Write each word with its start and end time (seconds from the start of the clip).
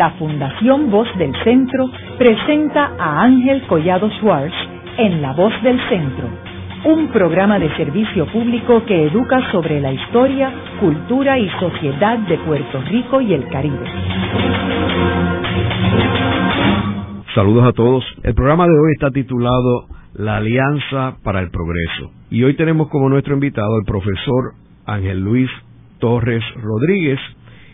la 0.00 0.12
Fundación 0.12 0.90
Voz 0.90 1.08
del 1.18 1.30
Centro 1.44 1.90
presenta 2.16 2.92
a 2.98 3.22
Ángel 3.22 3.66
Collado 3.66 4.08
Schwartz 4.12 4.54
en 4.96 5.20
La 5.20 5.34
Voz 5.34 5.52
del 5.62 5.78
Centro, 5.90 6.26
un 6.86 7.08
programa 7.08 7.58
de 7.58 7.68
servicio 7.76 8.24
público 8.32 8.82
que 8.86 9.08
educa 9.08 9.52
sobre 9.52 9.78
la 9.78 9.92
historia, 9.92 10.50
cultura 10.80 11.38
y 11.38 11.50
sociedad 11.60 12.18
de 12.20 12.38
Puerto 12.38 12.80
Rico 12.88 13.20
y 13.20 13.34
el 13.34 13.46
Caribe. 13.48 13.84
Saludos 17.34 17.66
a 17.66 17.72
todos. 17.74 18.02
El 18.22 18.34
programa 18.34 18.64
de 18.64 18.72
hoy 18.72 18.92
está 18.94 19.10
titulado 19.10 19.84
La 20.14 20.38
Alianza 20.38 21.18
para 21.22 21.40
el 21.40 21.50
Progreso. 21.50 22.10
Y 22.30 22.42
hoy 22.42 22.56
tenemos 22.56 22.88
como 22.88 23.10
nuestro 23.10 23.34
invitado 23.34 23.76
al 23.76 23.84
profesor 23.84 24.54
Ángel 24.86 25.20
Luis 25.20 25.50
Torres 25.98 26.42
Rodríguez, 26.56 27.20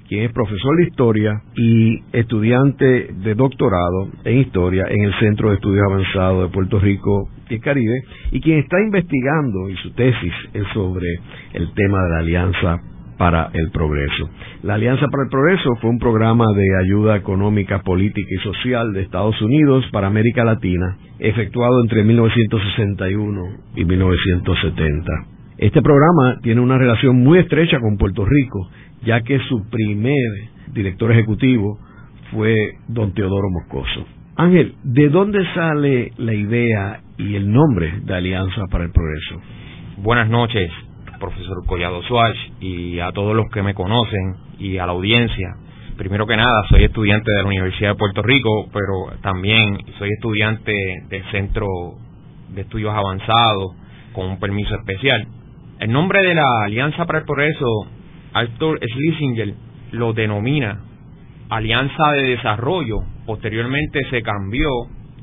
quien 0.08 0.24
es 0.24 0.32
profesor 0.32 0.76
de 0.76 0.84
historia 0.84 1.42
y 1.56 2.02
estudiante 2.12 3.12
de 3.12 3.34
doctorado 3.34 4.10
en 4.24 4.38
historia 4.38 4.84
en 4.88 5.04
el 5.04 5.14
Centro 5.18 5.50
de 5.50 5.56
Estudios 5.56 5.84
Avanzados 5.90 6.42
de 6.44 6.54
Puerto 6.54 6.78
Rico 6.78 7.28
y 7.48 7.58
Caribe, 7.58 8.02
y 8.32 8.40
quien 8.40 8.58
está 8.58 8.80
investigando, 8.80 9.68
y 9.68 9.76
su 9.76 9.92
tesis 9.92 10.32
es 10.52 10.64
sobre 10.72 11.06
el 11.54 11.72
tema 11.74 12.02
de 12.02 12.10
la 12.10 12.18
Alianza 12.18 12.80
para 13.18 13.50
el 13.52 13.70
Progreso. 13.70 14.28
La 14.62 14.74
Alianza 14.74 15.06
para 15.10 15.24
el 15.24 15.30
Progreso 15.30 15.76
fue 15.80 15.90
un 15.90 15.98
programa 15.98 16.46
de 16.54 16.66
ayuda 16.84 17.16
económica, 17.16 17.80
política 17.82 18.28
y 18.30 18.42
social 18.42 18.92
de 18.92 19.02
Estados 19.02 19.40
Unidos 19.40 19.84
para 19.92 20.06
América 20.06 20.44
Latina, 20.44 20.98
efectuado 21.18 21.80
entre 21.82 22.04
1961 22.04 23.42
y 23.76 23.84
1970. 23.84 25.35
Este 25.58 25.80
programa 25.80 26.38
tiene 26.42 26.60
una 26.60 26.76
relación 26.76 27.16
muy 27.16 27.38
estrecha 27.38 27.80
con 27.80 27.96
Puerto 27.96 28.26
Rico, 28.26 28.68
ya 29.06 29.22
que 29.22 29.38
su 29.48 29.66
primer 29.70 30.12
director 30.74 31.10
ejecutivo 31.10 31.78
fue 32.30 32.72
don 32.88 33.14
Teodoro 33.14 33.48
Moscoso. 33.48 34.06
Ángel, 34.36 34.74
¿de 34.84 35.08
dónde 35.08 35.42
sale 35.54 36.12
la 36.18 36.34
idea 36.34 37.00
y 37.16 37.36
el 37.36 37.50
nombre 37.50 38.00
de 38.02 38.14
Alianza 38.14 38.64
para 38.70 38.84
el 38.84 38.90
Progreso? 38.90 39.40
Buenas 39.96 40.28
noches, 40.28 40.70
profesor 41.18 41.64
Collado 41.66 42.02
Suárez, 42.02 42.36
y 42.60 42.98
a 42.98 43.12
todos 43.12 43.34
los 43.34 43.46
que 43.50 43.62
me 43.62 43.72
conocen 43.72 44.34
y 44.58 44.76
a 44.76 44.84
la 44.84 44.92
audiencia. 44.92 45.54
Primero 45.96 46.26
que 46.26 46.36
nada, 46.36 46.64
soy 46.68 46.84
estudiante 46.84 47.32
de 47.32 47.42
la 47.42 47.48
Universidad 47.48 47.92
de 47.92 47.98
Puerto 47.98 48.20
Rico, 48.20 48.68
pero 48.74 49.18
también 49.22 49.78
soy 49.98 50.10
estudiante 50.10 50.74
del 51.08 51.24
Centro 51.30 51.66
de 52.54 52.60
Estudios 52.60 52.92
Avanzados 52.92 53.74
con 54.12 54.26
un 54.26 54.38
permiso 54.38 54.74
especial. 54.74 55.26
El 55.78 55.92
nombre 55.92 56.22
de 56.22 56.34
la 56.34 56.64
Alianza 56.64 57.04
para 57.04 57.18
el 57.18 57.26
Progreso 57.26 57.66
Arthur 58.32 58.80
Schlesinger 58.80 59.54
lo 59.92 60.14
denomina 60.14 60.80
Alianza 61.50 62.12
de 62.12 62.30
Desarrollo. 62.30 62.96
Posteriormente 63.26 64.00
se 64.08 64.22
cambió. 64.22 64.70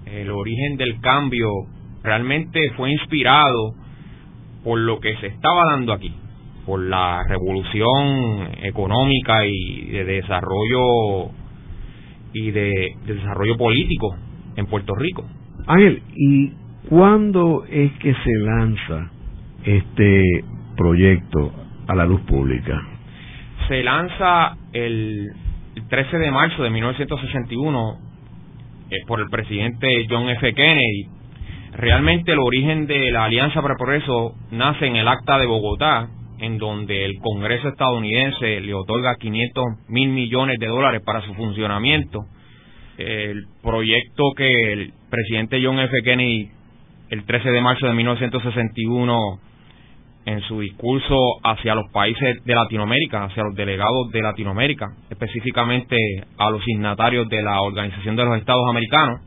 El 0.06 0.30
origen 0.30 0.78
del 0.78 1.02
cambio 1.02 1.50
realmente 2.04 2.70
fue 2.78 2.92
inspirado 2.92 3.74
por 4.64 4.78
lo 4.78 5.00
que 5.00 5.16
se 5.18 5.28
estaba 5.28 5.72
dando 5.72 5.92
aquí, 5.92 6.14
por 6.68 6.81
la 6.81 7.24
revolución 7.28 8.50
económica 8.62 9.48
y 9.48 9.88
de 9.88 10.06
desarrollo 10.06 11.31
y 12.31 12.52
de, 12.52 12.96
de 13.08 13.14
desarrollo 13.16 13.58
político 13.58 14.16
en 14.56 14.68
Puerto 14.68 14.94
Rico. 14.94 15.26
Ángel, 15.66 16.04
¿y 16.16 16.52
cuándo 16.90 17.66
es 17.68 17.92
que 17.94 18.14
se 18.14 18.34
lanza 18.40 19.12
este 19.66 20.23
proyecto 20.75 21.52
a 21.88 21.95
la 21.95 22.06
luz 22.06 22.22
pública? 22.22 22.81
se 23.67 23.83
lanza 23.83 24.58
el 24.73 25.31
13 25.89 26.17
de 26.17 26.31
marzo 26.31 26.64
de 26.64 26.69
1961 26.69 27.97
eh, 28.89 28.95
por 29.08 29.19
el 29.19 29.28
presidente 29.30 30.06
John 30.09 30.30
F. 30.30 30.53
Kennedy. 30.53 31.08
Realmente 31.73 32.31
el 32.34 32.40
origen 32.40 32.85
de 32.85 33.12
la 33.12 33.25
Alianza 33.25 33.62
para 33.62 33.73
el 33.73 33.78
Progreso 33.78 34.35
nace 34.52 34.85
en 34.85 34.96
el 34.96 35.07
Acta 35.07 35.40
de 35.40 35.47
Bogotá, 35.47 36.07
en 36.40 36.57
donde 36.57 37.06
el 37.06 37.18
Congreso 37.19 37.69
estadounidense 37.69 38.62
le 38.62 38.73
otorga 38.73 39.16
500 39.16 39.66
mil 39.88 40.09
millones 40.09 40.59
de 40.59 40.68
dólares 40.68 41.02
para 41.03 41.22
su 41.22 41.34
funcionamiento. 41.34 42.25
El 42.97 43.46
proyecto 43.63 44.34
que 44.38 44.73
el 44.73 44.94
presidente 45.09 45.59
John 45.63 45.79
F. 45.79 45.91
Kennedy 46.03 46.50
el 47.09 47.25
13 47.25 47.50
de 47.50 47.62
marzo 47.62 47.88
de 47.88 47.94
1961 47.94 49.40
en 50.25 50.41
su 50.41 50.61
discurso 50.61 51.17
hacia 51.44 51.75
los 51.75 51.91
países 51.91 52.44
de 52.44 52.56
Latinoamérica, 52.56 53.25
hacia 53.25 53.44
los 53.44 53.56
delegados 53.56 54.09
de 54.11 54.22
Latinoamérica, 54.22 54.94
específicamente 55.09 55.97
a 56.38 56.50
los 56.50 56.63
signatarios 56.63 57.28
de 57.29 57.41
la 57.41 57.61
Organización 57.61 58.16
de 58.16 58.25
los 58.25 58.38
Estados 58.38 58.67
Americanos, 58.69 59.22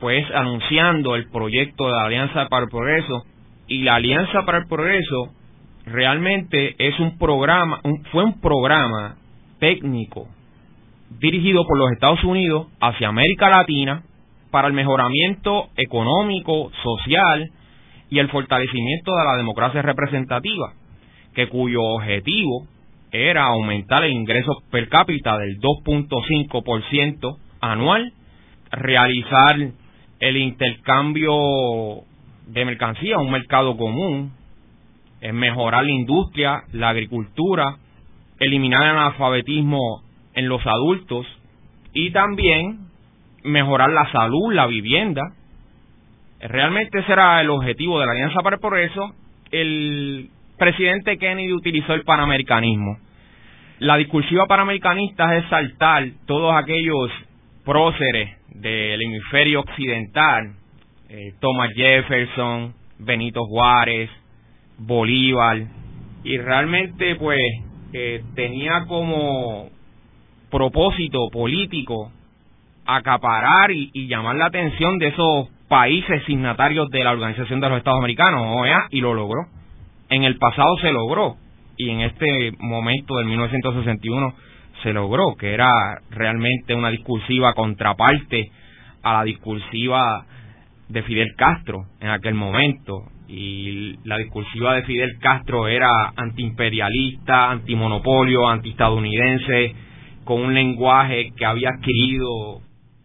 pues 0.00 0.26
anunciando 0.34 1.14
el 1.14 1.30
proyecto 1.30 1.86
de 1.86 1.92
la 1.92 2.04
Alianza 2.04 2.48
para 2.48 2.64
el 2.64 2.70
Progreso. 2.70 3.22
Y 3.66 3.82
la 3.82 3.94
Alianza 3.94 4.44
para 4.44 4.58
el 4.58 4.66
Progreso 4.66 5.30
realmente 5.86 6.74
es 6.78 6.98
un 6.98 7.16
programa, 7.18 7.80
fue 8.10 8.24
un 8.24 8.40
programa 8.40 9.16
técnico 9.58 10.28
dirigido 11.20 11.64
por 11.66 11.78
los 11.78 11.92
Estados 11.92 12.22
Unidos 12.24 12.66
hacia 12.80 13.08
América 13.08 13.48
Latina 13.48 14.02
para 14.50 14.68
el 14.68 14.74
mejoramiento 14.74 15.68
económico, 15.76 16.70
social, 16.82 17.50
y 18.10 18.18
el 18.18 18.28
fortalecimiento 18.28 19.14
de 19.14 19.24
la 19.24 19.36
democracia 19.36 19.82
representativa, 19.82 20.72
que 21.34 21.48
cuyo 21.48 21.82
objetivo 21.82 22.66
era 23.10 23.44
aumentar 23.44 24.04
el 24.04 24.12
ingreso 24.12 24.52
per 24.70 24.88
cápita 24.88 25.38
del 25.38 25.60
2.5% 25.60 27.36
anual, 27.60 28.12
realizar 28.70 29.56
el 30.20 30.36
intercambio 30.36 31.34
de 32.46 32.64
mercancía, 32.64 33.18
un 33.18 33.30
mercado 33.30 33.76
común, 33.76 34.32
mejorar 35.32 35.84
la 35.84 35.90
industria, 35.90 36.62
la 36.72 36.90
agricultura, 36.90 37.76
eliminar 38.38 38.82
el 38.82 38.90
analfabetismo 38.90 40.02
en 40.34 40.48
los 40.48 40.60
adultos 40.66 41.26
y 41.92 42.10
también 42.10 42.88
mejorar 43.44 43.90
la 43.90 44.10
salud, 44.10 44.52
la 44.52 44.66
vivienda, 44.66 45.22
Realmente 46.44 46.98
ese 46.98 47.10
era 47.10 47.40
el 47.40 47.48
objetivo 47.48 47.98
de 47.98 48.04
la 48.04 48.12
Alianza 48.12 48.42
para 48.42 48.56
el 48.56 48.60
Progreso. 48.60 49.14
El 49.50 50.28
presidente 50.58 51.16
Kennedy 51.16 51.54
utilizó 51.54 51.94
el 51.94 52.04
panamericanismo. 52.04 52.98
La 53.78 53.96
discursiva 53.96 54.46
panamericanista 54.46 55.36
es 55.36 55.48
saltar 55.48 56.06
todos 56.26 56.54
aquellos 56.54 57.10
próceres 57.64 58.36
del 58.50 59.00
hemisferio 59.00 59.60
occidental, 59.60 60.52
eh, 61.08 61.32
Thomas 61.40 61.70
Jefferson, 61.74 62.74
Benito 62.98 63.40
Juárez, 63.46 64.10
Bolívar, 64.76 65.62
y 66.24 66.36
realmente 66.36 67.16
pues 67.16 67.40
eh, 67.94 68.22
tenía 68.34 68.84
como 68.86 69.70
propósito 70.50 71.30
político 71.32 72.12
acaparar 72.84 73.70
y 73.70 74.08
llamar 74.08 74.36
la 74.36 74.46
atención 74.46 74.98
de 74.98 75.08
esos 75.08 75.53
países 75.68 76.22
signatarios 76.24 76.88
de 76.90 77.04
la 77.04 77.12
Organización 77.12 77.60
de 77.60 77.68
los 77.68 77.78
Estados 77.78 77.98
Americanos, 77.98 78.42
OEA, 78.58 78.86
y 78.90 79.00
lo 79.00 79.14
logró. 79.14 79.46
En 80.08 80.24
el 80.24 80.36
pasado 80.38 80.76
se 80.80 80.92
logró, 80.92 81.36
y 81.76 81.90
en 81.90 82.00
este 82.02 82.52
momento 82.58 83.16
del 83.16 83.26
1961 83.26 84.34
se 84.82 84.92
logró, 84.92 85.34
que 85.36 85.54
era 85.54 85.70
realmente 86.10 86.74
una 86.74 86.90
discursiva 86.90 87.54
contraparte 87.54 88.50
a 89.02 89.14
la 89.14 89.24
discursiva 89.24 90.26
de 90.88 91.02
Fidel 91.02 91.34
Castro 91.36 91.86
en 92.00 92.10
aquel 92.10 92.34
momento. 92.34 93.04
Y 93.26 93.96
la 94.04 94.18
discursiva 94.18 94.74
de 94.74 94.82
Fidel 94.82 95.18
Castro 95.18 95.66
era 95.66 95.90
antiimperialista, 96.14 97.50
antimonopolio, 97.50 98.48
antiestadounidense, 98.48 99.74
con 100.24 100.42
un 100.42 100.54
lenguaje 100.54 101.30
que 101.36 101.44
había 101.44 101.70
adquirido 101.70 102.60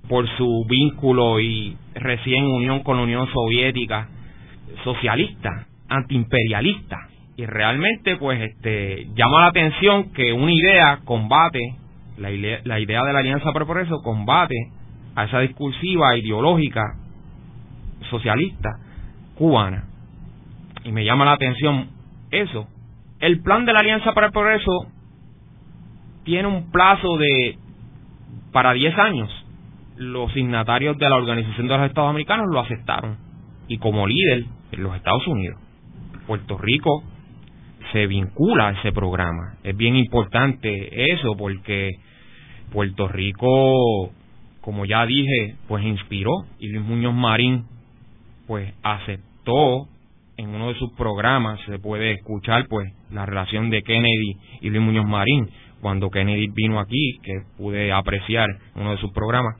por 0.09 0.27
su 0.37 0.65
vínculo 0.67 1.39
y 1.39 1.77
recién 1.93 2.45
unión 2.45 2.81
con 2.81 2.97
la 2.97 3.03
Unión 3.03 3.27
Soviética, 3.31 4.09
socialista, 4.83 5.67
antiimperialista. 5.87 6.97
Y 7.37 7.45
realmente, 7.45 8.17
pues, 8.17 8.41
este, 8.41 9.07
llama 9.13 9.41
la 9.41 9.47
atención 9.47 10.11
que 10.11 10.33
una 10.33 10.51
idea 10.51 10.99
combate, 11.05 11.59
la 12.17 12.29
la 12.65 12.79
idea 12.79 13.03
de 13.05 13.13
la 13.13 13.19
Alianza 13.19 13.53
por 13.53 13.65
Progreso 13.65 14.01
combate 14.03 14.55
a 15.15 15.25
esa 15.25 15.39
discursiva 15.41 16.17
ideológica 16.17 16.95
socialista 18.09 18.69
cubana. 19.35 19.85
Y 20.83 20.91
me 20.91 21.05
llama 21.05 21.23
la 21.23 21.33
atención 21.33 21.87
eso. 22.31 22.67
El 23.19 23.41
plan 23.41 23.65
de 23.65 23.73
la 23.73 23.79
Alianza 23.79 24.13
para 24.13 24.27
el 24.27 24.33
Progreso 24.33 24.87
tiene 26.23 26.47
un 26.47 26.71
plazo 26.71 27.17
de 27.17 27.57
para 28.51 28.73
10 28.73 28.97
años 28.97 29.38
los 29.99 30.31
signatarios 30.31 30.97
de 30.97 31.09
la 31.09 31.17
Organización 31.17 31.67
de 31.67 31.77
los 31.77 31.87
Estados 31.87 32.09
Americanos 32.09 32.47
lo 32.49 32.61
aceptaron. 32.61 33.17
Y 33.67 33.77
como 33.79 34.07
líder 34.07 34.45
en 34.71 34.83
los 34.83 34.95
Estados 34.95 35.27
Unidos, 35.27 35.59
Puerto 36.25 36.57
Rico 36.57 37.03
se 37.91 38.07
vincula 38.07 38.69
a 38.69 38.71
ese 38.71 38.93
programa. 38.93 39.57
Es 39.61 39.75
bien 39.75 39.97
importante 39.97 41.11
eso 41.13 41.35
porque 41.37 41.91
Puerto 42.71 43.09
Rico, 43.09 44.11
como 44.61 44.85
ya 44.85 45.05
dije, 45.05 45.55
pues 45.67 45.83
inspiró 45.83 46.31
y 46.59 46.69
Luis 46.69 46.85
Muñoz 46.85 47.13
Marín 47.13 47.65
pues 48.47 48.73
aceptó 48.81 49.87
en 50.37 50.49
uno 50.49 50.69
de 50.69 50.75
sus 50.75 50.93
programas 50.93 51.59
se 51.65 51.77
puede 51.77 52.13
escuchar 52.13 52.67
pues 52.69 52.89
la 53.11 53.25
relación 53.25 53.69
de 53.69 53.83
Kennedy 53.83 54.37
y 54.61 54.69
Luis 54.69 54.81
Muñoz 54.81 55.05
Marín 55.05 55.49
cuando 55.81 56.09
Kennedy 56.09 56.47
vino 56.53 56.79
aquí 56.79 57.19
que 57.21 57.41
pude 57.57 57.91
apreciar 57.91 58.47
uno 58.75 58.91
de 58.91 58.97
sus 58.97 59.11
programas 59.11 59.55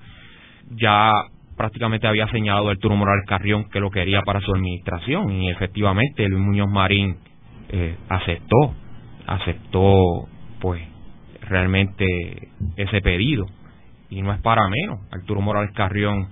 ya 0.72 1.12
prácticamente 1.58 2.08
había 2.08 2.28
señalado 2.28 2.70
Arturo 2.70 2.96
Morales 2.96 3.26
Carrión 3.28 3.70
que 3.70 3.80
lo 3.80 3.90
quería 3.90 4.22
para 4.22 4.40
su 4.40 4.52
administración 4.54 5.32
y 5.32 5.50
efectivamente 5.50 6.28
Luis 6.28 6.42
Muñoz 6.42 6.70
Marín 6.70 7.18
eh, 7.70 7.96
aceptó 8.08 8.76
aceptó 9.28 10.28
pues 10.62 10.82
realmente 11.42 12.06
ese 12.78 13.02
pedido 13.02 13.46
y 14.10 14.22
no 14.22 14.34
es 14.34 14.42
para 14.42 14.62
menos 14.70 15.00
Arturo 15.12 15.42
Morales 15.42 15.72
Carrión 15.76 16.30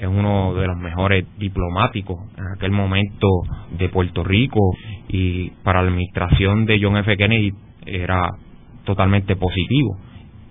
es 0.00 0.06
uno 0.06 0.54
de 0.54 0.66
los 0.66 0.78
mejores 0.78 1.26
diplomáticos 1.38 2.18
en 2.38 2.44
aquel 2.56 2.70
momento 2.70 3.28
de 3.78 3.90
Puerto 3.90 4.24
Rico 4.24 4.58
y 5.08 5.50
para 5.62 5.82
la 5.82 5.90
administración 5.90 6.64
de 6.64 6.80
John 6.82 6.96
F. 6.96 7.18
Kennedy 7.18 7.52
era 7.84 8.30
totalmente 8.84 9.36
positivo. 9.36 9.98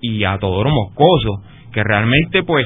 Y 0.02 0.24
a 0.24 0.38
Todoro 0.38 0.70
Moscoso, 0.70 1.42
que 1.74 1.84
realmente 1.84 2.44
pues 2.44 2.64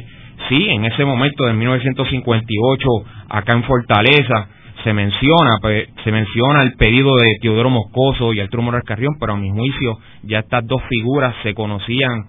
sí, 0.49 0.69
en 0.69 0.85
ese 0.85 1.05
momento 1.05 1.45
de 1.45 1.53
1958 1.53 2.87
acá 3.29 3.53
en 3.53 3.63
Fortaleza 3.63 4.47
se 4.83 4.93
menciona 4.93 5.57
pues, 5.61 5.87
se 6.03 6.11
menciona 6.11 6.63
el 6.63 6.73
pedido 6.73 7.15
de 7.15 7.37
Teodoro 7.41 7.69
Moscoso 7.69 8.33
y 8.33 8.39
Arturo 8.39 8.63
Morales 8.63 8.85
Carrión, 8.85 9.15
pero 9.19 9.33
a 9.33 9.37
mi 9.37 9.49
juicio 9.49 9.97
ya 10.23 10.39
estas 10.39 10.65
dos 10.67 10.81
figuras 10.89 11.33
se 11.43 11.53
conocían 11.53 12.25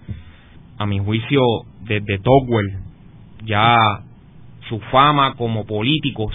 a 0.77 0.85
mi 0.85 0.99
juicio 0.99 1.41
desde 1.81 2.19
Tocqueville. 2.19 2.79
Ya 3.45 3.75
su 4.69 4.79
fama 4.91 5.35
como 5.35 5.65
políticos 5.65 6.33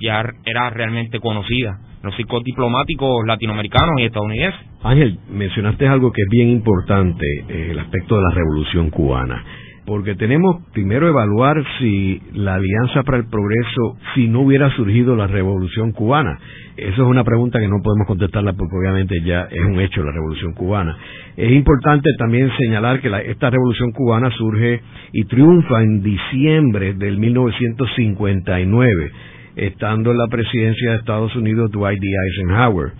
ya 0.00 0.22
era 0.44 0.70
realmente 0.70 1.18
conocida. 1.20 1.80
Los 2.02 2.14
círculos 2.14 2.44
diplomáticos 2.44 3.26
latinoamericanos 3.26 4.00
y 4.00 4.04
estadounidenses. 4.04 4.60
Ángel, 4.82 5.18
mencionaste 5.28 5.88
algo 5.88 6.12
que 6.12 6.22
es 6.22 6.28
bien 6.30 6.50
importante, 6.50 7.26
eh, 7.48 7.68
el 7.72 7.78
aspecto 7.78 8.16
de 8.16 8.22
la 8.22 8.30
revolución 8.30 8.90
cubana 8.90 9.42
porque 9.86 10.16
tenemos 10.16 10.62
primero 10.72 11.08
evaluar 11.08 11.62
si 11.78 12.20
la 12.34 12.56
Alianza 12.56 13.04
para 13.04 13.18
el 13.18 13.28
Progreso, 13.28 13.96
si 14.14 14.26
no 14.26 14.40
hubiera 14.40 14.68
surgido 14.70 15.14
la 15.14 15.28
Revolución 15.28 15.92
Cubana. 15.92 16.38
Eso 16.76 17.02
es 17.02 17.08
una 17.08 17.22
pregunta 17.22 17.60
que 17.60 17.68
no 17.68 17.80
podemos 17.82 18.06
contestarla 18.08 18.52
porque 18.52 18.76
obviamente 18.76 19.14
ya 19.24 19.42
es 19.50 19.64
un 19.64 19.80
hecho 19.80 20.02
la 20.02 20.10
Revolución 20.10 20.52
Cubana. 20.54 20.96
Es 21.36 21.52
importante 21.52 22.10
también 22.18 22.50
señalar 22.58 23.00
que 23.00 23.08
esta 23.30 23.48
Revolución 23.48 23.92
Cubana 23.92 24.30
surge 24.32 24.80
y 25.12 25.24
triunfa 25.24 25.82
en 25.82 26.02
diciembre 26.02 26.94
del 26.94 27.18
1959, 27.18 29.12
estando 29.54 30.10
en 30.10 30.18
la 30.18 30.26
presidencia 30.26 30.90
de 30.90 30.96
Estados 30.96 31.34
Unidos 31.36 31.70
Dwight 31.70 32.00
D. 32.00 32.08
Eisenhower. 32.08 32.92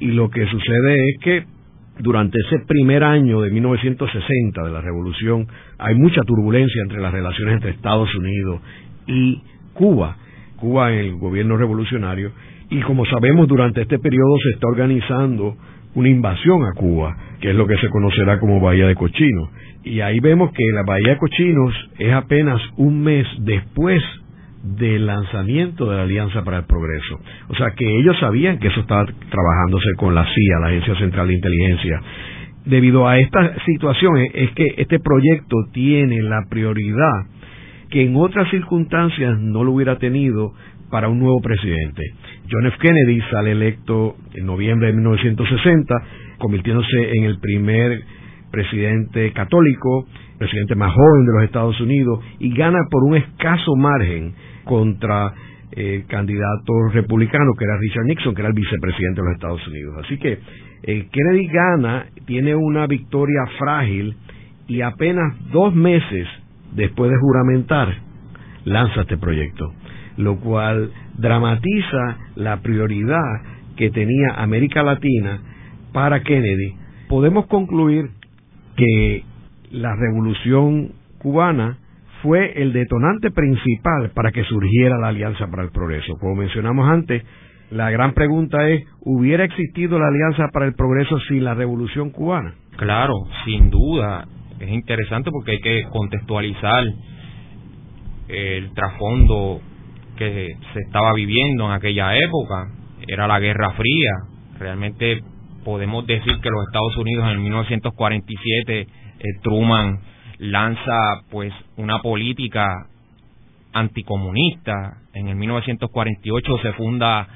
Y 0.00 0.08
lo 0.08 0.28
que 0.28 0.44
sucede 0.46 1.08
es 1.08 1.18
que 1.22 1.51
durante 1.98 2.38
ese 2.46 2.64
primer 2.66 3.04
año 3.04 3.40
de 3.40 3.50
1960 3.50 4.62
de 4.62 4.70
la 4.70 4.80
revolución 4.80 5.46
hay 5.78 5.94
mucha 5.94 6.22
turbulencia 6.22 6.82
entre 6.82 7.00
las 7.00 7.12
relaciones 7.12 7.54
entre 7.54 7.70
Estados 7.70 8.14
Unidos 8.14 8.60
y 9.06 9.42
Cuba, 9.74 10.16
Cuba 10.56 10.92
en 10.92 10.98
el 11.00 11.14
gobierno 11.16 11.56
revolucionario, 11.56 12.32
y 12.70 12.80
como 12.80 13.04
sabemos 13.04 13.48
durante 13.48 13.82
este 13.82 13.98
periodo 13.98 14.36
se 14.42 14.54
está 14.54 14.68
organizando 14.68 15.56
una 15.94 16.08
invasión 16.08 16.64
a 16.64 16.72
Cuba, 16.72 17.16
que 17.40 17.50
es 17.50 17.56
lo 17.56 17.66
que 17.66 17.76
se 17.76 17.88
conocerá 17.88 18.38
como 18.38 18.60
Bahía 18.60 18.86
de 18.86 18.94
Cochinos. 18.94 19.50
Y 19.84 20.00
ahí 20.00 20.20
vemos 20.20 20.52
que 20.52 20.64
la 20.72 20.84
Bahía 20.84 21.10
de 21.10 21.18
Cochinos 21.18 21.74
es 21.98 22.12
apenas 22.12 22.60
un 22.76 23.02
mes 23.02 23.26
después 23.40 24.02
del 24.62 25.06
lanzamiento 25.06 25.90
de 25.90 25.96
la 25.96 26.02
Alianza 26.02 26.44
para 26.44 26.58
el 26.58 26.64
Progreso. 26.64 27.20
O 27.48 27.54
sea 27.54 27.72
que 27.76 27.84
ellos 27.84 28.16
sabían 28.20 28.58
que 28.58 28.68
eso 28.68 28.80
estaba 28.80 29.04
trabajándose 29.04 29.88
con 29.96 30.14
la 30.14 30.24
CIA, 30.24 30.60
la 30.60 30.68
Agencia 30.68 30.94
Central 30.96 31.28
de 31.28 31.34
Inteligencia. 31.34 32.00
Debido 32.64 33.08
a 33.08 33.18
esta 33.18 33.56
situación 33.64 34.18
es 34.32 34.50
que 34.52 34.74
este 34.76 35.00
proyecto 35.00 35.56
tiene 35.72 36.22
la 36.22 36.42
prioridad 36.48 37.26
que 37.90 38.04
en 38.04 38.16
otras 38.16 38.48
circunstancias 38.50 39.38
no 39.40 39.64
lo 39.64 39.72
hubiera 39.72 39.98
tenido 39.98 40.52
para 40.90 41.08
un 41.08 41.18
nuevo 41.18 41.40
presidente. 41.42 42.02
John 42.50 42.66
F. 42.66 42.76
Kennedy 42.80 43.20
sale 43.30 43.52
electo 43.52 44.16
en 44.34 44.46
noviembre 44.46 44.88
de 44.88 44.92
1960, 44.94 45.94
convirtiéndose 46.38 47.16
en 47.16 47.24
el 47.24 47.38
primer 47.40 48.02
presidente 48.50 49.32
católico, 49.32 50.06
presidente 50.38 50.74
más 50.74 50.92
joven 50.92 51.26
de 51.26 51.32
los 51.34 51.44
Estados 51.44 51.80
Unidos, 51.80 52.20
y 52.38 52.54
gana 52.54 52.78
por 52.90 53.04
un 53.04 53.16
escaso 53.16 53.74
margen 53.76 54.34
contra 54.64 55.32
el 55.72 56.04
candidato 56.06 56.88
republicano 56.92 57.52
que 57.58 57.64
era 57.64 57.78
Richard 57.78 58.04
Nixon, 58.04 58.34
que 58.34 58.42
era 58.42 58.48
el 58.48 58.54
vicepresidente 58.54 59.20
de 59.20 59.26
los 59.26 59.34
Estados 59.34 59.66
Unidos. 59.68 59.96
Así 60.04 60.18
que 60.18 60.38
eh, 60.82 61.08
Kennedy 61.10 61.46
gana, 61.46 62.06
tiene 62.26 62.54
una 62.54 62.86
victoria 62.86 63.46
frágil 63.58 64.16
y 64.68 64.82
apenas 64.82 65.34
dos 65.50 65.74
meses 65.74 66.26
después 66.74 67.10
de 67.10 67.16
juramentar 67.18 67.94
lanza 68.64 69.02
este 69.02 69.16
proyecto, 69.16 69.72
lo 70.16 70.36
cual 70.40 70.90
dramatiza 71.16 72.18
la 72.36 72.60
prioridad 72.60 73.42
que 73.76 73.90
tenía 73.90 74.34
América 74.36 74.82
Latina 74.82 75.40
para 75.92 76.22
Kennedy. 76.22 76.74
Podemos 77.08 77.46
concluir 77.46 78.10
que 78.76 79.24
la 79.70 79.94
revolución 79.96 80.92
cubana 81.18 81.78
fue 82.22 82.62
el 82.62 82.72
detonante 82.72 83.30
principal 83.30 84.10
para 84.14 84.30
que 84.30 84.44
surgiera 84.44 84.98
la 84.98 85.08
Alianza 85.08 85.48
para 85.48 85.64
el 85.64 85.70
Progreso. 85.70 86.14
Como 86.18 86.36
mencionamos 86.36 86.88
antes, 86.88 87.22
la 87.70 87.90
gran 87.90 88.14
pregunta 88.14 88.68
es, 88.68 88.84
¿hubiera 89.00 89.44
existido 89.44 89.98
la 89.98 90.08
Alianza 90.08 90.48
para 90.52 90.66
el 90.66 90.74
Progreso 90.74 91.18
sin 91.28 91.44
la 91.44 91.54
Revolución 91.54 92.10
Cubana? 92.10 92.54
Claro, 92.76 93.14
sin 93.44 93.70
duda. 93.70 94.26
Es 94.60 94.70
interesante 94.70 95.30
porque 95.32 95.52
hay 95.52 95.60
que 95.60 95.82
contextualizar 95.90 96.84
el 98.28 98.72
trasfondo 98.74 99.60
que 100.16 100.48
se 100.72 100.80
estaba 100.80 101.12
viviendo 101.14 101.66
en 101.66 101.72
aquella 101.72 102.16
época. 102.16 102.68
Era 103.08 103.26
la 103.26 103.40
Guerra 103.40 103.72
Fría. 103.72 104.12
Realmente 104.58 105.20
podemos 105.64 106.06
decir 106.06 106.38
que 106.40 106.50
los 106.50 106.66
Estados 106.68 106.96
Unidos 106.96 107.26
en 107.32 107.42
1947, 107.42 108.80
eh, 108.80 108.86
Truman 109.42 110.11
lanza 110.42 111.22
pues 111.30 111.52
una 111.76 112.00
política 112.00 112.86
anticomunista. 113.72 114.98
En 115.14 115.28
el 115.28 115.36
1948 115.36 116.58
se 116.58 116.72
funda 116.72 117.28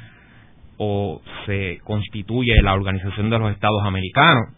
o 0.79 1.23
se 1.47 1.79
constituye 1.85 2.61
la 2.63 2.75
Organización 2.75 3.31
de 3.31 3.39
los 3.39 3.53
Estados 3.53 3.83
Americanos 3.85 4.49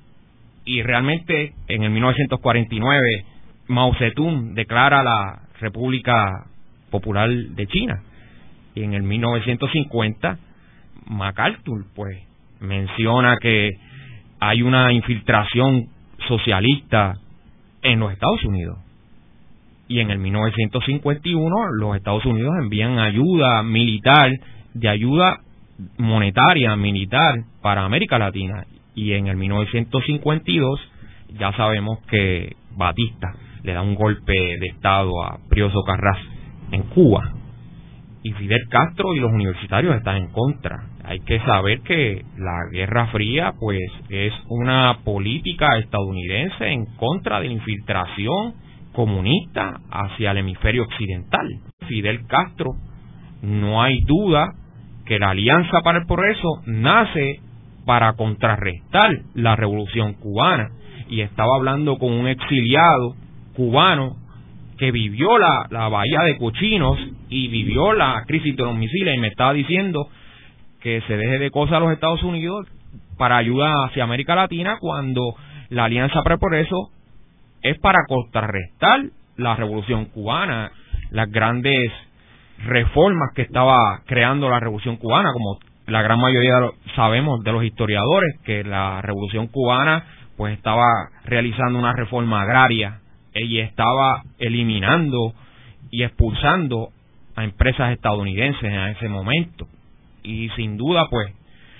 y 0.64 0.82
realmente 0.82 1.52
en 1.68 1.82
el 1.82 1.90
1949 1.90 3.24
Mao 3.68 3.94
Zedong 3.94 4.54
declara 4.54 5.02
la 5.02 5.42
República 5.60 6.46
Popular 6.90 7.28
de 7.28 7.66
China 7.66 8.02
y 8.74 8.82
en 8.82 8.94
el 8.94 9.02
1950 9.02 10.38
MacArthur 11.06 11.84
pues 11.94 12.16
menciona 12.60 13.36
que 13.36 13.72
hay 14.40 14.62
una 14.62 14.90
infiltración 14.92 15.88
socialista 16.26 17.14
en 17.82 18.00
los 18.00 18.12
Estados 18.12 18.44
Unidos. 18.44 18.78
Y 19.88 20.00
en 20.00 20.10
el 20.10 20.18
1951 20.18 21.72
los 21.78 21.96
Estados 21.96 22.24
Unidos 22.26 22.54
envían 22.60 22.98
ayuda 22.98 23.62
militar, 23.62 24.30
de 24.74 24.88
ayuda 24.88 25.40
monetaria, 25.96 26.76
militar 26.76 27.44
para 27.62 27.84
América 27.84 28.18
Latina. 28.18 28.64
Y 28.94 29.12
en 29.12 29.28
el 29.28 29.36
1952 29.36 30.80
ya 31.38 31.52
sabemos 31.52 32.00
que 32.10 32.56
Batista 32.76 33.34
le 33.62 33.72
da 33.72 33.82
un 33.82 33.94
golpe 33.94 34.32
de 34.32 34.66
Estado 34.66 35.22
a 35.22 35.38
Prioso 35.48 35.82
Carras 35.84 36.18
en 36.72 36.82
Cuba. 36.84 37.32
Y 38.22 38.32
Fidel 38.32 38.68
Castro 38.68 39.14
y 39.14 39.20
los 39.20 39.32
universitarios 39.32 39.96
están 39.96 40.16
en 40.16 40.28
contra. 40.28 40.84
Hay 41.08 41.20
que 41.20 41.40
saber 41.40 41.80
que 41.80 42.22
la 42.36 42.66
Guerra 42.70 43.06
Fría 43.06 43.54
pues 43.58 43.80
es 44.10 44.34
una 44.48 44.98
política 45.04 45.78
estadounidense 45.78 46.68
en 46.68 46.84
contra 46.96 47.40
de 47.40 47.46
la 47.46 47.54
infiltración 47.54 48.52
comunista 48.92 49.80
hacia 49.90 50.32
el 50.32 50.38
hemisferio 50.38 50.82
occidental. 50.82 51.48
Fidel 51.88 52.26
Castro, 52.26 52.72
no 53.40 53.82
hay 53.82 54.00
duda 54.02 54.52
que 55.06 55.18
la 55.18 55.30
Alianza 55.30 55.80
para 55.82 56.00
el 56.00 56.06
Progreso 56.06 56.60
nace 56.66 57.40
para 57.86 58.12
contrarrestar 58.12 59.10
la 59.32 59.56
revolución 59.56 60.12
cubana. 60.12 60.68
Y 61.08 61.22
estaba 61.22 61.56
hablando 61.56 61.96
con 61.96 62.12
un 62.12 62.28
exiliado 62.28 63.14
cubano 63.54 64.16
que 64.76 64.92
vivió 64.92 65.38
la, 65.38 65.68
la 65.70 65.88
bahía 65.88 66.20
de 66.24 66.36
Cochinos 66.36 66.98
y 67.30 67.48
vivió 67.48 67.94
la 67.94 68.24
crisis 68.26 68.54
de 68.54 68.62
los 68.62 68.76
misiles 68.76 69.16
y 69.16 69.20
me 69.20 69.28
estaba 69.28 69.54
diciendo 69.54 70.06
que 70.80 71.00
se 71.06 71.16
deje 71.16 71.38
de 71.38 71.50
cosas 71.50 71.76
a 71.76 71.80
los 71.80 71.92
Estados 71.92 72.22
Unidos 72.22 72.66
para 73.16 73.36
ayuda 73.36 73.84
hacia 73.84 74.04
América 74.04 74.34
Latina 74.34 74.78
cuando 74.80 75.34
la 75.70 75.84
Alianza 75.84 76.22
para 76.22 76.38
es 77.62 77.78
para 77.78 77.98
contrarrestar 78.08 79.00
la 79.36 79.56
revolución 79.56 80.06
cubana, 80.06 80.72
las 81.10 81.30
grandes 81.30 81.92
reformas 82.64 83.30
que 83.34 83.42
estaba 83.42 84.02
creando 84.06 84.48
la 84.48 84.60
revolución 84.60 84.96
cubana, 84.96 85.32
como 85.32 85.58
la 85.86 86.02
gran 86.02 86.20
mayoría 86.20 86.54
sabemos 86.94 87.42
de 87.44 87.52
los 87.52 87.64
historiadores, 87.64 88.38
que 88.44 88.64
la 88.64 89.00
revolución 89.02 89.48
cubana 89.48 90.04
pues 90.36 90.56
estaba 90.56 90.86
realizando 91.24 91.78
una 91.78 91.92
reforma 91.92 92.42
agraria 92.42 93.00
y 93.34 93.58
estaba 93.58 94.22
eliminando 94.38 95.34
y 95.90 96.02
expulsando 96.02 96.90
a 97.34 97.44
empresas 97.44 97.92
estadounidenses 97.92 98.62
en 98.62 98.78
ese 98.88 99.08
momento. 99.08 99.66
Y 100.22 100.48
sin 100.50 100.76
duda, 100.76 101.06
pues, 101.10 101.32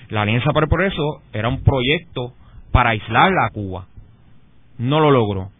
la 0.09 0.23
Alianza 0.23 0.53
para 0.53 0.65
el 0.65 0.71
Progreso 0.71 1.23
era 1.33 1.49
un 1.49 1.63
proyecto 1.63 2.33
para 2.73 2.91
aislar 2.91 3.33
a 3.39 3.51
Cuba. 3.51 3.87
No 4.79 5.01
lo 5.01 5.11
logró. 5.11 5.51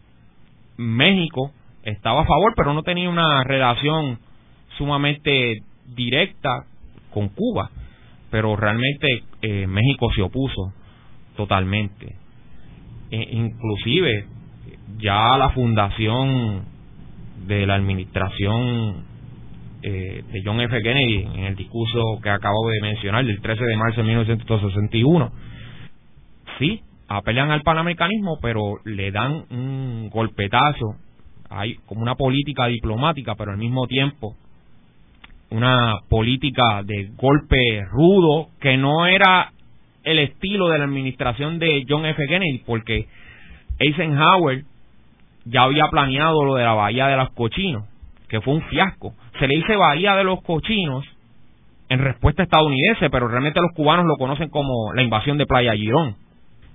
México 0.77 1.51
estaba 1.83 2.21
a 2.21 2.25
favor, 2.25 2.53
pero 2.55 2.73
no 2.73 2.83
tenía 2.83 3.09
una 3.09 3.43
relación 3.43 4.19
sumamente 4.77 5.61
directa 5.95 6.65
con 7.11 7.29
Cuba. 7.29 7.69
Pero 8.31 8.55
realmente 8.55 9.23
eh, 9.41 9.67
México 9.67 10.09
se 10.15 10.21
opuso 10.21 10.73
totalmente. 11.35 12.15
E, 13.11 13.27
inclusive 13.31 14.25
ya 14.99 15.37
la 15.37 15.49
fundación 15.49 16.63
de 17.47 17.65
la 17.65 17.75
administración 17.75 19.05
eh, 19.81 20.23
de 20.31 20.41
John 20.43 20.59
F. 20.61 20.81
Kennedy 20.81 21.23
en 21.23 21.45
el 21.45 21.55
discurso 21.55 22.19
que 22.21 22.29
acabo 22.29 22.69
de 22.69 22.81
mencionar 22.81 23.25
del 23.25 23.41
13 23.41 23.63
de 23.63 23.77
marzo 23.77 24.01
de 24.01 24.07
1961, 24.07 25.31
sí, 26.59 26.81
apelan 27.07 27.51
al 27.51 27.61
panamericanismo, 27.61 28.39
pero 28.41 28.77
le 28.85 29.11
dan 29.11 29.45
un 29.49 30.09
golpetazo, 30.09 30.95
hay 31.49 31.75
como 31.85 32.01
una 32.01 32.15
política 32.15 32.67
diplomática, 32.67 33.35
pero 33.35 33.51
al 33.51 33.57
mismo 33.57 33.87
tiempo 33.87 34.35
una 35.51 36.01
política 36.09 36.83
de 36.83 37.09
golpe 37.15 37.83
rudo 37.89 38.49
que 38.59 38.77
no 38.77 39.07
era 39.07 39.51
el 40.03 40.19
estilo 40.19 40.69
de 40.69 40.77
la 40.77 40.85
administración 40.85 41.59
de 41.59 41.85
John 41.87 42.05
F. 42.05 42.21
Kennedy, 42.27 42.59
porque 42.65 43.07
Eisenhower 43.79 44.63
ya 45.45 45.63
había 45.63 45.87
planeado 45.89 46.43
lo 46.43 46.55
de 46.55 46.63
la 46.63 46.73
Bahía 46.73 47.07
de 47.07 47.17
los 47.17 47.29
Cochinos, 47.31 47.85
que 48.29 48.41
fue 48.41 48.53
un 48.53 48.61
fiasco. 48.63 49.13
Se 49.39 49.47
le 49.47 49.55
dice 49.55 49.75
Bahía 49.75 50.15
de 50.15 50.23
los 50.23 50.41
Cochinos 50.43 51.05
en 51.89 51.99
respuesta 51.99 52.43
estadounidense, 52.43 53.09
pero 53.09 53.27
realmente 53.27 53.59
los 53.59 53.71
cubanos 53.73 54.05
lo 54.05 54.15
conocen 54.15 54.49
como 54.49 54.93
la 54.93 55.01
invasión 55.01 55.37
de 55.37 55.47
Playa 55.47 55.73
Girón, 55.73 56.15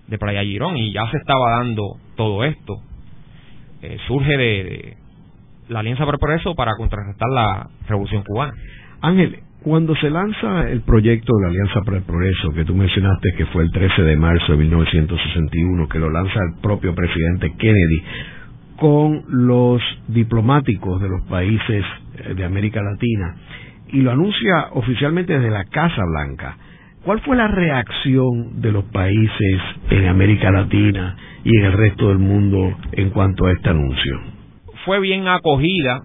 de 0.09 0.19
Playa 0.19 0.43
Girón, 0.43 0.77
y 0.77 0.93
ya 0.93 1.09
se 1.11 1.17
estaba 1.17 1.59
dando 1.59 1.97
todo 2.17 2.45
esto. 2.45 2.75
Eh, 3.83 3.97
surge 4.07 4.37
de, 4.37 4.97
la 5.69 5.81
Alianza 5.81 6.05
por 6.05 6.33
eso 6.33 6.55
para 6.55 6.73
contrarrestar 6.77 7.29
la 7.31 7.69
Revolución 7.87 8.23
Cubana. 8.25 8.53
Ángel, 9.01 9.39
cuando 9.63 9.95
se 9.97 10.11
lanza 10.11 10.69
el 10.69 10.83
proyecto 10.83 11.33
de 11.37 11.43
la 11.43 11.49
Alianza 11.49 11.81
para 11.85 11.99
el 11.99 12.03
Progreso, 12.03 12.51
que 12.53 12.65
tú 12.65 12.75
mencionaste 12.75 13.31
que 13.37 13.47
fue 13.47 13.63
el 13.63 13.71
13 13.71 14.03
de 14.03 14.17
marzo 14.17 14.53
de 14.53 14.59
1961, 14.59 15.89
que 15.89 15.99
lo 15.99 16.11
lanza 16.11 16.35
el 16.35 16.61
propio 16.61 16.95
presidente 16.95 17.53
Kennedy, 17.57 18.03
con 18.79 19.25
los 19.29 19.81
diplomáticos 20.09 21.01
de 21.01 21.09
los 21.09 21.23
países 21.29 21.85
eh, 22.19 22.35
de 22.35 22.45
América 22.45 22.81
Latina 22.83 23.37
y 23.89 24.01
lo 24.01 24.11
anuncia 24.11 24.69
oficialmente 24.73 25.35
desde 25.35 25.51
la 25.51 25.65
Casa 25.65 26.03
Blanca. 26.05 26.57
¿Cuál 27.05 27.21
fue 27.21 27.37
la 27.37 27.49
reacción 27.49 28.61
de 28.61 28.73
los 28.73 28.85
países 28.87 29.61
en 29.91 30.09
América 30.09 30.51
Latina 30.51 31.17
y 31.45 31.57
en 31.59 31.65
el 31.67 31.73
resto 31.73 32.09
del 32.09 32.19
mundo 32.19 32.77
en 32.93 33.11
cuanto 33.11 33.47
a 33.47 33.53
este 33.53 33.69
anuncio? 33.69 34.21
Fue 34.85 35.01
bien 35.01 35.29
acogida, 35.29 36.03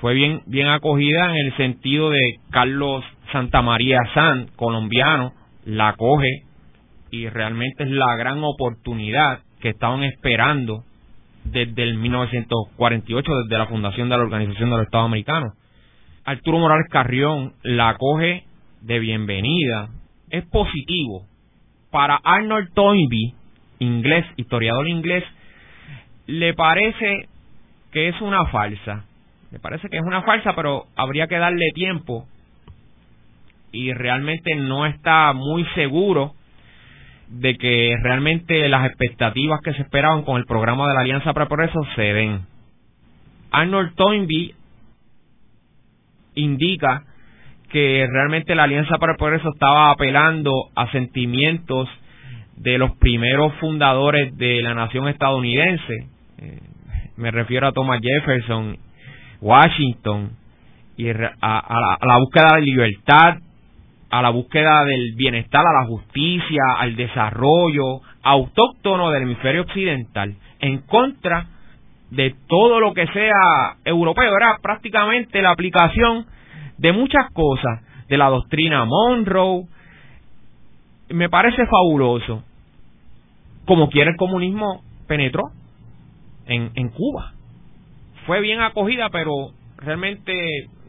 fue 0.00 0.14
bien, 0.14 0.40
bien 0.46 0.68
acogida 0.68 1.30
en 1.30 1.46
el 1.46 1.56
sentido 1.56 2.10
de 2.10 2.36
Carlos 2.50 3.04
Santamaría 3.32 3.98
San, 4.14 4.48
colombiano, 4.56 5.32
la 5.66 5.88
acoge 5.88 6.42
y 7.10 7.28
realmente 7.28 7.84
es 7.84 7.90
la 7.90 8.16
gran 8.16 8.42
oportunidad 8.42 9.40
que 9.60 9.68
estaban 9.68 10.02
esperando 10.04 10.84
desde 11.44 11.82
el 11.82 11.98
1948, 11.98 13.32
desde 13.42 13.58
la 13.58 13.66
fundación 13.66 14.08
de 14.08 14.16
la 14.16 14.22
Organización 14.22 14.70
de 14.70 14.76
los 14.76 14.84
Estados 14.86 15.06
Americanos. 15.06 15.54
Arturo 16.24 16.58
Morales 16.58 16.86
Carrión 16.90 17.54
la 17.62 17.90
acoge 17.90 18.44
de 18.80 18.98
bienvenida. 18.98 19.88
Es 20.30 20.44
positivo. 20.46 21.26
Para 21.90 22.20
Arnold 22.22 22.72
Toynbee, 22.74 23.34
inglés, 23.80 24.24
historiador 24.36 24.88
inglés, 24.88 25.24
le 26.26 26.54
parece 26.54 27.28
que 27.90 28.08
es 28.08 28.20
una 28.20 28.46
falsa. 28.46 29.04
Le 29.50 29.58
parece 29.58 29.88
que 29.88 29.98
es 29.98 30.02
una 30.02 30.22
falsa, 30.22 30.54
pero 30.54 30.86
habría 30.96 31.26
que 31.26 31.38
darle 31.38 31.66
tiempo 31.74 32.26
y 33.72 33.92
realmente 33.92 34.54
no 34.54 34.86
está 34.86 35.32
muy 35.32 35.64
seguro 35.74 36.34
de 37.32 37.56
que 37.56 37.96
realmente 38.02 38.68
las 38.68 38.86
expectativas 38.86 39.60
que 39.62 39.72
se 39.72 39.82
esperaban 39.82 40.22
con 40.22 40.36
el 40.36 40.44
programa 40.44 40.88
de 40.88 40.94
la 40.94 41.00
Alianza 41.00 41.32
para 41.32 41.44
el 41.44 41.48
Progreso 41.48 41.80
se 41.96 42.02
den. 42.02 42.40
Arnold 43.50 43.94
Toynbee 43.94 44.54
indica 46.34 47.04
que 47.70 48.06
realmente 48.10 48.54
la 48.54 48.64
Alianza 48.64 48.98
para 48.98 49.12
el 49.12 49.18
Progreso 49.18 49.48
estaba 49.48 49.90
apelando 49.90 50.52
a 50.74 50.90
sentimientos 50.92 51.88
de 52.56 52.76
los 52.76 52.96
primeros 52.98 53.54
fundadores 53.54 54.36
de 54.36 54.60
la 54.60 54.74
nación 54.74 55.08
estadounidense. 55.08 56.06
Eh, 56.38 56.60
me 57.16 57.30
refiero 57.30 57.66
a 57.66 57.72
Thomas 57.72 58.00
Jefferson, 58.02 58.76
Washington, 59.40 60.32
y 60.98 61.08
a, 61.08 61.32
a 61.40 62.06
la 62.06 62.18
búsqueda 62.18 62.56
de 62.56 62.62
libertad 62.62 63.38
a 64.12 64.20
la 64.20 64.28
búsqueda 64.28 64.84
del 64.84 65.14
bienestar, 65.16 65.64
a 65.66 65.72
la 65.72 65.86
justicia, 65.86 66.62
al 66.78 66.96
desarrollo 66.96 68.02
autóctono 68.22 69.10
del 69.10 69.22
hemisferio 69.22 69.62
occidental, 69.62 70.34
en 70.60 70.82
contra 70.82 71.46
de 72.10 72.34
todo 72.46 72.78
lo 72.78 72.92
que 72.92 73.06
sea 73.06 73.76
europeo. 73.86 74.36
Era 74.36 74.58
prácticamente 74.62 75.40
la 75.40 75.52
aplicación 75.52 76.26
de 76.76 76.92
muchas 76.92 77.32
cosas, 77.32 77.80
de 78.06 78.18
la 78.18 78.28
doctrina 78.28 78.84
Monroe. 78.84 79.64
Me 81.08 81.30
parece 81.30 81.64
fabuloso. 81.64 82.44
Como 83.64 83.88
quiere 83.88 84.10
el 84.10 84.16
comunismo 84.18 84.82
penetró 85.08 85.44
en, 86.44 86.70
en 86.74 86.90
Cuba. 86.90 87.32
Fue 88.26 88.42
bien 88.42 88.60
acogida, 88.60 89.08
pero 89.08 89.52
realmente 89.78 90.34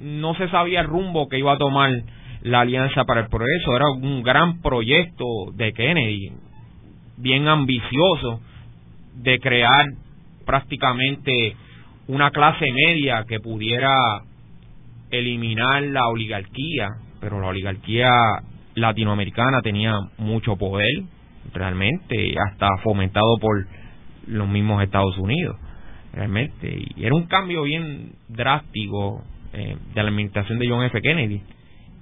no 0.01 0.35
se 0.35 0.49
sabía 0.49 0.81
el 0.81 0.87
rumbo 0.87 1.29
que 1.29 1.39
iba 1.39 1.53
a 1.53 1.57
tomar 1.57 1.89
la 2.43 2.61
Alianza 2.61 3.05
para 3.05 3.21
el 3.21 3.27
Progreso. 3.27 3.75
Era 3.75 3.89
un 3.89 4.21
gran 4.21 4.61
proyecto 4.61 5.25
de 5.53 5.73
Kennedy, 5.73 6.31
bien 7.17 7.47
ambicioso, 7.47 8.41
de 9.15 9.39
crear 9.39 9.85
prácticamente 10.45 11.55
una 12.07 12.31
clase 12.31 12.65
media 12.71 13.23
que 13.27 13.39
pudiera 13.39 14.23
eliminar 15.09 15.83
la 15.83 16.07
oligarquía, 16.07 16.89
pero 17.21 17.39
la 17.39 17.47
oligarquía 17.47 18.09
latinoamericana 18.75 19.61
tenía 19.61 19.93
mucho 20.17 20.57
poder, 20.57 21.03
realmente, 21.53 22.35
hasta 22.37 22.67
fomentado 22.83 23.37
por 23.39 23.65
los 24.27 24.47
mismos 24.49 24.83
Estados 24.83 25.17
Unidos, 25.17 25.55
realmente. 26.11 26.75
Y 26.95 27.05
era 27.05 27.15
un 27.15 27.27
cambio 27.27 27.63
bien 27.63 28.13
drástico 28.27 29.23
eh, 29.53 29.77
de 29.93 30.03
la 30.03 30.09
administración 30.09 30.59
de 30.59 30.67
John 30.67 30.83
F. 30.83 30.99
Kennedy 31.01 31.41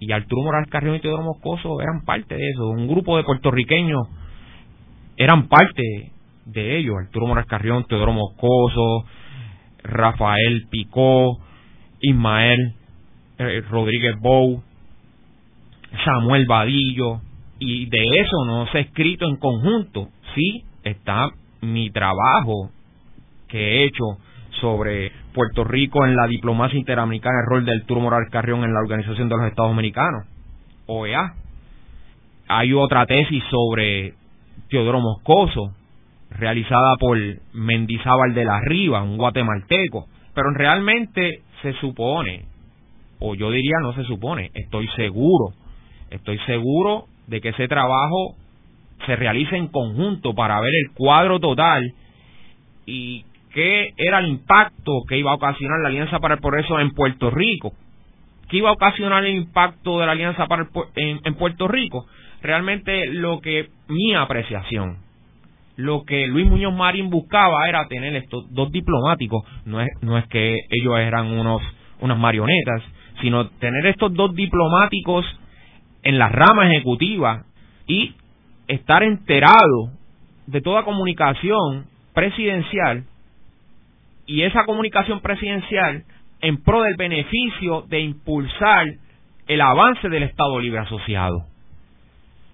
y 0.01 0.11
Arturo 0.11 0.41
Morales 0.41 0.67
Carrión 0.69 0.95
y 0.95 0.99
Teodoro 0.99 1.21
Moscoso 1.21 1.79
eran 1.79 2.03
parte 2.03 2.35
de 2.35 2.49
eso. 2.49 2.69
Un 2.69 2.87
grupo 2.87 3.17
de 3.17 3.23
puertorriqueños 3.23 4.07
eran 5.15 5.47
parte 5.47 6.11
de 6.45 6.77
ellos. 6.79 6.95
Arturo 7.05 7.27
Morales 7.27 7.47
Carrión, 7.47 7.85
Teodoro 7.85 8.11
Moscoso, 8.11 9.05
Rafael 9.83 10.65
Picó, 10.71 11.37
Ismael 12.01 12.73
eh, 13.37 13.61
Rodríguez 13.69 14.15
Bou, 14.19 14.63
Samuel 16.03 16.47
Vadillo. 16.47 17.21
Y 17.59 17.85
de 17.85 18.03
eso 18.21 18.45
no 18.47 18.65
se 18.71 18.79
ha 18.79 18.81
escrito 18.81 19.27
en 19.29 19.35
conjunto. 19.35 20.07
Sí 20.33 20.63
está 20.83 21.29
mi 21.61 21.91
trabajo 21.91 22.71
que 23.47 23.59
he 23.59 23.83
hecho 23.85 24.17
sobre 24.59 25.11
Puerto 25.33 25.63
Rico 25.63 26.05
en 26.05 26.15
la 26.15 26.27
diplomacia 26.27 26.77
interamericana, 26.77 27.41
el 27.41 27.49
rol 27.49 27.65
del 27.65 27.81
Arturo 27.81 28.01
Morales 28.01 28.29
Carrión 28.31 28.63
en 28.63 28.73
la 28.73 28.81
Organización 28.81 29.29
de 29.29 29.37
los 29.37 29.47
Estados 29.47 29.71
Americanos, 29.71 30.25
OEA. 30.87 31.33
Hay 32.47 32.73
otra 32.73 33.05
tesis 33.05 33.43
sobre 33.49 34.13
Teodoro 34.69 34.99
Moscoso, 34.99 35.73
realizada 36.31 36.95
por 36.99 37.17
Mendizábal 37.53 38.33
de 38.33 38.45
la 38.45 38.59
Riva, 38.61 39.01
un 39.01 39.17
guatemalteco, 39.17 40.07
pero 40.33 40.51
realmente 40.51 41.41
se 41.61 41.73
supone, 41.73 42.45
o 43.19 43.35
yo 43.35 43.51
diría 43.51 43.77
no 43.81 43.93
se 43.93 44.03
supone, 44.03 44.49
estoy 44.53 44.87
seguro, 44.95 45.53
estoy 46.09 46.37
seguro 46.45 47.05
de 47.27 47.41
que 47.41 47.49
ese 47.49 47.67
trabajo 47.67 48.35
se 49.05 49.15
realice 49.15 49.55
en 49.55 49.67
conjunto 49.67 50.33
para 50.33 50.59
ver 50.59 50.71
el 50.73 50.93
cuadro 50.95 51.39
total 51.39 51.93
y 52.85 53.25
qué 53.53 53.93
era 53.97 54.19
el 54.19 54.27
impacto 54.27 55.03
que 55.07 55.17
iba 55.17 55.31
a 55.31 55.35
ocasionar 55.35 55.79
la 55.81 55.89
Alianza 55.89 56.19
para 56.19 56.35
el 56.35 56.41
Progreso 56.41 56.79
en 56.79 56.91
Puerto 56.91 57.29
Rico. 57.29 57.73
¿Qué 58.49 58.57
iba 58.57 58.69
a 58.69 58.73
ocasionar 58.73 59.23
el 59.25 59.35
impacto 59.35 59.99
de 59.99 60.05
la 60.05 60.11
Alianza 60.11 60.47
para 60.47 60.67
en, 60.95 61.35
Puerto 61.35 61.67
Rico? 61.67 62.05
Realmente 62.41 63.07
lo 63.07 63.39
que 63.39 63.69
mi 63.87 64.13
apreciación, 64.13 64.97
lo 65.77 66.03
que 66.03 66.27
Luis 66.27 66.47
Muñoz 66.47 66.73
Marín 66.73 67.09
buscaba 67.09 67.69
era 67.69 67.87
tener 67.87 68.15
estos 68.15 68.53
dos 68.53 68.71
diplomáticos, 68.71 69.43
no 69.65 69.79
es, 69.81 69.89
no 70.01 70.17
es 70.17 70.27
que 70.27 70.57
ellos 70.69 70.97
eran 70.99 71.27
unos 71.27 71.61
unas 72.01 72.17
marionetas, 72.17 72.81
sino 73.21 73.47
tener 73.51 73.85
estos 73.85 74.13
dos 74.13 74.35
diplomáticos 74.35 75.25
en 76.03 76.17
la 76.17 76.29
rama 76.29 76.67
ejecutiva 76.67 77.43
y 77.87 78.15
estar 78.67 79.03
enterado 79.03 79.91
de 80.47 80.61
toda 80.61 80.83
comunicación 80.83 81.85
presidencial 82.13 83.05
y 84.31 84.43
esa 84.43 84.63
comunicación 84.63 85.19
presidencial 85.19 86.05
en 86.39 86.63
pro 86.63 86.83
del 86.83 86.95
beneficio 86.95 87.81
de 87.89 87.99
impulsar 87.99 88.85
el 89.45 89.59
avance 89.59 90.07
del 90.07 90.23
Estado 90.23 90.57
Libre 90.61 90.79
Asociado. 90.79 91.43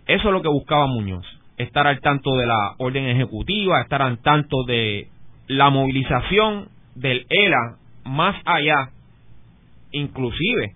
Eso 0.07 0.27
es 0.27 0.33
lo 0.33 0.41
que 0.41 0.47
buscaba 0.47 0.87
Muñoz, 0.87 1.23
estar 1.57 1.85
al 1.85 2.01
tanto 2.01 2.35
de 2.35 2.47
la 2.47 2.73
orden 2.79 3.05
ejecutiva, 3.05 3.79
estar 3.79 4.01
al 4.01 4.17
tanto 4.23 4.63
de 4.63 5.09
la 5.45 5.69
movilización 5.69 6.69
del 6.95 7.27
ELA 7.29 7.75
más 8.05 8.35
allá, 8.43 8.89
inclusive 9.91 10.71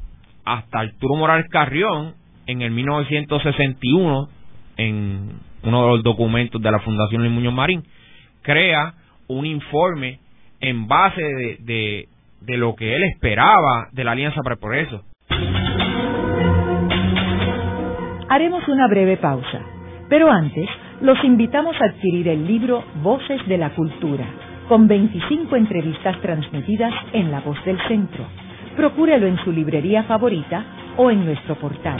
hasta 0.46 0.82
Arturo 0.82 1.16
Morales 1.16 1.50
Carrión 1.50 2.14
en 2.46 2.62
el 2.62 2.70
1961, 2.70 4.30
en 4.78 5.32
uno 5.64 5.82
de 5.82 5.88
los 5.94 6.04
documentos 6.04 6.62
de 6.62 6.72
la 6.72 6.80
Fundación 6.80 7.24
Luis 7.24 7.34
Muñoz 7.34 7.56
Marín, 7.56 7.84
crea 8.44 8.94
un 9.28 9.48
informe 9.48 10.21
en 10.62 10.88
base 10.88 11.22
de, 11.22 12.08
de, 12.42 12.58
lo 12.58 12.76
que 12.76 12.96
él 12.96 13.04
esperaba 13.04 13.90
de 13.92 14.04
la 14.04 14.12
Alianza 14.12 14.42
para 14.44 14.56
el 14.56 14.60
Progreso. 14.60 15.04
Haremos 18.30 18.68
una 18.68 18.88
breve 18.88 19.18
pausa, 19.18 19.62
pero 20.08 20.32
antes 20.32 20.70
los 21.02 21.22
invitamos 21.24 21.76
a 21.82 21.86
adquirir 21.86 22.28
el 22.28 22.48
libro 22.48 22.84
Voces 23.02 23.46
de 23.48 23.58
la 23.58 23.72
Cultura, 23.72 24.26
con 24.70 24.88
25 24.88 25.56
entrevistas 25.56 26.20
transmitidas 26.22 26.94
en 27.12 27.32
La 27.32 27.42
Voz 27.42 27.64
del 27.66 27.80
Centro. 27.88 28.26
Procúrelo 28.78 29.28
en 29.28 29.38
su 29.44 29.52
librería 29.52 30.04
favorita 30.04 30.64
o 30.96 31.12
en 31.12 31.26
nuestro 31.26 31.56
portal. 31.56 32.00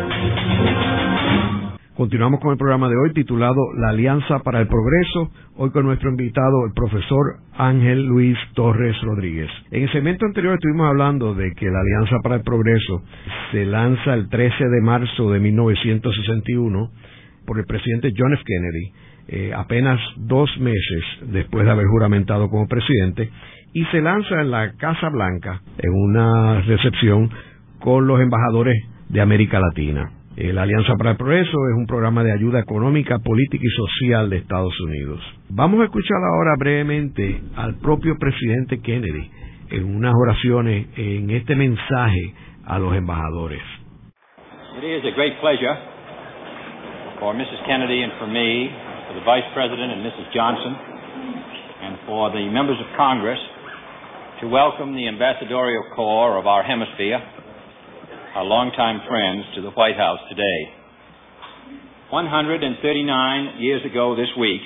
Continuamos 2.01 2.39
con 2.39 2.51
el 2.51 2.57
programa 2.57 2.89
de 2.89 2.95
hoy 2.97 3.13
titulado 3.13 3.61
La 3.77 3.89
Alianza 3.89 4.39
para 4.39 4.59
el 4.59 4.67
Progreso, 4.67 5.29
hoy 5.55 5.69
con 5.69 5.85
nuestro 5.85 6.09
invitado, 6.09 6.65
el 6.65 6.73
profesor 6.73 7.37
Ángel 7.55 8.07
Luis 8.07 8.35
Torres 8.55 8.99
Rodríguez. 9.03 9.51
En 9.69 9.83
el 9.83 9.91
segmento 9.91 10.25
anterior 10.25 10.55
estuvimos 10.55 10.87
hablando 10.89 11.35
de 11.35 11.51
que 11.51 11.67
la 11.67 11.79
Alianza 11.79 12.17
para 12.23 12.37
el 12.37 12.41
Progreso 12.41 13.03
se 13.51 13.65
lanza 13.67 14.15
el 14.15 14.29
13 14.29 14.67
de 14.67 14.81
marzo 14.81 15.29
de 15.29 15.41
1961 15.41 16.89
por 17.45 17.59
el 17.59 17.65
presidente 17.65 18.11
John 18.17 18.33
F. 18.33 18.43
Kennedy, 18.47 18.93
eh, 19.27 19.53
apenas 19.55 19.99
dos 20.17 20.49
meses 20.59 21.03
después 21.27 21.65
de 21.65 21.71
haber 21.71 21.85
juramentado 21.85 22.49
como 22.49 22.67
presidente, 22.67 23.29
y 23.73 23.85
se 23.91 24.01
lanza 24.01 24.41
en 24.41 24.49
la 24.49 24.73
Casa 24.73 25.07
Blanca 25.09 25.61
en 25.77 25.93
una 25.93 26.61
recepción 26.61 27.29
con 27.79 28.07
los 28.07 28.19
embajadores 28.19 28.75
de 29.09 29.21
América 29.21 29.59
Latina. 29.59 30.13
Eh, 30.37 30.53
la 30.53 30.61
Alianza 30.61 30.95
para 30.95 31.11
el 31.11 31.17
Progreso 31.17 31.51
es 31.51 31.75
un 31.77 31.85
programa 31.85 32.23
de 32.23 32.31
ayuda 32.31 32.59
económica, 32.61 33.19
política 33.19 33.63
y 33.65 33.69
social 33.69 34.29
de 34.29 34.37
Estados 34.37 34.79
Unidos. 34.79 35.19
Vamos 35.49 35.81
a 35.81 35.85
escuchar 35.85 36.17
ahora 36.23 36.55
brevemente 36.57 37.41
al 37.57 37.75
propio 37.79 38.15
presidente 38.17 38.79
Kennedy 38.81 39.29
en 39.71 39.93
unas 39.93 40.13
oraciones 40.15 40.87
en 40.95 41.29
este 41.31 41.53
mensaje 41.55 42.33
a 42.65 42.79
los 42.79 42.95
embajadores. 42.95 43.61
It 44.77 44.85
is 44.85 45.03
a 45.03 45.13
great 45.17 45.37
pleasure 45.41 45.75
for 47.19 47.35
Mrs. 47.35 47.65
Kennedy 47.67 48.01
and 48.01 48.13
for 48.17 48.27
me, 48.27 48.71
for 49.07 49.19
the 49.19 49.25
Vice 49.25 49.51
President 49.53 49.91
and 49.91 50.05
Mrs. 50.05 50.31
Johnson, 50.33 50.73
and 51.83 51.97
for 52.07 52.31
the 52.31 52.47
members 52.47 52.79
of 52.79 52.87
Congress 52.95 53.39
to 54.39 54.47
welcome 54.47 54.95
the 54.95 55.09
ambassadorial 55.09 55.83
corps 55.93 56.39
of 56.39 56.47
our 56.47 56.63
hemisphere 56.63 57.19
our 58.33 58.45
longtime 58.45 59.01
friends, 59.09 59.43
to 59.55 59.61
the 59.61 59.71
White 59.71 59.97
House 59.97 60.19
today. 60.29 60.71
139 62.11 63.59
years 63.59 63.81
ago 63.83 64.15
this 64.15 64.31
week, 64.39 64.61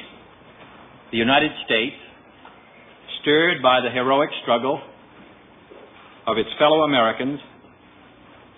the 1.12 1.17
United 1.17 1.49
States, 1.65 1.95
stirred 3.21 3.63
by 3.63 3.82
the 3.82 3.89
heroic 3.89 4.30
struggle 4.43 4.80
of 6.28 6.38
its 6.38 6.49
fellow 6.60 6.84
Americans, 6.84 7.39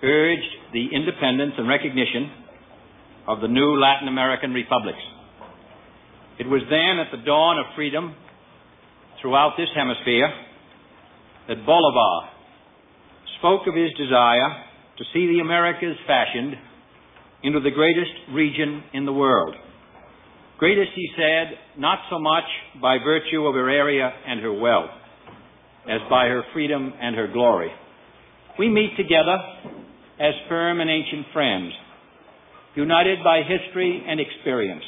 urged 0.03 0.51
the 0.73 0.87
independence 0.91 1.53
and 1.57 1.69
recognition 1.69 2.29
of 3.29 3.39
the 3.39 3.47
new 3.47 3.79
Latin 3.79 4.09
American 4.09 4.51
republics. 4.51 4.99
It 6.37 6.47
was 6.47 6.63
then 6.69 6.99
at 6.99 7.15
the 7.15 7.23
dawn 7.23 7.59
of 7.59 7.65
freedom 7.77 8.13
throughout 9.21 9.53
this 9.57 9.69
hemisphere 9.73 10.27
that 11.47 11.65
Bolivar 11.65 12.29
spoke 13.39 13.67
of 13.67 13.73
his 13.73 13.91
desire 13.97 14.66
to 14.97 15.03
see 15.13 15.27
the 15.27 15.39
Americas 15.39 15.95
fashioned 16.07 16.55
into 17.43 17.59
the 17.59 17.71
greatest 17.71 18.33
region 18.33 18.83
in 18.93 19.05
the 19.05 19.13
world. 19.13 19.55
Greatest, 20.57 20.89
he 20.95 21.07
said, 21.15 21.53
not 21.77 21.99
so 22.09 22.17
much 22.19 22.45
by 22.81 22.97
virtue 22.97 23.45
of 23.45 23.53
her 23.53 23.69
area 23.69 24.11
and 24.27 24.41
her 24.41 24.53
wealth, 24.53 24.89
as 25.87 26.01
by 26.09 26.25
her 26.25 26.41
freedom 26.51 26.93
and 26.99 27.15
her 27.15 27.27
glory. 27.31 27.69
We 28.57 28.69
meet 28.69 28.97
together 28.97 29.37
as 30.19 30.33
firm 30.49 30.81
and 30.81 30.89
ancient 30.89 31.27
friends, 31.31 31.73
united 32.75 33.19
by 33.23 33.41
history 33.43 34.03
and 34.07 34.19
experience, 34.19 34.83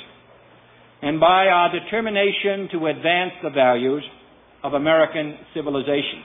and 1.03 1.19
by 1.19 1.45
our 1.45 1.71
determination 1.71 2.69
to 2.71 2.87
advance 2.87 3.33
the 3.43 3.51
values 3.51 4.03
of 4.63 4.73
American 4.73 5.37
civilization. 5.53 6.23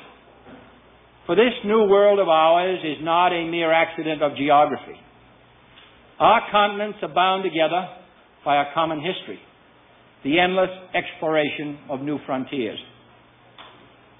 For 1.26 1.34
this 1.34 1.54
new 1.64 1.84
world 1.84 2.18
of 2.18 2.28
ours 2.28 2.80
is 2.84 2.98
not 3.02 3.28
a 3.32 3.48
mere 3.48 3.72
accident 3.72 4.22
of 4.22 4.36
geography. 4.36 4.96
Our 6.20 6.42
continents 6.52 6.98
are 7.02 7.14
bound 7.14 7.44
together 7.44 7.88
by 8.44 8.60
a 8.60 8.74
common 8.74 9.00
history, 9.00 9.40
the 10.22 10.38
endless 10.38 10.68
exploration 10.94 11.78
of 11.88 12.02
new 12.02 12.18
frontiers. 12.26 12.78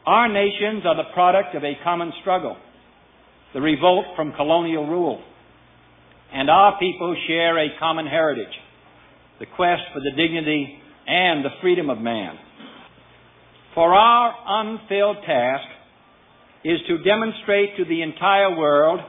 Our 0.07 0.29
nations 0.29 0.85
are 0.87 0.97
the 0.97 1.13
product 1.13 1.55
of 1.55 1.63
a 1.63 1.75
common 1.85 2.13
struggle, 2.23 2.57
the 3.53 3.61
revolt 3.61 4.07
from 4.17 4.33
colonial 4.33 4.87
rule. 4.87 5.23
And 6.33 6.49
our 6.49 6.79
people 6.79 7.15
share 7.29 7.59
a 7.59 7.69
common 7.79 8.07
heritage, 8.07 8.55
the 9.41 9.47
quest 9.57 9.83
for 9.93 10.01
the 10.01 10.11
dignity 10.17 10.79
and 11.07 11.45
the 11.45 11.51
freedom 11.61 11.91
of 11.91 11.99
man. 11.99 12.37
For 13.75 13.95
our 13.95 14.35
unfilled 14.47 15.19
task 15.27 15.65
is 16.65 16.79
to 16.89 16.99
demonstrate 17.05 17.77
to 17.77 17.85
the 17.85 18.03
entire 18.03 18.57
world 18.57 19.01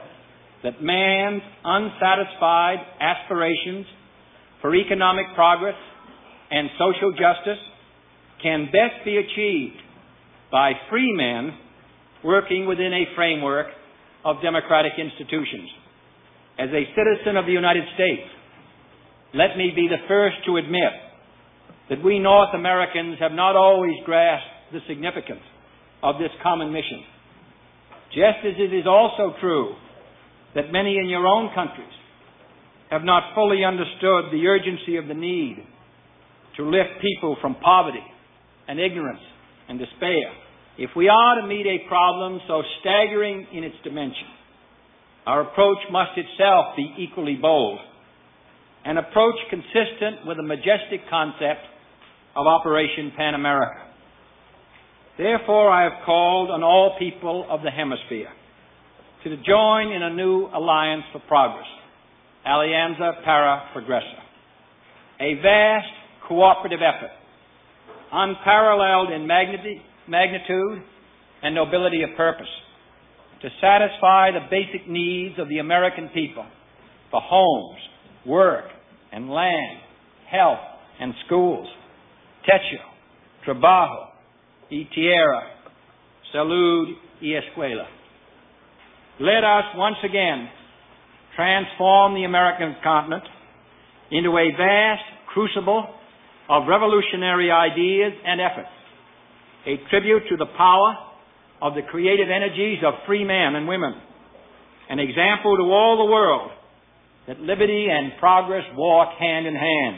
that 0.62 0.82
man's 0.82 1.42
unsatisfied 1.64 2.78
aspirations 3.00 3.86
for 4.60 4.74
economic 4.74 5.26
progress 5.34 5.76
and 6.50 6.68
social 6.78 7.12
justice 7.12 7.62
can 8.42 8.66
best 8.66 9.04
be 9.04 9.16
achieved 9.16 9.80
by 10.52 10.72
free 10.90 11.12
men 11.16 11.56
working 12.24 12.66
within 12.66 12.92
a 12.92 13.14
framework 13.14 13.66
of 14.24 14.36
democratic 14.42 14.92
institutions. 14.98 15.70
As 16.58 16.68
a 16.70 16.84
citizen 16.96 17.36
of 17.36 17.46
the 17.46 17.52
United 17.52 17.84
States, 17.94 18.28
let 19.34 19.56
me 19.56 19.72
be 19.74 19.88
the 19.88 20.02
first 20.08 20.36
to 20.46 20.56
admit 20.56 20.92
that 21.88 22.02
we 22.02 22.18
North 22.18 22.54
Americans 22.54 23.16
have 23.20 23.32
not 23.32 23.56
always 23.56 23.94
grasped 24.04 24.72
the 24.72 24.80
significance 24.88 25.44
of 26.02 26.16
this 26.18 26.30
common 26.42 26.72
mission. 26.72 27.04
Just 28.16 28.40
as 28.48 28.56
it 28.56 28.72
is 28.72 28.88
also 28.88 29.36
true 29.40 29.76
that 30.54 30.72
many 30.72 30.96
in 30.96 31.06
your 31.10 31.26
own 31.26 31.52
countries 31.54 31.92
have 32.88 33.04
not 33.04 33.34
fully 33.34 33.60
understood 33.62 34.32
the 34.32 34.46
urgency 34.48 34.96
of 34.96 35.06
the 35.06 35.12
need 35.12 35.60
to 36.56 36.64
lift 36.64 37.02
people 37.02 37.36
from 37.42 37.56
poverty 37.56 38.02
and 38.66 38.80
ignorance 38.80 39.20
and 39.68 39.78
despair 39.78 40.32
if 40.78 40.90
we 40.96 41.08
are 41.08 41.40
to 41.42 41.46
meet 41.46 41.66
a 41.66 41.86
problem 41.88 42.40
so 42.48 42.62
staggering 42.80 43.46
in 43.52 43.64
its 43.64 43.76
dimension. 43.84 44.32
Our 45.26 45.42
approach 45.50 45.78
must 45.90 46.12
itself 46.16 46.76
be 46.76 46.88
equally 46.98 47.36
bold, 47.36 47.80
an 48.84 48.96
approach 48.96 49.36
consistent 49.50 50.24
with 50.24 50.38
the 50.38 50.42
majestic 50.42 51.04
concept 51.10 51.68
of 52.34 52.46
Operation 52.46 53.12
Pan 53.16 53.34
America. 53.34 53.85
Therefore, 55.18 55.70
I 55.70 55.84
have 55.84 56.04
called 56.04 56.50
on 56.50 56.62
all 56.62 56.96
people 56.98 57.46
of 57.48 57.62
the 57.62 57.70
hemisphere 57.70 58.28
to 59.24 59.36
join 59.38 59.90
in 59.92 60.02
a 60.02 60.14
new 60.14 60.46
alliance 60.54 61.04
for 61.10 61.20
progress, 61.26 61.66
Alianza 62.46 63.24
para 63.24 63.70
Progreso, 63.74 64.20
a 65.20 65.34
vast 65.42 65.88
cooperative 66.28 66.80
effort, 66.82 67.10
unparalleled 68.12 69.10
in 69.10 69.26
magnitude 69.26 70.82
and 71.42 71.54
nobility 71.54 72.02
of 72.02 72.10
purpose, 72.16 72.46
to 73.42 73.48
satisfy 73.60 74.30
the 74.30 74.46
basic 74.50 74.88
needs 74.88 75.38
of 75.38 75.48
the 75.48 75.58
American 75.58 76.08
people 76.12 76.44
for 77.10 77.20
homes, 77.22 77.78
work, 78.26 78.66
and 79.12 79.30
land, 79.30 79.78
health, 80.30 80.58
and 81.00 81.14
schools, 81.26 81.66
techo, 82.48 82.80
trabajo, 83.46 84.15
y 84.70 84.88
tierra, 84.94 85.42
salud 86.32 86.96
y 87.20 87.34
escuela. 87.34 87.86
Let 89.20 89.44
us 89.44 89.64
once 89.76 89.96
again 90.04 90.48
transform 91.36 92.14
the 92.14 92.24
American 92.24 92.76
continent 92.82 93.24
into 94.10 94.30
a 94.36 94.50
vast 94.56 95.02
crucible 95.32 95.86
of 96.48 96.68
revolutionary 96.68 97.50
ideas 97.50 98.12
and 98.24 98.40
efforts, 98.40 98.72
a 99.66 99.76
tribute 99.90 100.22
to 100.30 100.36
the 100.36 100.46
power 100.56 100.96
of 101.62 101.74
the 101.74 101.82
creative 101.82 102.28
energies 102.28 102.78
of 102.84 102.94
free 103.06 103.24
men 103.24 103.54
and 103.54 103.66
women, 103.66 103.94
an 104.88 104.98
example 104.98 105.56
to 105.56 105.62
all 105.62 106.04
the 106.04 106.12
world 106.12 106.50
that 107.26 107.40
liberty 107.40 107.88
and 107.90 108.12
progress 108.18 108.64
walk 108.76 109.16
hand 109.18 109.46
in 109.46 109.54
hand. 109.54 109.96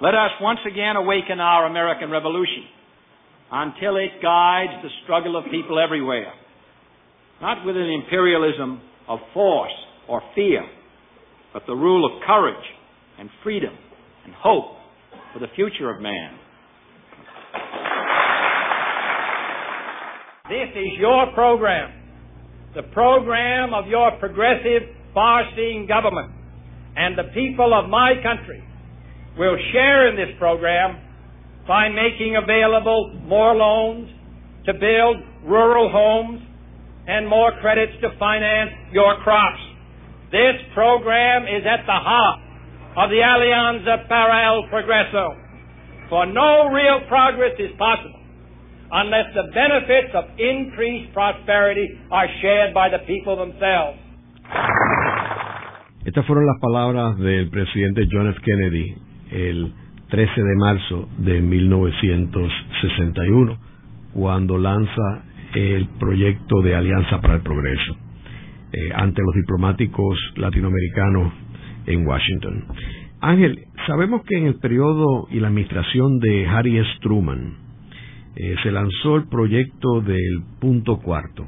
Let 0.00 0.14
us 0.14 0.30
once 0.40 0.58
again 0.66 0.96
awaken 0.96 1.38
our 1.38 1.66
American 1.66 2.10
Revolution 2.10 2.64
until 3.52 3.96
it 3.96 4.22
guides 4.22 4.72
the 4.82 4.88
struggle 5.04 5.36
of 5.36 5.44
people 5.50 5.78
everywhere, 5.78 6.32
not 7.42 7.66
with 7.66 7.76
an 7.76 8.00
imperialism 8.02 8.80
of 9.06 9.18
force 9.34 9.72
or 10.08 10.22
fear, 10.34 10.64
but 11.52 11.62
the 11.66 11.74
rule 11.74 12.06
of 12.06 12.22
courage 12.26 12.64
and 13.18 13.28
freedom 13.42 13.76
and 14.24 14.32
hope 14.34 14.76
for 15.34 15.38
the 15.38 15.48
future 15.54 15.94
of 15.94 16.00
man. 16.00 16.38
This 20.48 20.70
is 20.74 20.98
your 20.98 21.26
program, 21.34 21.92
the 22.74 22.82
program 22.94 23.74
of 23.74 23.86
your 23.86 24.12
progressive, 24.18 24.82
far-seeing 25.12 25.86
government, 25.86 26.32
and 26.96 27.18
the 27.18 27.28
people 27.34 27.78
of 27.78 27.90
my 27.90 28.14
country 28.22 28.64
will 29.38 29.56
share 29.72 30.08
in 30.08 30.16
this 30.16 30.34
program 30.38 31.11
by 31.66 31.88
making 31.88 32.36
available 32.36 33.14
more 33.26 33.54
loans 33.54 34.08
to 34.66 34.72
build 34.74 35.16
rural 35.44 35.90
homes 35.90 36.42
and 37.06 37.26
more 37.26 37.52
credits 37.60 37.92
to 38.00 38.08
finance 38.18 38.70
your 38.92 39.16
crops. 39.22 39.60
This 40.30 40.56
program 40.74 41.44
is 41.44 41.62
at 41.66 41.84
the 41.86 41.98
heart 41.98 42.40
of 42.96 43.10
the 43.10 43.20
Alianza 43.20 44.08
para 44.08 44.46
el 44.46 44.68
Progreso. 44.70 45.36
For 46.08 46.26
no 46.26 46.68
real 46.68 47.00
progress 47.08 47.56
is 47.58 47.70
possible 47.78 48.20
unless 48.92 49.32
the 49.34 49.48
benefits 49.54 50.12
of 50.14 50.24
increased 50.38 51.12
prosperity 51.14 51.88
are 52.10 52.28
shared 52.40 52.74
by 52.74 52.88
the 52.88 53.00
people 53.06 53.36
themselves. 53.36 53.98
Estas 56.04 56.26
fueron 56.26 56.46
las 56.46 56.58
palabras 56.60 57.16
del 57.18 57.48
presidente 57.50 58.06
John 58.10 58.28
F. 58.28 58.38
Kennedy 58.44 58.96
el 59.30 59.72
13 60.12 60.42
de 60.42 60.56
marzo 60.56 61.08
de 61.16 61.40
1961, 61.40 63.58
cuando 64.12 64.58
lanza 64.58 65.24
el 65.54 65.88
proyecto 65.98 66.60
de 66.60 66.74
Alianza 66.74 67.22
para 67.22 67.36
el 67.36 67.40
Progreso 67.40 67.96
eh, 68.74 68.90
ante 68.94 69.22
los 69.22 69.34
diplomáticos 69.34 70.18
latinoamericanos 70.36 71.32
en 71.86 72.06
Washington. 72.06 72.64
Ángel, 73.22 73.58
sabemos 73.86 74.22
que 74.24 74.36
en 74.36 74.48
el 74.48 74.56
periodo 74.56 75.28
y 75.30 75.40
la 75.40 75.48
administración 75.48 76.18
de 76.18 76.46
Harry 76.46 76.76
S. 76.76 76.90
Truman 77.00 77.54
eh, 78.36 78.56
se 78.62 78.70
lanzó 78.70 79.16
el 79.16 79.28
proyecto 79.28 80.02
del 80.02 80.42
punto 80.60 80.98
cuarto, 80.98 81.46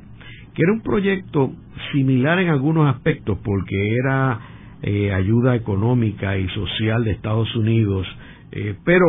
que 0.55 0.62
era 0.62 0.72
un 0.72 0.81
proyecto 0.81 1.53
similar 1.92 2.38
en 2.38 2.48
algunos 2.48 2.94
aspectos 2.94 3.37
porque 3.44 3.94
era 3.94 4.40
eh, 4.81 5.12
ayuda 5.12 5.55
económica 5.55 6.38
y 6.38 6.48
social 6.48 7.05
de 7.05 7.11
Estados 7.11 7.55
Unidos 7.57 8.07
eh, 8.54 8.76
pero 8.84 9.04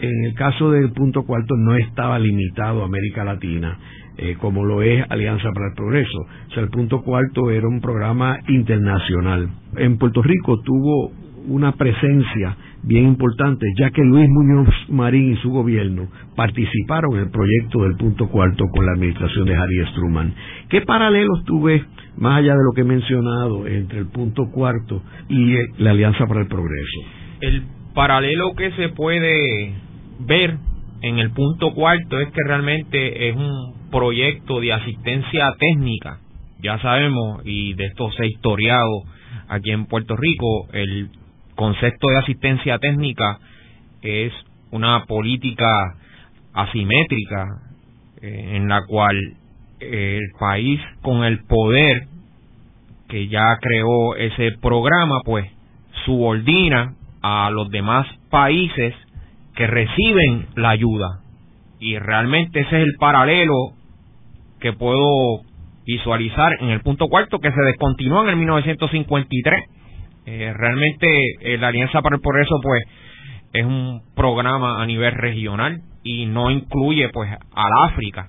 en 0.00 0.24
el 0.24 0.34
caso 0.34 0.70
del 0.70 0.92
punto 0.92 1.24
cuarto 1.24 1.54
no 1.56 1.76
estaba 1.76 2.18
limitado 2.18 2.82
a 2.82 2.86
América 2.86 3.24
Latina, 3.24 3.78
eh, 4.16 4.36
como 4.40 4.64
lo 4.64 4.82
es 4.82 5.04
Alianza 5.10 5.50
para 5.52 5.68
el 5.68 5.74
Progreso. 5.74 6.18
O 6.48 6.54
sea, 6.54 6.62
el 6.62 6.70
punto 6.70 7.02
cuarto 7.02 7.50
era 7.50 7.68
un 7.68 7.80
programa 7.80 8.38
internacional. 8.48 9.48
En 9.76 9.98
Puerto 9.98 10.22
Rico 10.22 10.60
tuvo 10.62 11.12
una 11.48 11.72
presencia 11.72 12.56
bien 12.82 13.06
importante, 13.06 13.66
ya 13.78 13.90
que 13.90 14.02
Luis 14.02 14.28
Muñoz 14.28 14.68
Marín 14.88 15.32
y 15.32 15.36
su 15.36 15.50
gobierno 15.50 16.08
participaron 16.36 17.14
en 17.14 17.20
el 17.24 17.30
proyecto 17.30 17.82
del 17.82 17.96
punto 17.96 18.28
cuarto 18.28 18.64
con 18.72 18.86
la 18.86 18.92
administración 18.92 19.46
de 19.46 19.56
Harry 19.56 19.86
Struman. 19.92 20.34
¿Qué 20.68 20.80
paralelos 20.82 21.44
tuve, 21.44 21.84
más 22.16 22.38
allá 22.38 22.52
de 22.52 22.64
lo 22.64 22.72
que 22.74 22.82
he 22.82 22.84
mencionado, 22.84 23.66
entre 23.66 23.98
el 23.98 24.06
punto 24.06 24.50
cuarto 24.50 25.02
y 25.28 25.56
la 25.78 25.90
Alianza 25.90 26.26
para 26.26 26.40
el 26.40 26.48
Progreso? 26.48 27.00
Paralelo 27.98 28.54
que 28.54 28.70
se 28.76 28.90
puede 28.90 29.74
ver 30.20 30.56
en 31.02 31.18
el 31.18 31.32
punto 31.32 31.74
cuarto 31.74 32.20
es 32.20 32.28
que 32.28 32.44
realmente 32.46 33.28
es 33.28 33.34
un 33.34 33.90
proyecto 33.90 34.60
de 34.60 34.72
asistencia 34.72 35.52
técnica. 35.58 36.20
Ya 36.60 36.78
sabemos, 36.78 37.42
y 37.44 37.74
de 37.74 37.86
esto 37.86 38.08
se 38.12 38.22
ha 38.22 38.26
historiado 38.26 39.02
aquí 39.48 39.72
en 39.72 39.86
Puerto 39.86 40.14
Rico, 40.14 40.68
el 40.72 41.10
concepto 41.56 42.06
de 42.10 42.18
asistencia 42.18 42.78
técnica 42.78 43.40
es 44.02 44.32
una 44.70 45.04
política 45.06 45.96
asimétrica 46.52 47.46
eh, 48.22 48.52
en 48.58 48.68
la 48.68 48.86
cual 48.86 49.16
el 49.80 50.22
país 50.38 50.80
con 51.02 51.24
el 51.24 51.40
poder 51.46 52.06
que 53.08 53.26
ya 53.26 53.58
creó 53.60 54.14
ese 54.14 54.52
programa 54.62 55.16
pues 55.24 55.50
subordina 56.04 56.94
a 57.22 57.50
los 57.50 57.70
demás 57.70 58.06
países 58.30 58.94
que 59.54 59.66
reciben 59.66 60.46
la 60.54 60.70
ayuda. 60.70 61.20
Y 61.80 61.98
realmente 61.98 62.60
ese 62.60 62.76
es 62.80 62.86
el 62.86 62.94
paralelo 62.98 63.72
que 64.60 64.72
puedo 64.72 65.42
visualizar 65.86 66.52
en 66.60 66.70
el 66.70 66.80
punto 66.80 67.08
cuarto 67.08 67.38
que 67.38 67.50
se 67.50 67.60
descontinuó 67.62 68.22
en 68.24 68.30
el 68.30 68.36
1953. 68.36 69.64
Eh, 70.26 70.52
realmente 70.54 71.06
eh, 71.40 71.56
la 71.58 71.68
Alianza 71.68 72.02
para 72.02 72.16
el 72.16 72.22
Progreso 72.22 72.60
pues 72.62 72.82
es 73.52 73.64
un 73.64 74.02
programa 74.14 74.82
a 74.82 74.86
nivel 74.86 75.12
regional 75.12 75.80
y 76.04 76.26
no 76.26 76.50
incluye 76.50 77.08
pues 77.08 77.30
al 77.30 77.72
África 77.88 78.28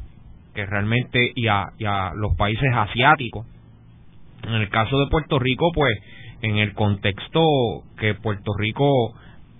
que 0.55 0.65
realmente 0.65 1.31
y 1.35 1.47
a, 1.47 1.65
y 1.77 1.85
a 1.85 2.11
los 2.15 2.35
países 2.37 2.69
asiáticos. 2.73 3.45
En 4.43 4.53
el 4.53 4.69
caso 4.69 4.97
de 4.99 5.07
Puerto 5.07 5.37
Rico 5.37 5.71
pues 5.73 5.93
en 6.41 6.57
el 6.57 6.73
contexto 6.73 7.41
que 7.97 8.15
Puerto 8.15 8.51
Rico 8.57 9.13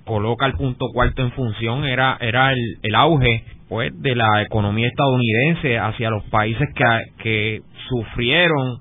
coloca 0.05 0.45
el 0.45 0.53
punto 0.53 0.87
cuarto 0.93 1.21
en 1.21 1.31
función 1.33 1.85
era 1.85 2.17
era 2.19 2.51
el, 2.51 2.79
el 2.81 2.95
auge 2.95 3.43
pues 3.69 3.91
de 4.01 4.15
la 4.15 4.41
economía 4.41 4.87
estadounidense 4.87 5.77
hacia 5.77 6.09
los 6.09 6.23
países 6.25 6.67
que, 6.73 6.83
que 7.21 7.61
sufrieron 7.87 8.79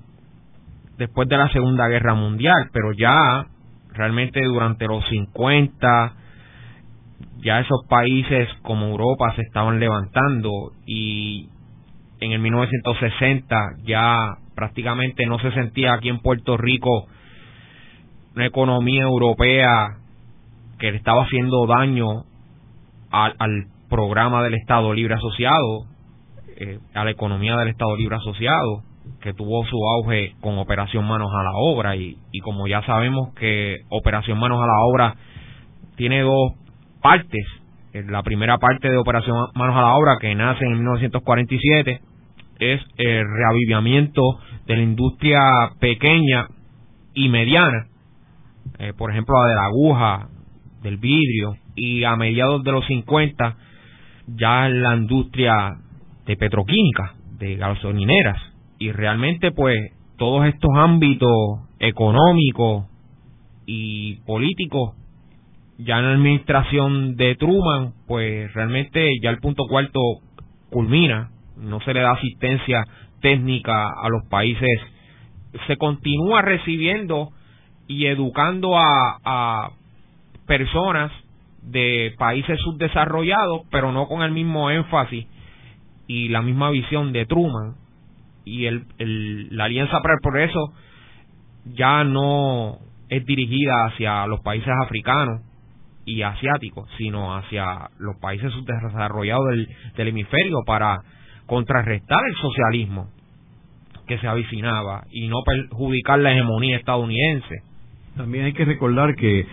después 0.97 1.29
de 1.29 1.37
la 1.37 1.49
Segunda 1.51 1.87
Guerra 1.87 2.15
Mundial, 2.15 2.69
pero 2.73 2.91
ya 2.91 3.45
realmente 3.93 4.41
durante 4.43 4.85
los 4.87 5.07
50 5.07 6.13
ya 7.43 7.59
esos 7.61 7.85
países 7.87 8.49
como 8.63 8.87
Europa 8.87 9.33
se 9.35 9.43
estaban 9.43 9.79
levantando 9.79 10.73
y 10.85 11.49
en 12.19 12.31
el 12.33 12.39
1960 12.39 13.55
ya 13.83 14.37
prácticamente 14.55 15.25
no 15.25 15.39
se 15.39 15.51
sentía 15.51 15.93
aquí 15.93 16.09
en 16.09 16.19
Puerto 16.19 16.57
Rico 16.57 17.07
una 18.35 18.45
economía 18.45 19.03
europea 19.03 19.97
que 20.77 20.91
le 20.91 20.97
estaba 20.97 21.23
haciendo 21.23 21.65
daño 21.67 22.23
al, 23.11 23.67
programa 23.89 24.43
del 24.43 24.53
Estado 24.53 24.93
Libre 24.93 25.15
Asociado, 25.15 25.85
eh, 26.57 26.77
a 26.93 27.03
la 27.03 27.09
economía 27.09 27.57
del 27.57 27.69
Estado 27.69 27.95
Libre 27.97 28.17
Asociado, 28.17 28.83
que 29.19 29.33
tuvo 29.33 29.65
su 29.65 29.77
auge 29.83 30.35
con 30.41 30.59
Operación 30.59 31.07
Manos 31.07 31.31
a 31.33 31.43
la 31.43 31.53
Obra. 31.55 31.95
Y, 31.95 32.17
y 32.31 32.39
como 32.41 32.67
ya 32.67 32.83
sabemos 32.83 33.33
que 33.33 33.77
Operación 33.89 34.39
Manos 34.39 34.61
a 34.61 34.67
la 34.67 34.79
Obra 34.85 35.15
tiene 35.95 36.21
dos 36.21 36.53
partes, 37.01 37.45
la 37.93 38.21
primera 38.21 38.59
parte 38.59 38.89
de 38.89 38.97
Operación 38.97 39.35
Manos 39.55 39.75
a 39.75 39.81
la 39.81 39.95
Obra, 39.95 40.17
que 40.19 40.35
nace 40.35 40.63
en 40.65 40.73
1947, 40.73 42.01
es 42.59 42.81
el 42.97 43.25
reavivamiento 43.27 44.21
de 44.67 44.75
la 44.75 44.83
industria 44.83 45.51
pequeña 45.79 46.47
y 47.13 47.29
mediana, 47.29 47.87
eh, 48.79 48.93
por 48.97 49.11
ejemplo 49.11 49.41
la 49.41 49.49
de 49.49 49.55
la 49.55 49.65
aguja, 49.65 50.29
del 50.81 50.97
vidrio, 50.97 51.55
y 51.75 52.03
a 52.03 52.15
mediados 52.15 52.63
de 52.63 52.71
los 52.71 52.85
50 52.87 53.57
ya 54.27 54.69
la 54.69 54.95
industria 54.95 55.77
de 56.25 56.37
petroquímica, 56.37 57.15
de 57.37 57.55
gasolineras, 57.55 58.37
y 58.77 58.91
realmente 58.91 59.51
pues 59.51 59.77
todos 60.17 60.45
estos 60.45 60.71
ámbitos 60.75 61.29
económicos 61.79 62.85
y 63.65 64.15
políticos 64.25 64.95
ya 65.77 65.99
en 65.99 66.05
la 66.05 66.11
administración 66.11 67.15
de 67.15 67.35
Truman 67.35 67.93
pues 68.07 68.53
realmente 68.53 69.07
ya 69.21 69.29
el 69.29 69.39
punto 69.39 69.63
cuarto 69.69 69.99
culmina 70.69 71.31
no 71.57 71.79
se 71.81 71.93
le 71.93 72.01
da 72.01 72.11
asistencia 72.11 72.83
técnica 73.21 73.89
a 73.89 74.09
los 74.09 74.23
países. 74.29 74.79
Se 75.67 75.77
continúa 75.77 76.41
recibiendo 76.41 77.29
y 77.89 78.05
educando 78.05 78.77
a, 78.77 79.17
a 79.25 79.71
personas 80.47 81.11
de 81.61 82.15
países 82.17 82.57
subdesarrollados 82.61 83.63
pero 83.69 83.91
no 83.91 84.07
con 84.07 84.21
el 84.21 84.31
mismo 84.31 84.69
énfasis 84.69 85.27
y 86.07 86.29
la 86.29 86.41
misma 86.41 86.69
visión 86.69 87.11
de 87.11 87.25
Truman 87.25 87.75
y 88.45 88.65
el, 88.65 88.85
la 89.51 89.65
Alianza 89.65 90.01
para 90.01 90.13
el 90.13 90.21
Progreso 90.21 90.73
ya 91.65 92.03
no 92.03 92.77
es 93.09 93.25
dirigida 93.25 93.85
hacia 93.85 94.25
los 94.27 94.39
países 94.41 94.73
africanos 94.81 95.41
y 96.05 96.21
asiáticos, 96.21 96.89
sino 96.97 97.35
hacia 97.35 97.89
los 97.99 98.15
países 98.17 98.51
subdesarrollados 98.53 99.49
del, 99.49 99.67
del 99.95 100.07
hemisferio 100.07 100.59
para 100.65 101.01
contrarrestar 101.45 102.19
el 102.27 102.35
socialismo 102.35 103.09
que 104.07 104.17
se 104.17 104.27
avicinaba 104.27 105.03
y 105.11 105.27
no 105.27 105.37
perjudicar 105.45 106.19
la 106.19 106.31
hegemonía 106.31 106.77
estadounidense. 106.77 107.68
También 108.19 108.43
hay 108.43 108.51
que 108.51 108.65
recordar 108.65 109.15
que 109.15 109.45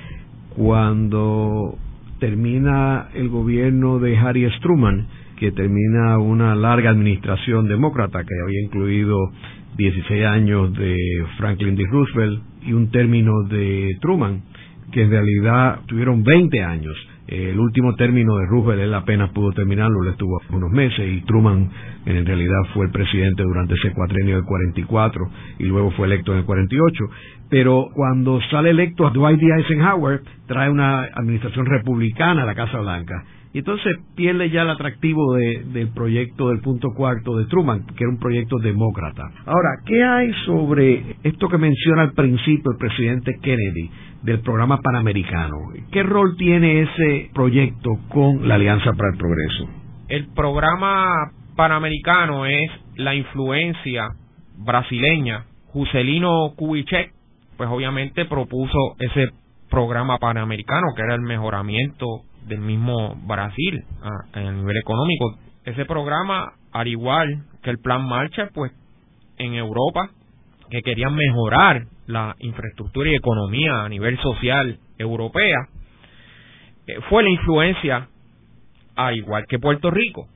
cuando 0.57 1.79
termina 2.19 3.11
el 3.15 3.29
gobierno 3.29 4.01
de 4.01 4.19
Harry 4.19 4.45
Truman, 4.61 5.07
que 5.39 5.53
termina 5.53 6.19
una 6.19 6.57
larga 6.57 6.91
administración 6.91 7.69
demócrata 7.69 8.25
que 8.25 8.35
había 8.45 8.61
incluido 8.65 9.31
16 9.77 10.25
años 10.27 10.77
de 10.77 10.97
Franklin 11.37 11.77
D. 11.77 11.85
Roosevelt 11.89 12.43
y 12.67 12.73
un 12.73 12.91
término 12.91 13.45
de 13.45 13.97
Truman, 14.01 14.43
que 14.91 15.03
en 15.03 15.11
realidad 15.11 15.83
tuvieron 15.87 16.25
20 16.25 16.61
años. 16.65 16.97
El 17.27 17.59
último 17.59 17.95
término 17.97 18.37
de 18.37 18.47
Roosevelt 18.47 18.83
él 18.83 18.95
apenas 18.95 19.31
pudo 19.31 19.53
terminarlo, 19.53 20.03
le 20.03 20.11
estuvo 20.11 20.41
unos 20.51 20.71
meses 20.71 21.09
y 21.09 21.21
Truman 21.23 21.69
en 22.07 22.25
realidad 22.25 22.63
fue 22.73 22.87
el 22.87 22.93
presidente 22.93 23.43
durante 23.43 23.75
ese 23.75 23.93
cuatrenio 23.93 24.37
del 24.37 24.45
44 24.45 25.29
y 25.59 25.65
luego 25.65 25.91
fue 25.93 26.07
electo 26.07 26.33
en 26.33 26.39
el 26.39 26.45
48. 26.45 27.05
Pero 27.51 27.89
cuando 27.95 28.41
sale 28.51 28.71
electo 28.71 29.07
a 29.07 29.11
Dwight 29.11 29.41
D. 29.41 29.47
Eisenhower, 29.57 30.23
trae 30.47 30.71
una 30.71 31.03
administración 31.03 31.67
republicana 31.67 32.43
a 32.43 32.47
la 32.47 32.55
Casa 32.55 32.79
Blanca 32.81 33.25
entonces 33.59 33.97
pierde 34.15 34.51
ya 34.51 34.63
el 34.63 34.71
atractivo 34.71 35.35
del 35.35 35.89
proyecto 35.95 36.49
del 36.49 36.61
punto 36.61 36.91
cuarto 36.95 37.37
de 37.37 37.47
Truman, 37.47 37.87
que 37.87 38.05
era 38.05 38.11
un 38.11 38.19
proyecto 38.19 38.59
demócrata. 38.59 39.23
Ahora, 39.47 39.71
¿qué 39.87 40.05
hay 40.05 40.33
sobre 40.45 41.17
esto 41.23 41.49
que 41.49 41.59
menciona 41.59 42.03
al 42.03 42.13
principio 42.13 42.73
el 42.73 42.79
presidente 42.79 43.39
Kennedy 43.41 43.91
del 44.23 44.41
programa 44.41 44.79
panamericano? 44.83 45.57
¿Qué 45.91 46.03
rol 46.03 46.37
tiene 46.37 46.83
ese 46.83 47.31
proyecto 47.33 47.91
con 48.09 48.47
la 48.47 48.57
Alianza 48.57 48.93
para 48.93 49.11
el 49.13 49.19
Progreso? 49.19 49.69
El 50.09 50.29
programa 50.35 51.33
panamericano 51.57 52.47
es 52.47 52.71
la 52.97 53.15
influencia 53.15 54.09
brasileña. 54.59 55.45
Juscelino 55.73 56.53
Kubitschek, 56.57 57.13
pues 57.57 57.69
obviamente 57.71 58.25
propuso 58.27 58.97
ese 58.99 59.31
programa 59.71 60.19
panamericano, 60.19 60.89
que 60.95 61.03
era 61.03 61.15
el 61.15 61.23
mejoramiento 61.23 62.23
del 62.47 62.61
mismo 62.61 63.15
Brasil 63.27 63.85
a, 64.33 64.41
nivel 64.41 64.77
económico. 64.77 65.39
Ese 65.65 65.85
programa, 65.85 66.53
al 66.73 66.89
igual 66.89 67.45
que 67.63 67.71
el 67.71 67.79
Plan 67.79 68.07
Marcha, 68.07 68.51
pues 68.55 68.73
en 69.39 69.55
Europa, 69.55 70.11
que 70.71 70.83
querían 70.83 71.15
mejorar 71.15 71.87
la 72.07 72.37
infraestructura 72.39 73.11
y 73.11 73.15
economía 73.15 73.85
a 73.85 73.89
nivel 73.89 74.19
social 74.19 74.79
europea, 74.99 75.69
eh, 76.87 77.01
fue 77.09 77.23
la 77.23 77.31
influencia, 77.31 78.09
al 78.95 79.17
igual 79.17 79.45
que 79.49 79.59
Puerto 79.59 79.91
Rico, 79.91 80.29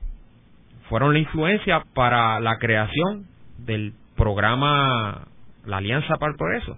fueron 0.89 1.13
la 1.13 1.19
influencia 1.19 1.83
para 1.93 2.39
la 2.41 2.57
creación 2.57 3.25
del 3.59 3.93
programa 4.17 5.27
La 5.65 5.77
Alianza 5.77 6.17
para 6.17 6.33
el 6.33 6.37
Progreso. 6.37 6.77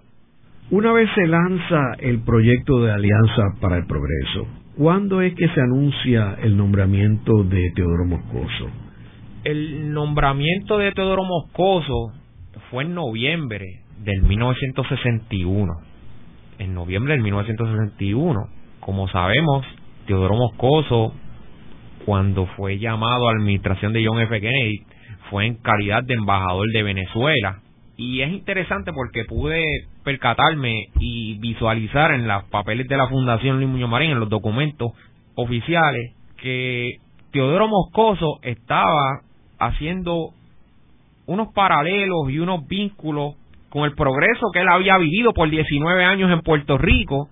Una 0.70 0.92
vez 0.92 1.10
se 1.14 1.26
lanza 1.26 1.94
el 1.98 2.20
proyecto 2.20 2.82
de 2.82 2.92
Alianza 2.92 3.42
para 3.60 3.76
el 3.76 3.86
Progreso, 3.86 4.46
¿Cuándo 4.76 5.22
es 5.22 5.34
que 5.36 5.46
se 5.48 5.60
anuncia 5.60 6.36
el 6.42 6.56
nombramiento 6.56 7.44
de 7.44 7.70
Teodoro 7.76 8.06
Moscoso? 8.06 8.70
El 9.44 9.92
nombramiento 9.92 10.78
de 10.78 10.90
Teodoro 10.90 11.22
Moscoso 11.22 12.12
fue 12.70 12.82
en 12.82 12.92
noviembre 12.92 13.64
del 14.02 14.22
1961. 14.22 15.72
En 16.58 16.74
noviembre 16.74 17.14
del 17.14 17.22
1961. 17.22 18.48
Como 18.80 19.06
sabemos, 19.08 19.64
Teodoro 20.06 20.34
Moscoso, 20.34 21.14
cuando 22.04 22.46
fue 22.56 22.80
llamado 22.80 23.28
a 23.28 23.32
la 23.32 23.38
administración 23.38 23.92
de 23.92 24.04
John 24.04 24.20
F. 24.22 24.40
Kennedy, 24.40 24.82
fue 25.30 25.46
en 25.46 25.54
calidad 25.54 26.02
de 26.02 26.14
embajador 26.14 26.66
de 26.72 26.82
Venezuela 26.82 27.60
y 27.96 28.22
es 28.22 28.32
interesante 28.32 28.92
porque 28.92 29.24
pude 29.24 29.62
percatarme 30.02 30.88
y 30.98 31.38
visualizar 31.38 32.12
en 32.12 32.26
los 32.26 32.44
papeles 32.44 32.88
de 32.88 32.96
la 32.96 33.08
Fundación 33.08 33.56
Luis 33.56 33.68
Muñoz 33.68 33.88
Marín, 33.88 34.12
en 34.12 34.20
los 34.20 34.28
documentos 34.28 34.92
oficiales, 35.36 36.12
que 36.36 36.96
Teodoro 37.30 37.68
Moscoso 37.68 38.40
estaba 38.42 39.20
haciendo 39.58 40.30
unos 41.26 41.52
paralelos 41.54 42.30
y 42.30 42.38
unos 42.40 42.66
vínculos 42.66 43.36
con 43.70 43.84
el 43.84 43.94
progreso 43.94 44.50
que 44.52 44.60
él 44.60 44.68
había 44.68 44.98
vivido 44.98 45.32
por 45.32 45.48
19 45.48 46.04
años 46.04 46.30
en 46.30 46.40
Puerto 46.42 46.76
Rico, 46.78 47.28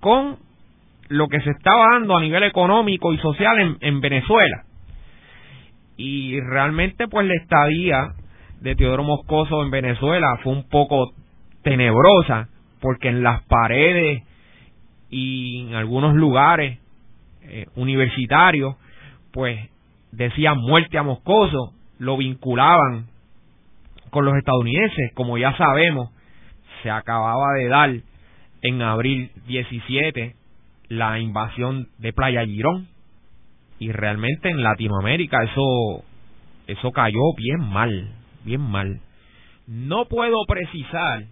con 0.00 0.36
lo 1.08 1.28
que 1.28 1.40
se 1.40 1.50
estaba 1.50 1.92
dando 1.92 2.16
a 2.16 2.20
nivel 2.20 2.42
económico 2.42 3.12
y 3.12 3.18
social 3.18 3.58
en, 3.58 3.76
en 3.80 4.00
Venezuela. 4.00 4.64
Y 5.96 6.40
realmente 6.40 7.08
pues 7.08 7.26
la 7.26 7.34
estadía 7.34 8.14
de 8.60 8.74
Teodoro 8.74 9.04
Moscoso 9.04 9.62
en 9.62 9.70
Venezuela 9.70 10.38
fue 10.42 10.52
un 10.52 10.68
poco 10.68 11.12
tenebrosa, 11.62 12.48
porque 12.80 13.08
en 13.08 13.22
las 13.22 13.42
paredes 13.44 14.22
y 15.10 15.66
en 15.66 15.74
algunos 15.74 16.14
lugares 16.14 16.78
eh, 17.42 17.66
universitarios, 17.76 18.76
pues 19.32 19.70
decían 20.12 20.58
muerte 20.58 20.98
a 20.98 21.02
Moscoso, 21.02 21.72
lo 21.98 22.16
vinculaban 22.16 23.06
con 24.10 24.24
los 24.24 24.36
estadounidenses, 24.36 25.12
como 25.14 25.38
ya 25.38 25.56
sabemos, 25.56 26.10
se 26.82 26.90
acababa 26.90 27.54
de 27.54 27.68
dar 27.68 27.90
en 28.62 28.82
abril 28.82 29.30
17 29.46 30.34
la 30.88 31.18
invasión 31.18 31.88
de 31.98 32.12
Playa 32.12 32.44
Girón 32.44 32.88
y 33.78 33.92
realmente 33.92 34.48
en 34.48 34.62
Latinoamérica 34.62 35.42
eso 35.42 36.04
eso 36.66 36.90
cayó 36.92 37.20
bien 37.36 37.60
mal 37.60 38.10
bien 38.46 38.62
mal. 38.62 39.00
No 39.66 40.06
puedo 40.06 40.36
precisar 40.46 41.24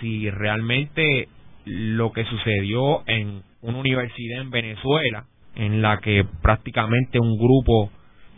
si 0.00 0.28
realmente 0.30 1.28
lo 1.64 2.12
que 2.12 2.24
sucedió 2.24 3.06
en 3.06 3.42
una 3.62 3.78
universidad 3.78 4.40
en 4.40 4.50
Venezuela, 4.50 5.26
en 5.54 5.82
la 5.82 5.98
que 6.00 6.26
prácticamente 6.42 7.20
un 7.20 7.38
grupo 7.38 7.90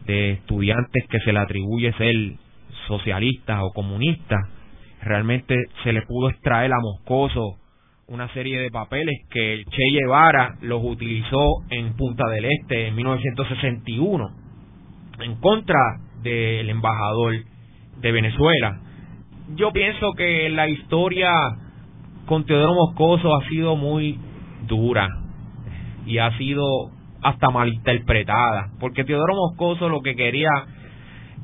de 0.05 0.33
estudiantes 0.33 1.07
que 1.09 1.21
se 1.21 1.33
le 1.33 1.39
atribuye 1.39 1.93
ser 1.95 2.15
socialistas 2.87 3.61
o 3.62 3.73
comunistas, 3.73 4.41
realmente 5.03 5.55
se 5.83 5.93
le 5.93 6.03
pudo 6.03 6.29
extraer 6.29 6.73
a 6.73 6.81
Moscoso 6.81 7.59
una 8.09 8.33
serie 8.35 8.61
de 8.61 8.71
papeles 8.71 9.17
que 9.31 9.55
el 9.55 9.65
Che 9.65 9.91
Guevara 9.93 10.57
los 10.61 10.81
utilizó 10.85 11.65
en 11.71 11.95
Punta 11.97 12.29
del 12.29 12.45
Este 12.45 12.89
en 12.89 12.95
1961 12.95 14.47
en 15.21 15.37
contra 15.37 15.79
del 16.23 16.69
embajador 16.71 17.35
de 18.00 18.12
Venezuela. 18.12 18.80
Yo 19.54 19.72
pienso 19.72 20.12
que 20.12 20.48
la 20.50 20.68
historia 20.68 21.30
con 22.26 22.44
Teodoro 22.44 22.74
Moscoso 22.74 23.37
ha 23.37 23.48
sido 23.48 23.76
muy 23.76 24.18
dura 24.66 25.09
y 26.06 26.18
ha 26.18 26.37
sido 26.37 26.64
hasta 27.22 27.50
malinterpretada, 27.50 28.70
porque 28.80 29.04
Teodoro 29.04 29.35
Moscoso 29.35 29.88
lo 29.88 30.00
que 30.00 30.16
quería 30.16 30.50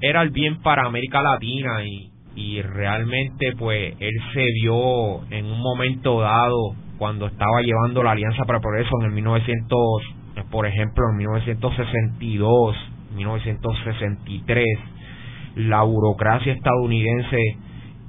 era 0.01 0.23
el 0.23 0.31
bien 0.31 0.61
para 0.63 0.87
América 0.87 1.23
Latina 1.23 1.85
y, 1.85 2.11
y 2.35 2.63
realmente 2.63 3.55
pues 3.57 3.95
él 4.01 4.15
se 4.33 4.45
vio 4.61 5.25
en 5.31 5.47
un 5.47 5.61
momento 5.61 6.21
dado 6.21 6.75
cuando 6.99 7.27
estaba 7.27 7.63
llevando 7.63 8.03
la 8.03 8.13
Alianza 8.13 8.45
para 8.45 8.59
el 8.59 8.63
Progreso 8.63 8.91
en 9.01 9.07
el 9.07 9.13
1900 9.13 9.79
por 10.51 10.67
ejemplo, 10.67 11.05
en 11.11 11.17
1962, 11.19 12.77
1963, 13.15 14.67
la 15.57 15.83
burocracia 15.83 16.53
estadounidense 16.53 17.39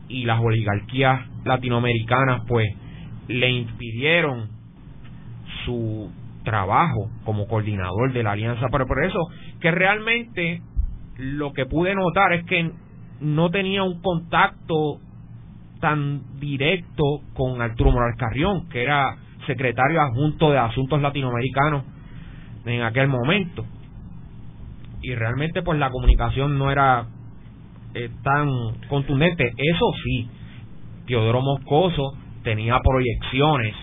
y 0.08 0.25
las 0.25 0.39
oligarquías 0.39 1.27
latinoamericanas 1.43 2.41
pues 2.47 2.67
le 3.27 3.49
impidieron 3.49 4.49
su 5.65 6.12
trabajo 6.43 7.10
como 7.25 7.47
coordinador 7.47 8.13
de 8.13 8.23
la 8.23 8.32
Alianza 8.32 8.67
para 8.69 8.84
el 8.84 8.88
Progreso, 8.88 9.19
que 9.60 9.71
realmente 9.71 10.62
lo 11.17 11.53
que 11.53 11.65
pude 11.65 11.95
notar 11.95 12.34
es 12.34 12.45
que 12.45 12.71
no 13.21 13.49
tenía 13.49 13.84
un 13.84 14.01
contacto 14.01 14.99
tan 15.79 16.39
directo 16.39 17.03
con 17.34 17.62
Arturo 17.62 17.91
Morales 17.91 18.17
Carrión, 18.17 18.67
que 18.69 18.84
era 18.84 19.17
secretario 19.47 20.01
adjunto 20.01 20.51
de 20.51 20.58
Asuntos 20.58 21.01
Latinoamericanos 21.01 21.84
en 22.65 22.82
aquel 22.82 23.08
momento. 23.08 23.65
Y 25.01 25.13
realmente 25.15 25.62
pues 25.62 25.77
la 25.79 25.89
comunicación 25.89 26.58
no 26.58 26.71
era 26.71 27.08
eh, 27.93 28.10
tan 28.23 28.49
contundente. 28.89 29.53
Eso 29.58 29.91
sí, 30.03 30.27
Teodoro 31.08 31.41
Moscoso 31.41 32.17
tenía 32.43 32.79
proyecciones 32.79 33.75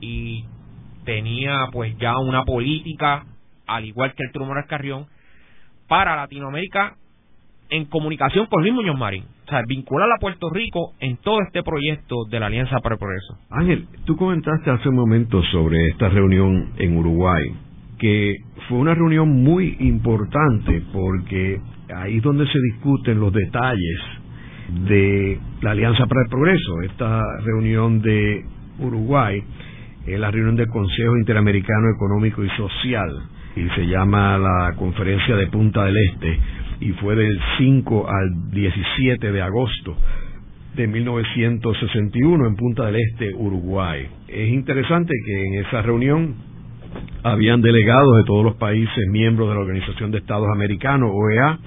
y 0.00 0.44
tenía 1.04 1.68
pues 1.72 1.96
ya 1.98 2.18
una 2.18 2.44
política, 2.44 3.24
al 3.66 3.84
igual 3.84 4.14
que 4.14 4.24
el 4.24 4.46
Morales 4.46 4.68
Carrión, 4.68 5.06
para 5.88 6.16
Latinoamérica 6.16 6.96
en 7.70 7.86
comunicación 7.86 8.46
con 8.46 8.62
Luis 8.62 8.74
Muñoz 8.74 8.98
Marín. 8.98 9.24
O 9.46 9.50
sea, 9.50 9.62
vincular 9.66 10.08
a 10.10 10.20
Puerto 10.20 10.50
Rico 10.50 10.92
en 11.00 11.16
todo 11.16 11.40
este 11.40 11.62
proyecto 11.62 12.24
de 12.30 12.38
la 12.38 12.46
Alianza 12.46 12.78
para 12.80 12.94
el 12.94 12.98
Progreso. 12.98 13.38
Ángel, 13.50 13.86
tú 14.04 14.16
comentaste 14.16 14.70
hace 14.70 14.88
un 14.88 14.96
momento 14.96 15.42
sobre 15.50 15.88
esta 15.88 16.08
reunión 16.08 16.72
en 16.76 16.96
Uruguay, 16.96 17.50
que 17.98 18.36
fue 18.68 18.78
una 18.78 18.94
reunión 18.94 19.42
muy 19.42 19.76
importante 19.80 20.82
porque 20.92 21.60
ahí 21.94 22.16
es 22.16 22.22
donde 22.22 22.46
se 22.46 22.58
discuten 22.60 23.20
los 23.20 23.32
detalles 23.32 24.00
de 24.86 25.38
la 25.60 25.72
Alianza 25.72 26.06
para 26.06 26.22
el 26.22 26.28
Progreso. 26.28 26.82
Esta 26.82 27.22
reunión 27.44 28.00
de 28.00 28.44
Uruguay 28.78 29.42
es 30.06 30.18
la 30.18 30.30
reunión 30.30 30.56
del 30.56 30.68
Consejo 30.68 31.16
Interamericano 31.16 31.90
Económico 31.94 32.42
y 32.44 32.48
Social 32.50 33.10
y 33.54 33.68
se 33.74 33.86
llama 33.86 34.38
la 34.38 34.74
Conferencia 34.76 35.36
de 35.36 35.46
Punta 35.48 35.84
del 35.84 35.96
Este 35.96 36.38
y 36.80 36.90
fue 36.92 37.14
del 37.14 37.38
5 37.58 38.08
al 38.08 38.50
17 38.50 39.30
de 39.30 39.42
agosto 39.42 39.96
de 40.74 40.86
1961 40.86 42.46
en 42.46 42.56
Punta 42.56 42.86
del 42.86 42.96
Este, 42.96 43.34
Uruguay. 43.34 44.08
Es 44.26 44.48
interesante 44.48 45.12
que 45.24 45.46
en 45.46 45.66
esa 45.66 45.82
reunión 45.82 46.34
habían 47.22 47.60
delegados 47.60 48.16
de 48.16 48.24
todos 48.24 48.44
los 48.44 48.56
países 48.56 49.06
miembros 49.10 49.48
de 49.48 49.54
la 49.54 49.60
Organización 49.60 50.10
de 50.10 50.18
Estados 50.18 50.48
Americanos, 50.52 51.10
OEA, 51.12 51.58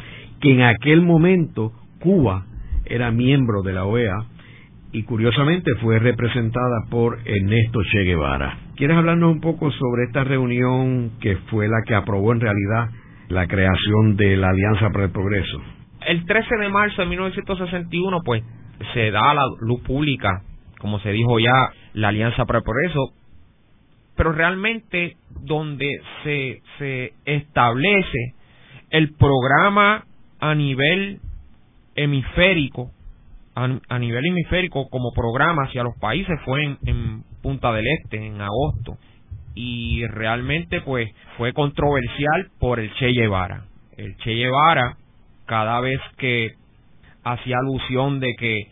que 0.42 0.54
en 0.54 0.62
aquel 0.62 1.02
momento 1.02 1.72
Cuba 2.00 2.46
era 2.86 3.12
miembro 3.12 3.62
de 3.64 3.74
la 3.74 3.86
OEA 3.86 4.26
y 4.92 5.04
curiosamente 5.04 5.72
fue 5.82 6.00
representada 6.00 6.86
por 6.90 7.20
Ernesto 7.26 7.82
Che 7.84 8.04
Guevara. 8.04 8.60
¿Quieres 8.76 8.96
hablarnos 8.96 9.32
un 9.32 9.42
poco 9.42 9.72
sobre 9.72 10.04
esta 10.06 10.24
reunión 10.24 11.12
que 11.20 11.36
fue 11.50 11.68
la 11.68 11.82
que 11.86 11.96
aprobó 11.96 12.32
en 12.32 12.40
realidad 12.40 12.90
la 13.30 13.48
creación 13.48 14.16
de 14.16 14.38
la 14.38 14.50
Alianza 14.50 14.90
para 14.92 15.06
el 15.06 15.12
Progreso? 15.12 15.62
El 16.08 16.26
13 16.26 16.58
de 16.58 16.70
marzo 16.70 17.02
de 17.02 17.08
1961, 17.08 18.22
pues, 18.24 18.44
se 18.94 19.12
da 19.12 19.32
a 19.32 19.34
la 19.34 19.44
luz 19.62 19.82
pública, 19.82 20.44
como 20.80 21.00
se 21.00 21.12
dijo 21.12 21.40
ya, 21.40 21.72
la 21.94 22.10
Alianza 22.10 22.46
para 22.46 22.60
el 22.60 22.64
Progreso, 22.64 23.14
pero 24.16 24.32
realmente 24.32 25.18
donde 25.42 25.88
se, 26.24 26.62
se 26.78 27.14
establece 27.26 28.34
el 28.90 29.14
programa 29.16 30.06
a 30.40 30.56
nivel 30.56 31.20
hemisférico 31.96 32.92
a, 33.56 34.00
nivel 34.00 34.26
hemisférico 34.26 34.90
como 34.90 35.12
programa 35.14 35.64
hacia 35.64 35.84
los 35.84 35.98
países 35.98 36.40
fue 36.44 36.78
en, 36.86 37.24
Punta 37.42 37.72
del 37.74 37.86
Este 37.88 38.18
en 38.18 38.42
agosto 38.42 38.98
y 39.54 40.06
realmente 40.08 40.82
pues 40.82 41.10
fue 41.38 41.54
controversial 41.54 42.50
por 42.60 42.80
el 42.80 42.92
Che 42.96 43.12
Guevara. 43.12 43.66
El 43.98 44.18
Che 44.18 44.34
Guevara 44.34 44.98
cada 45.46 45.80
vez 45.80 46.00
que 46.18 46.54
hacía 47.24 47.58
alusión 47.60 48.20
de 48.20 48.34
que 48.38 48.64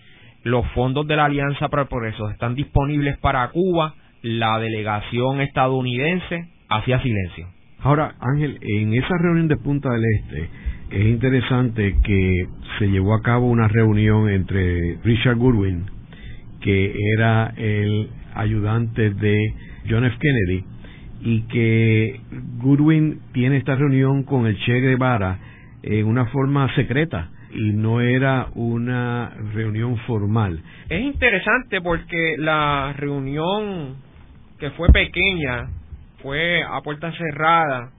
los 0.43 0.67
fondos 0.71 1.07
de 1.07 1.15
la 1.15 1.25
Alianza 1.25 1.69
para 1.69 1.83
el 1.83 1.87
Progreso 1.87 2.29
están 2.29 2.55
disponibles 2.55 3.17
para 3.19 3.47
Cuba, 3.49 3.93
la 4.23 4.57
delegación 4.57 5.41
estadounidense 5.41 6.47
hacía 6.69 7.01
silencio. 7.01 7.47
Ahora, 7.81 8.15
Ángel, 8.19 8.57
en 8.61 8.93
esa 8.93 9.17
reunión 9.17 9.49
de 9.49 9.57
Punta 9.57 9.89
del 9.89 10.03
Este, 10.15 10.49
es 10.91 11.05
interesante 11.05 11.97
que 12.03 12.47
se 12.79 12.87
llevó 12.87 13.13
a 13.13 13.21
cabo 13.21 13.47
una 13.47 13.67
reunión 13.67 14.29
entre 14.29 14.97
Richard 15.03 15.35
Goodwin, 15.35 15.85
que 16.61 16.93
era 17.15 17.53
el 17.57 18.09
ayudante 18.33 19.09
de 19.09 19.37
John 19.89 20.05
F. 20.05 20.17
Kennedy, 20.17 20.65
y 21.23 21.41
que 21.47 22.21
Goodwin 22.61 23.19
tiene 23.33 23.57
esta 23.57 23.75
reunión 23.75 24.23
con 24.23 24.47
el 24.47 24.57
Che 24.59 24.79
Guevara 24.79 25.39
en 25.83 26.05
una 26.05 26.27
forma 26.27 26.73
secreta 26.75 27.29
y 27.53 27.71
no 27.73 27.99
era 27.99 28.47
una 28.55 29.31
reunión 29.53 29.97
formal. 30.07 30.61
Es 30.89 31.01
interesante 31.01 31.81
porque 31.81 32.35
la 32.37 32.93
reunión 32.97 33.95
que 34.63 34.71
fue 34.71 34.87
pequeña 34.93 35.67
fue 36.21 36.63
a 36.63 36.79
puerta 36.79 37.11
cerrada 37.11 37.91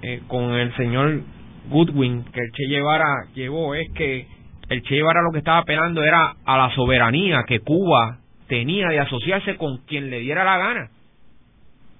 eh, 0.00 0.22
con 0.28 0.54
el 0.54 0.74
señor 0.76 1.20
Goodwin 1.68 2.24
que 2.32 2.40
el 2.40 2.52
Che 2.52 2.68
Guevara 2.68 3.26
llevó 3.34 3.74
es 3.74 3.86
que 3.92 4.26
el 4.70 4.82
Che 4.82 4.94
Guevara 4.94 5.20
lo 5.20 5.30
que 5.30 5.40
estaba 5.40 5.58
apelando 5.58 6.02
era 6.02 6.34
a 6.42 6.56
la 6.56 6.74
soberanía 6.74 7.44
que 7.46 7.60
Cuba 7.60 8.20
tenía 8.48 8.88
de 8.88 9.00
asociarse 9.00 9.58
con 9.58 9.84
quien 9.84 10.08
le 10.08 10.20
diera 10.20 10.42
la 10.42 10.56
gana. 10.56 10.90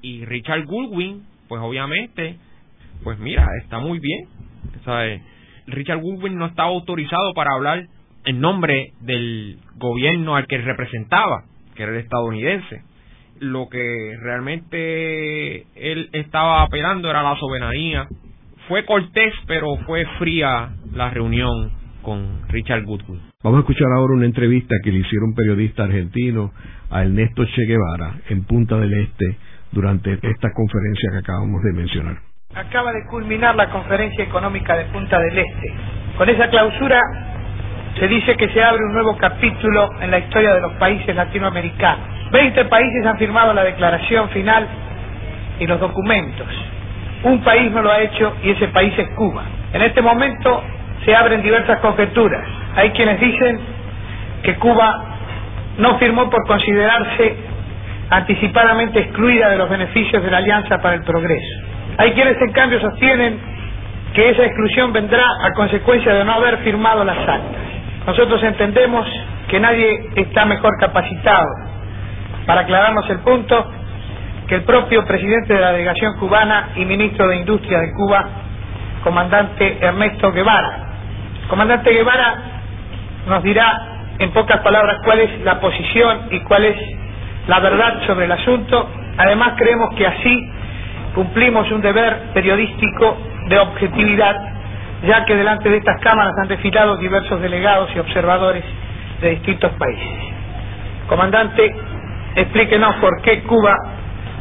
Y 0.00 0.24
Richard 0.24 0.64
Goodwin, 0.64 1.26
pues 1.46 1.60
obviamente, 1.60 2.38
pues 3.04 3.18
mira, 3.18 3.46
está 3.62 3.80
muy 3.80 3.98
bien. 3.98 4.28
Richard 5.66 6.00
Goodwin 6.00 6.38
no 6.38 6.46
estaba 6.46 6.70
autorizado 6.70 7.34
para 7.34 7.52
hablar 7.52 7.86
en 8.24 8.40
nombre 8.40 8.92
del 9.00 9.58
gobierno 9.74 10.36
al 10.36 10.46
que 10.46 10.56
representaba, 10.56 11.44
que 11.74 11.82
era 11.82 11.92
el 11.92 11.98
estadounidense. 11.98 12.95
Lo 13.40 13.68
que 13.68 14.16
realmente 14.22 15.66
él 15.74 16.08
estaba 16.12 16.62
apelando 16.62 17.10
era 17.10 17.22
la 17.22 17.36
soberanía 17.36 18.08
fue 18.68 18.84
cortés, 18.84 19.32
pero 19.46 19.76
fue 19.86 20.04
fría 20.18 20.70
la 20.92 21.10
reunión 21.10 21.70
con 22.02 22.42
Richard 22.48 22.84
Goodwin. 22.84 23.20
Vamos 23.42 23.58
a 23.58 23.60
escuchar 23.60 23.88
ahora 23.96 24.14
una 24.14 24.26
entrevista 24.26 24.74
que 24.82 24.90
le 24.90 24.98
hicieron 24.98 25.30
un 25.30 25.34
periodista 25.34 25.84
argentino 25.84 26.52
a 26.90 27.02
Ernesto 27.02 27.44
Che 27.44 27.62
Guevara 27.66 28.20
en 28.28 28.44
Punta 28.44 28.76
del 28.78 28.92
Este 28.94 29.36
durante 29.72 30.12
esta 30.14 30.52
conferencia 30.52 31.10
que 31.12 31.18
acabamos 31.18 31.62
de 31.62 31.72
mencionar. 31.72 32.16
Acaba 32.54 32.92
de 32.92 33.06
culminar 33.10 33.54
la 33.54 33.70
conferencia 33.70 34.24
económica 34.24 34.76
de 34.76 34.86
Punta 34.86 35.18
del 35.18 35.38
Este. 35.38 35.74
Con 36.16 36.28
esa 36.28 36.48
clausura 36.48 37.00
se 37.98 38.08
dice 38.08 38.36
que 38.36 38.48
se 38.50 38.62
abre 38.62 38.84
un 38.84 38.92
nuevo 38.92 39.16
capítulo 39.16 39.90
en 40.00 40.10
la 40.10 40.18
historia 40.18 40.54
de 40.54 40.60
los 40.60 40.72
países 40.74 41.14
latinoamericanos. 41.14 42.30
Veinte 42.30 42.64
países 42.66 43.06
han 43.06 43.18
firmado 43.18 43.54
la 43.54 43.64
declaración 43.64 44.28
final 44.30 44.66
y 45.58 45.66
los 45.66 45.80
documentos 45.80 46.46
un 47.22 47.42
país 47.42 47.70
no 47.72 47.82
lo 47.82 47.90
ha 47.90 48.00
hecho 48.00 48.36
y 48.42 48.50
ese 48.50 48.68
país 48.68 48.92
es 48.96 49.08
Cuba. 49.10 49.42
En 49.72 49.82
este 49.82 50.02
momento 50.02 50.62
se 51.04 51.14
abren 51.14 51.42
diversas 51.42 51.80
conjeturas. 51.80 52.46
Hay 52.76 52.90
quienes 52.90 53.20
dicen 53.20 53.58
que 54.42 54.54
Cuba 54.56 55.16
no 55.78 55.98
firmó 55.98 56.30
por 56.30 56.46
considerarse 56.46 57.36
anticipadamente 58.10 59.00
excluida 59.00 59.48
de 59.50 59.58
los 59.58 59.68
beneficios 59.68 60.22
de 60.22 60.30
la 60.30 60.38
Alianza 60.38 60.78
para 60.80 60.94
el 60.94 61.02
Progreso. 61.02 61.60
Hay 61.98 62.12
quienes 62.12 62.40
en 62.40 62.52
cambio 62.52 62.80
sostienen 62.80 63.38
que 64.14 64.30
esa 64.30 64.44
exclusión 64.44 64.92
vendrá 64.92 65.24
a 65.42 65.52
consecuencia 65.52 66.14
de 66.14 66.24
no 66.24 66.32
haber 66.32 66.58
firmado 66.58 67.04
las 67.04 67.18
actas. 67.18 67.75
Nosotros 68.06 68.42
entendemos 68.42 69.06
que 69.48 69.58
nadie 69.58 70.10
está 70.14 70.44
mejor 70.44 70.72
capacitado 70.78 71.48
para 72.46 72.60
aclararnos 72.62 73.08
el 73.10 73.18
punto 73.18 73.72
que 74.46 74.54
el 74.54 74.62
propio 74.62 75.04
presidente 75.04 75.54
de 75.54 75.60
la 75.60 75.72
delegación 75.72 76.16
cubana 76.18 76.70
y 76.76 76.84
ministro 76.84 77.26
de 77.28 77.36
Industria 77.36 77.80
de 77.80 77.92
Cuba, 77.92 78.24
comandante 79.02 79.78
Ernesto 79.80 80.32
Guevara. 80.32 80.86
Comandante 81.48 81.90
Guevara 81.90 82.34
nos 83.26 83.42
dirá 83.42 83.96
en 84.18 84.30
pocas 84.30 84.60
palabras 84.60 84.98
cuál 85.04 85.20
es 85.20 85.40
la 85.42 85.60
posición 85.60 86.28
y 86.30 86.40
cuál 86.40 86.64
es 86.64 86.76
la 87.48 87.58
verdad 87.60 88.06
sobre 88.06 88.26
el 88.26 88.32
asunto. 88.32 88.88
Además 89.18 89.54
creemos 89.56 89.94
que 89.96 90.06
así 90.06 90.50
cumplimos 91.14 91.70
un 91.72 91.80
deber 91.80 92.30
periodístico 92.34 93.16
de 93.48 93.58
objetividad, 93.58 94.36
ya 95.06 95.24
que 95.24 95.36
delante 95.36 95.68
de 95.68 95.76
estas 95.78 96.00
cámaras 96.00 96.32
han 96.42 96.48
desfilado 96.48 96.96
diversos 96.96 97.40
delegados 97.40 97.90
y 97.94 97.98
observadores 97.98 98.64
de 99.20 99.30
distintos 99.30 99.72
países. 99.72 100.34
Comandante, 101.08 101.74
explíquenos 102.34 102.96
por 102.96 103.22
qué 103.22 103.42
Cuba 103.42 103.74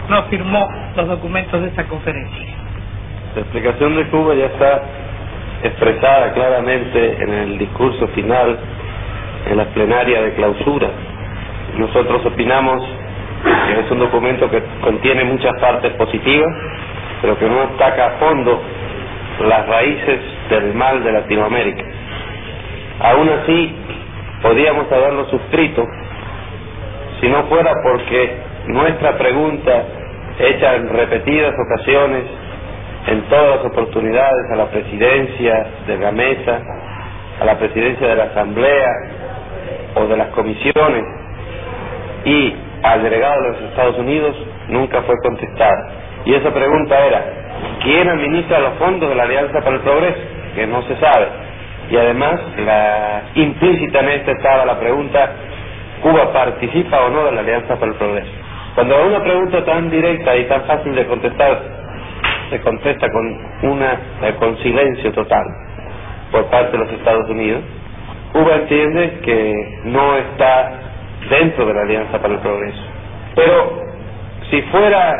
no 0.09 0.23
firmó 0.23 0.67
los 0.95 1.07
documentos 1.07 1.61
de 1.61 1.67
esta 1.67 1.83
conferencia. 1.85 2.45
La 3.35 3.41
explicación 3.41 3.95
de 3.95 4.07
Cuba 4.07 4.33
ya 4.35 4.45
está 4.45 4.81
expresada 5.63 6.33
claramente 6.33 7.23
en 7.23 7.33
el 7.33 7.57
discurso 7.57 8.07
final, 8.09 8.57
en 9.49 9.57
la 9.57 9.65
plenaria 9.65 10.21
de 10.21 10.33
clausura. 10.33 10.89
Nosotros 11.77 12.25
opinamos 12.25 12.83
que 13.43 13.79
es 13.79 13.91
un 13.91 13.99
documento 13.99 14.49
que 14.49 14.63
contiene 14.81 15.23
muchas 15.25 15.53
partes 15.59 15.93
positivas, 15.93 16.51
pero 17.21 17.37
que 17.37 17.47
no 17.47 17.61
ataca 17.61 18.07
a 18.07 18.09
fondo 18.11 18.61
las 19.41 19.67
raíces 19.67 20.34
del 20.49 20.73
mal 20.73 21.03
de 21.03 21.11
Latinoamérica. 21.11 21.83
Aún 22.99 23.29
así, 23.29 23.75
podíamos 24.41 24.91
haberlo 24.91 25.25
suscrito 25.29 25.85
si 27.19 27.29
no 27.29 27.43
fuera 27.43 27.73
porque 27.81 28.37
nuestra 28.67 29.17
pregunta, 29.17 29.83
hecha 30.39 30.75
en 30.75 30.89
repetidas 30.89 31.53
ocasiones, 31.53 32.23
en 33.07 33.21
todas 33.23 33.57
las 33.57 33.65
oportunidades 33.65 34.51
a 34.51 34.55
la 34.55 34.65
presidencia 34.69 35.67
de 35.87 35.97
la 35.97 36.11
mesa, 36.11 36.59
a 37.41 37.45
la 37.45 37.57
presidencia 37.57 38.07
de 38.07 38.15
la 38.15 38.23
asamblea 38.25 38.89
o 39.95 40.07
de 40.07 40.17
las 40.17 40.27
comisiones 40.29 41.03
y 42.25 42.55
al 42.83 43.03
delegado 43.03 43.41
de 43.41 43.49
los 43.49 43.61
Estados 43.61 43.97
Unidos, 43.97 44.35
nunca 44.69 45.01
fue 45.03 45.15
contestada. 45.23 45.89
Y 46.25 46.33
esa 46.33 46.53
pregunta 46.53 46.99
era, 47.05 47.23
¿quién 47.83 48.09
administra 48.09 48.59
los 48.59 48.73
fondos 48.75 49.09
de 49.09 49.15
la 49.15 49.23
Alianza 49.23 49.61
para 49.61 49.75
el 49.77 49.81
Progreso? 49.81 50.34
Que 50.55 50.65
no 50.67 50.81
se 50.83 50.95
sabe. 50.97 51.27
Y 51.89 51.97
además, 51.97 52.39
la 52.57 53.23
implícita 53.35 53.99
en 53.99 54.09
esta 54.09 54.31
estaba 54.31 54.65
la 54.65 54.79
pregunta, 54.79 55.29
¿Cuba 56.01 56.31
participa 56.33 56.99
o 57.05 57.09
no 57.09 57.25
de 57.25 57.31
la 57.31 57.41
Alianza 57.41 57.75
para 57.75 57.91
el 57.91 57.97
Progreso? 57.97 58.31
Cuando 58.75 59.05
una 59.05 59.23
pregunta 59.23 59.63
tan 59.63 59.89
directa 59.89 60.35
y 60.35 60.43
tan 60.45 60.63
fácil 60.65 60.93
de 60.93 61.05
contestar 61.05 61.61
se 62.49 62.59
contesta 62.61 63.09
con 63.09 63.71
una 63.71 63.93
eh, 64.21 64.35
con 64.37 64.57
silencio 64.59 65.11
total 65.13 65.45
por 66.31 66.45
parte 66.47 66.73
de 66.73 66.77
los 66.79 66.91
Estados 66.91 67.29
Unidos, 67.29 67.63
Cuba 68.33 68.55
entiende 68.55 69.19
que 69.23 69.79
no 69.85 70.17
está 70.17 70.71
dentro 71.29 71.65
de 71.65 71.73
la 71.73 71.81
Alianza 71.81 72.19
para 72.21 72.33
el 72.33 72.39
Progreso. 72.41 72.83
Pero 73.35 73.81
si 74.49 74.61
fuera 74.63 75.13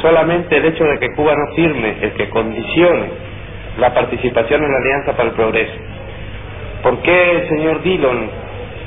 solamente 0.00 0.56
el 0.56 0.64
hecho 0.64 0.84
de 0.84 0.98
que 0.98 1.14
Cuba 1.14 1.32
no 1.34 1.54
firme 1.54 1.96
el 2.00 2.12
que 2.14 2.30
condicione 2.30 3.33
la 3.78 3.92
participación 3.92 4.62
en 4.62 4.70
la 4.72 4.78
Alianza 4.78 5.12
para 5.16 5.28
el 5.30 5.34
Progreso, 5.34 5.74
¿por 6.82 6.98
qué 6.98 7.30
el 7.32 7.48
señor 7.48 7.82
Dillon 7.82 8.30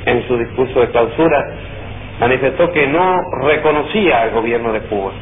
en 0.06 0.28
su 0.28 0.38
discurso 0.38 0.80
de 0.80 0.88
clausura 0.88 1.44
manifestó 2.20 2.70
que 2.72 2.86
no 2.86 3.20
reconocía 3.42 4.22
al 4.22 4.30
gobierno 4.30 4.72
de 4.72 4.80
Cuba? 4.82 5.12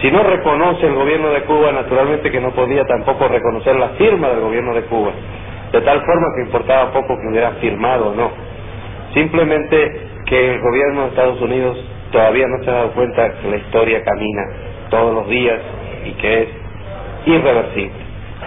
Si 0.00 0.10
no 0.10 0.22
reconoce 0.24 0.86
el 0.86 0.94
gobierno 0.94 1.28
de 1.30 1.42
Cuba, 1.42 1.70
naturalmente 1.70 2.30
que 2.30 2.40
no 2.40 2.50
podía 2.50 2.84
tampoco 2.84 3.28
reconocer 3.28 3.76
la 3.76 3.90
firma 3.90 4.28
del 4.30 4.40
gobierno 4.40 4.74
de 4.74 4.82
Cuba, 4.82 5.12
de 5.70 5.80
tal 5.80 6.00
forma 6.00 6.26
que 6.34 6.42
importaba 6.42 6.92
poco 6.92 7.16
que 7.20 7.28
hubiera 7.28 7.52
firmado 7.52 8.08
o 8.08 8.14
no. 8.14 8.30
Simplemente 9.14 10.08
que 10.26 10.54
el 10.54 10.60
gobierno 10.60 11.02
de 11.02 11.08
Estados 11.08 11.40
Unidos 11.40 11.78
todavía 12.10 12.46
no 12.48 12.64
se 12.64 12.70
ha 12.70 12.74
dado 12.74 12.90
cuenta 12.92 13.32
que 13.40 13.48
la 13.48 13.56
historia 13.56 14.02
camina 14.04 14.42
todos 14.90 15.14
los 15.14 15.28
días 15.28 15.60
y 16.04 16.10
que 16.12 16.42
es 16.42 16.48
irreversible. 17.26 18.01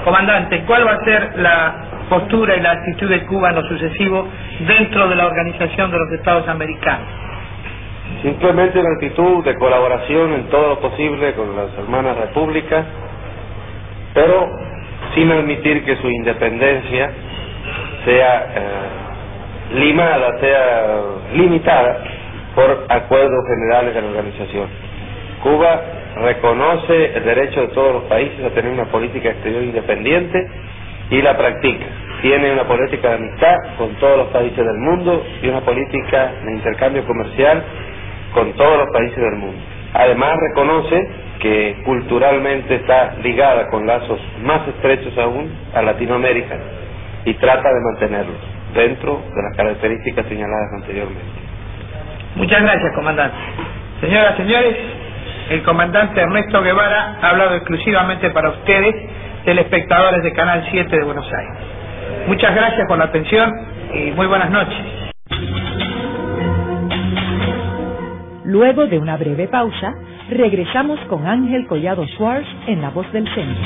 Comandante, 0.05 0.63
¿cuál 0.67 0.87
va 0.87 0.91
a 0.91 1.03
ser 1.03 1.31
la 1.37 1.75
postura 2.07 2.55
y 2.55 2.61
la 2.61 2.73
actitud 2.73 3.09
de 3.09 3.25
Cuba 3.25 3.49
en 3.49 3.55
lo 3.55 3.63
sucesivo 3.63 4.27
dentro 4.59 5.09
de 5.09 5.15
la 5.15 5.25
Organización 5.25 5.89
de 5.89 5.97
los 5.97 6.11
Estados 6.11 6.47
Americanos? 6.47 7.07
Simplemente 8.21 8.79
una 8.79 8.91
actitud 8.93 9.43
de 9.43 9.55
colaboración 9.55 10.33
en 10.33 10.43
todo 10.51 10.67
lo 10.69 10.79
posible 10.79 11.33
con 11.33 11.55
las 11.55 11.73
hermanas 11.79 12.17
repúblicas, 12.17 12.85
pero 14.13 14.47
sin 15.15 15.31
admitir 15.31 15.83
que 15.83 15.95
su 15.95 16.07
independencia 16.07 17.09
sea 18.05 18.45
eh, 18.55 19.73
limada, 19.73 20.39
sea 20.39 21.01
limitada 21.33 22.03
por 22.53 22.85
acuerdos 22.89 23.43
generales 23.47 23.95
de 23.95 24.01
la 24.03 24.07
organización. 24.07 24.67
Cuba 25.41 25.81
reconoce 26.15 27.17
el 27.17 27.23
derecho 27.23 27.61
de 27.61 27.67
todos 27.69 27.93
los 27.93 28.03
países 28.03 28.43
a 28.45 28.49
tener 28.49 28.71
una 28.71 28.85
política 28.85 29.29
exterior 29.29 29.63
independiente 29.63 30.47
y 31.09 31.21
la 31.21 31.37
practica. 31.37 31.85
Tiene 32.21 32.53
una 32.53 32.67
política 32.67 33.09
de 33.09 33.15
amistad 33.15 33.55
con 33.77 33.93
todos 33.95 34.17
los 34.17 34.27
países 34.29 34.57
del 34.57 34.77
mundo 34.77 35.23
y 35.41 35.47
una 35.47 35.61
política 35.61 36.31
de 36.43 36.51
intercambio 36.53 37.05
comercial 37.05 37.63
con 38.33 38.53
todos 38.53 38.77
los 38.77 38.89
países 38.91 39.17
del 39.17 39.35
mundo. 39.35 39.61
Además 39.93 40.37
reconoce 40.49 41.07
que 41.39 41.81
culturalmente 41.85 42.75
está 42.75 43.15
ligada 43.21 43.67
con 43.67 43.85
lazos 43.85 44.19
más 44.41 44.67
estrechos 44.67 45.17
aún 45.17 45.51
a 45.73 45.81
Latinoamérica 45.81 46.57
y 47.25 47.33
trata 47.35 47.69
de 47.69 47.81
mantenerlos 47.91 48.37
dentro 48.73 49.21
de 49.33 49.41
las 49.41 49.55
características 49.55 50.25
señaladas 50.27 50.73
anteriormente. 50.73 51.45
Muchas 52.35 52.61
gracias, 52.61 52.93
comandante. 52.95 53.37
Señoras, 54.01 54.35
señores, 54.35 54.75
el 55.49 55.63
comandante 55.63 56.19
Ernesto 56.21 56.61
Guevara 56.61 57.17
ha 57.21 57.29
hablado 57.29 57.55
exclusivamente 57.55 58.29
para 58.31 58.49
ustedes, 58.49 58.95
telespectadores 59.45 60.23
de 60.23 60.33
Canal 60.33 60.67
7 60.71 60.95
de 60.95 61.03
Buenos 61.03 61.25
Aires. 61.25 62.27
Muchas 62.27 62.55
gracias 62.55 62.87
por 62.87 62.97
la 62.97 63.05
atención 63.05 63.51
y 63.93 64.11
muy 64.11 64.25
buenas 64.27 64.49
noches. 64.49 65.05
Luego 68.45 68.87
de 68.87 68.97
una 68.97 69.17
breve 69.17 69.47
pausa, 69.47 69.93
regresamos 70.29 70.99
con 71.09 71.27
Ángel 71.27 71.67
Collado 71.67 72.05
Schwartz 72.07 72.47
en 72.67 72.81
La 72.81 72.89
Voz 72.89 73.11
del 73.11 73.27
Centro. 73.33 73.65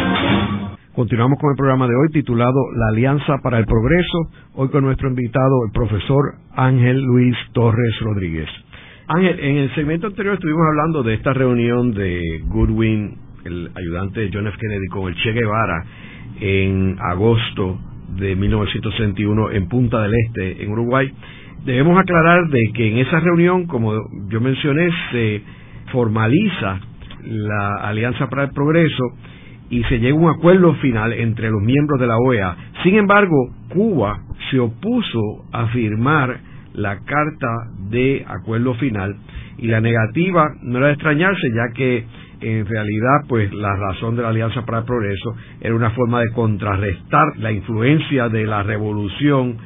Continuamos 0.93 1.39
con 1.39 1.51
el 1.51 1.55
programa 1.55 1.87
de 1.87 1.95
hoy 1.95 2.09
titulado 2.11 2.69
La 2.75 2.89
Alianza 2.89 3.37
para 3.41 3.59
el 3.59 3.65
Progreso, 3.65 4.29
hoy 4.55 4.67
con 4.67 4.83
nuestro 4.83 5.07
invitado, 5.07 5.65
el 5.65 5.71
profesor 5.71 6.35
Ángel 6.53 6.99
Luis 7.01 7.33
Torres 7.53 7.97
Rodríguez. 8.01 8.49
Ángel, 9.07 9.39
en 9.39 9.55
el 9.55 9.73
segmento 9.73 10.07
anterior 10.07 10.33
estuvimos 10.33 10.65
hablando 10.67 11.01
de 11.01 11.13
esta 11.13 11.31
reunión 11.31 11.93
de 11.93 12.41
Goodwin, 12.43 13.15
el 13.45 13.71
ayudante 13.73 14.19
de 14.19 14.31
John 14.33 14.47
F. 14.47 14.57
Kennedy, 14.59 14.87
con 14.87 15.07
el 15.07 15.15
Che 15.15 15.31
Guevara 15.31 15.85
en 16.41 16.97
agosto 16.99 17.79
de 18.17 18.35
1961 18.35 19.51
en 19.51 19.69
Punta 19.69 20.01
del 20.01 20.13
Este, 20.27 20.61
en 20.61 20.71
Uruguay. 20.73 21.09
Debemos 21.63 21.97
aclarar 21.97 22.49
de 22.49 22.69
que 22.73 22.91
en 22.91 22.97
esa 22.97 23.21
reunión, 23.21 23.65
como 23.65 23.93
yo 24.27 24.41
mencioné, 24.41 24.89
se 25.13 25.41
formaliza 25.93 26.81
la 27.23 27.75
Alianza 27.75 28.27
para 28.27 28.43
el 28.43 28.51
Progreso 28.51 29.05
y 29.71 29.83
se 29.85 29.99
llega 29.99 30.15
a 30.15 30.19
un 30.19 30.29
acuerdo 30.29 30.75
final 30.75 31.13
entre 31.13 31.49
los 31.49 31.61
miembros 31.61 31.99
de 31.99 32.05
la 32.05 32.17
OEA. 32.17 32.55
Sin 32.83 32.95
embargo, 32.95 33.49
Cuba 33.69 34.19
se 34.51 34.59
opuso 34.59 35.45
a 35.51 35.67
firmar 35.67 36.39
la 36.73 36.99
carta 36.99 37.47
de 37.89 38.23
acuerdo 38.27 38.75
final 38.75 39.15
y 39.57 39.67
la 39.67 39.79
negativa 39.81 40.45
no 40.61 40.77
era 40.77 40.87
de 40.87 40.93
extrañarse 40.93 41.47
ya 41.55 41.73
que 41.73 42.05
en 42.41 42.65
realidad 42.65 43.25
pues 43.27 43.53
la 43.53 43.75
razón 43.75 44.15
de 44.15 44.23
la 44.23 44.29
Alianza 44.29 44.65
para 44.65 44.79
el 44.79 44.85
Progreso 44.85 45.35
era 45.61 45.75
una 45.75 45.91
forma 45.91 46.19
de 46.21 46.31
contrarrestar 46.31 47.37
la 47.37 47.51
influencia 47.51 48.29
de 48.29 48.45
la 48.45 48.63
revolución 48.63 49.57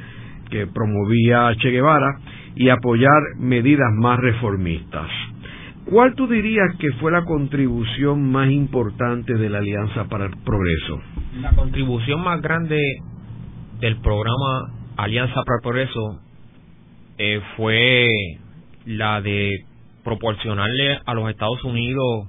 que 0.50 0.66
promovía 0.68 1.52
Che 1.58 1.70
Guevara 1.70 2.18
y 2.54 2.68
apoyar 2.68 3.22
medidas 3.38 3.90
más 3.98 4.20
reformistas. 4.20 5.08
¿Cuál 5.88 6.16
tú 6.16 6.26
dirías 6.26 6.74
que 6.80 6.90
fue 6.94 7.12
la 7.12 7.24
contribución 7.24 8.32
más 8.32 8.50
importante 8.50 9.34
de 9.34 9.48
la 9.48 9.58
Alianza 9.58 10.06
para 10.08 10.26
el 10.26 10.36
Progreso? 10.38 11.00
La 11.40 11.52
contribución 11.52 12.22
más 12.22 12.42
grande 12.42 12.80
del 13.78 13.96
programa 14.00 14.72
Alianza 14.96 15.34
para 15.44 15.58
el 15.58 15.62
Progreso 15.62 16.20
eh, 17.18 17.40
fue 17.56 18.08
la 18.84 19.20
de 19.20 19.64
proporcionarle 20.02 20.98
a 21.06 21.14
los 21.14 21.30
Estados 21.30 21.62
Unidos 21.62 22.26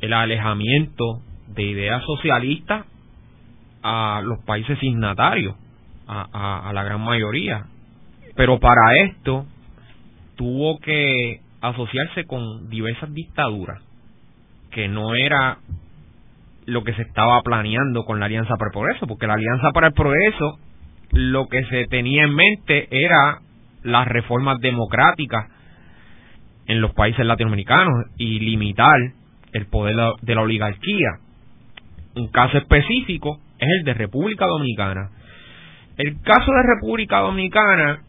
el 0.00 0.12
alejamiento 0.12 1.22
de 1.48 1.62
ideas 1.64 2.04
socialistas 2.04 2.86
a 3.82 4.22
los 4.24 4.38
países 4.44 4.78
signatarios, 4.78 5.56
a, 6.06 6.68
a 6.68 6.72
la 6.72 6.84
gran 6.84 7.00
mayoría. 7.00 7.66
Pero 8.36 8.60
para 8.60 8.96
esto 9.04 9.44
tuvo 10.36 10.78
que 10.78 11.41
asociarse 11.62 12.24
con 12.24 12.68
diversas 12.68 13.12
dictaduras, 13.14 13.80
que 14.70 14.88
no 14.88 15.14
era 15.14 15.58
lo 16.66 16.84
que 16.84 16.92
se 16.94 17.02
estaba 17.02 17.40
planeando 17.42 18.04
con 18.04 18.20
la 18.20 18.26
Alianza 18.26 18.56
para 18.56 18.68
el 18.68 18.72
Progreso, 18.72 19.06
porque 19.06 19.26
la 19.26 19.34
Alianza 19.34 19.70
para 19.72 19.88
el 19.88 19.94
Progreso 19.94 20.58
lo 21.12 21.48
que 21.48 21.64
se 21.64 21.86
tenía 21.86 22.24
en 22.24 22.34
mente 22.34 22.88
era 22.90 23.40
las 23.82 24.08
reformas 24.08 24.60
democráticas 24.60 25.48
en 26.66 26.80
los 26.80 26.92
países 26.94 27.24
latinoamericanos 27.24 28.06
y 28.16 28.38
limitar 28.38 28.96
el 29.52 29.66
poder 29.66 29.94
de 30.22 30.34
la 30.34 30.42
oligarquía. 30.42 31.18
Un 32.14 32.28
caso 32.28 32.58
específico 32.58 33.40
es 33.58 33.68
el 33.78 33.84
de 33.84 33.94
República 33.94 34.46
Dominicana. 34.46 35.10
El 35.96 36.20
caso 36.22 36.50
de 36.50 36.62
República 36.74 37.20
Dominicana, 37.20 38.02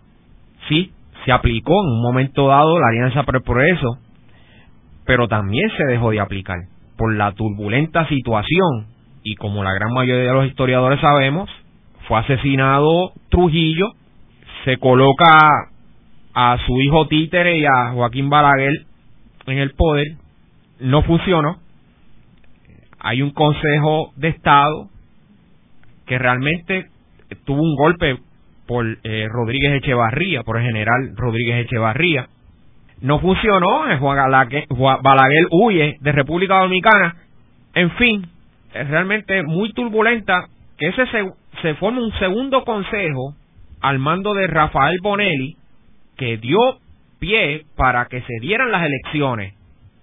sí, 0.69 0.91
se 1.25 1.31
aplicó 1.31 1.73
en 1.83 1.91
un 1.91 2.01
momento 2.01 2.47
dado 2.47 2.79
la 2.79 2.87
Alianza 2.87 3.23
para 3.23 3.37
el 3.37 3.43
Progreso, 3.43 3.97
pero 5.05 5.27
también 5.27 5.69
se 5.77 5.85
dejó 5.85 6.11
de 6.11 6.19
aplicar 6.19 6.57
por 6.97 7.13
la 7.13 7.31
turbulenta 7.33 8.07
situación 8.07 8.87
y 9.23 9.35
como 9.35 9.63
la 9.63 9.73
gran 9.73 9.93
mayoría 9.93 10.29
de 10.29 10.33
los 10.33 10.47
historiadores 10.47 10.99
sabemos, 10.99 11.49
fue 12.07 12.19
asesinado 12.19 13.13
Trujillo, 13.29 13.87
se 14.65 14.77
coloca 14.77 15.69
a 16.33 16.57
su 16.65 16.79
hijo 16.81 17.07
Títere 17.07 17.57
y 17.57 17.65
a 17.65 17.91
Joaquín 17.93 18.29
Balaguer 18.29 18.85
en 19.45 19.57
el 19.57 19.71
poder, 19.71 20.07
no 20.79 21.03
funcionó. 21.03 21.57
Hay 22.99 23.21
un 23.21 23.31
Consejo 23.31 24.11
de 24.15 24.29
Estado 24.29 24.89
que 26.05 26.17
realmente 26.17 26.87
tuvo 27.45 27.61
un 27.61 27.75
golpe 27.75 28.17
por 28.67 28.85
eh, 29.03 29.27
Rodríguez 29.29 29.73
Echevarría, 29.77 30.43
por 30.43 30.57
el 30.57 30.63
general 30.63 31.13
Rodríguez 31.15 31.65
Echevarría. 31.65 32.27
No 33.01 33.19
funcionó, 33.19 33.89
eh, 33.91 33.97
Juan 33.97 34.17
Balaguer 35.01 35.47
huye 35.51 35.97
de 35.99 36.11
República 36.11 36.59
Dominicana. 36.59 37.15
En 37.75 37.91
fin, 37.91 38.25
es 38.73 38.87
realmente 38.87 39.43
muy 39.43 39.73
turbulenta 39.73 40.47
que 40.77 40.87
ese 40.87 41.05
se, 41.07 41.31
se 41.61 41.73
forme 41.75 42.01
un 42.01 42.13
segundo 42.19 42.63
consejo 42.63 43.35
al 43.81 43.99
mando 43.99 44.33
de 44.33 44.47
Rafael 44.47 44.97
Bonelli 45.01 45.57
que 46.15 46.37
dio 46.37 46.57
pie 47.19 47.65
para 47.75 48.05
que 48.05 48.21
se 48.21 48.39
dieran 48.41 48.71
las 48.71 48.85
elecciones 48.85 49.53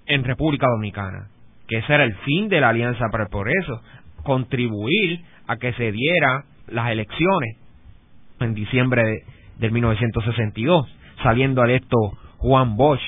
en 0.06 0.24
República 0.24 0.66
Dominicana, 0.68 1.28
que 1.68 1.78
ese 1.78 1.94
era 1.94 2.04
el 2.04 2.14
fin 2.16 2.48
de 2.48 2.60
la 2.60 2.70
Alianza 2.70 3.08
para 3.10 3.24
el 3.24 3.30
Progreso, 3.30 3.80
contribuir 4.24 5.20
a 5.46 5.56
que 5.56 5.72
se 5.74 5.92
dieran 5.92 6.44
las 6.68 6.90
elecciones 6.90 7.59
en 8.40 8.54
diciembre 8.54 9.02
de, 9.04 9.24
del 9.58 9.72
1962, 9.72 10.86
saliendo 11.22 11.62
electo 11.64 11.96
Juan 12.38 12.76
Bosch. 12.76 13.02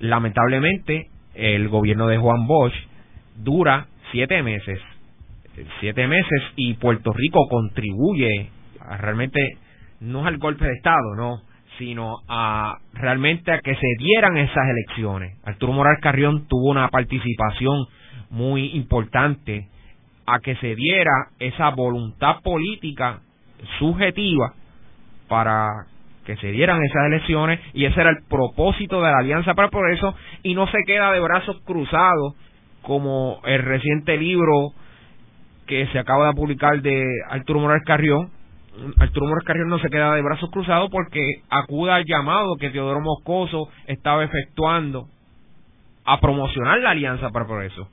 Lamentablemente, 0.00 1.08
el 1.34 1.68
gobierno 1.68 2.08
de 2.08 2.18
Juan 2.18 2.46
Bosch 2.46 2.74
dura 3.36 3.86
siete 4.10 4.42
meses, 4.42 4.80
siete 5.80 6.06
meses 6.06 6.42
y 6.56 6.74
Puerto 6.74 7.12
Rico 7.12 7.48
contribuye 7.48 8.50
realmente 9.00 9.40
no 10.00 10.26
al 10.26 10.38
golpe 10.38 10.64
de 10.64 10.72
Estado, 10.72 11.14
no, 11.16 11.42
sino 11.78 12.18
a 12.28 12.78
realmente 12.92 13.52
a 13.52 13.60
que 13.60 13.74
se 13.74 13.86
dieran 13.98 14.36
esas 14.36 14.68
elecciones. 14.68 15.38
Arturo 15.44 15.72
Morales 15.72 16.00
Carrión 16.02 16.46
tuvo 16.48 16.70
una 16.70 16.88
participación 16.88 17.86
muy 18.30 18.74
importante 18.74 19.68
a 20.26 20.40
que 20.40 20.56
se 20.56 20.74
diera 20.74 21.28
esa 21.38 21.70
voluntad 21.70 22.40
política 22.42 23.20
subjetiva 23.78 24.54
para 25.28 25.86
que 26.24 26.36
se 26.36 26.48
dieran 26.52 26.82
esas 26.84 27.06
elecciones 27.06 27.60
y 27.74 27.84
ese 27.84 28.00
era 28.00 28.10
el 28.10 28.24
propósito 28.28 29.02
de 29.02 29.10
la 29.10 29.18
Alianza 29.18 29.54
para 29.54 29.66
el 29.66 29.70
Progreso 29.72 30.14
y 30.42 30.54
no 30.54 30.66
se 30.68 30.78
queda 30.86 31.12
de 31.12 31.20
brazos 31.20 31.60
cruzados 31.64 32.34
como 32.82 33.40
el 33.44 33.62
reciente 33.62 34.16
libro 34.16 34.72
que 35.66 35.86
se 35.88 35.98
acaba 35.98 36.28
de 36.28 36.34
publicar 36.34 36.80
de 36.82 37.04
Arturo 37.30 37.60
Morales 37.60 37.84
Carrión. 37.86 38.30
Arturo 38.98 39.26
Morales 39.26 39.46
Carrión 39.46 39.68
no 39.68 39.78
se 39.78 39.88
queda 39.88 40.14
de 40.14 40.22
brazos 40.22 40.50
cruzados 40.50 40.90
porque 40.90 41.20
acuda 41.50 41.96
al 41.96 42.04
llamado 42.04 42.56
que 42.56 42.70
Teodoro 42.70 43.00
Moscoso 43.00 43.68
estaba 43.86 44.24
efectuando 44.24 45.06
a 46.04 46.20
promocionar 46.20 46.78
la 46.80 46.90
Alianza 46.90 47.30
para 47.30 47.44
el 47.44 47.48
Progreso. 47.48 47.88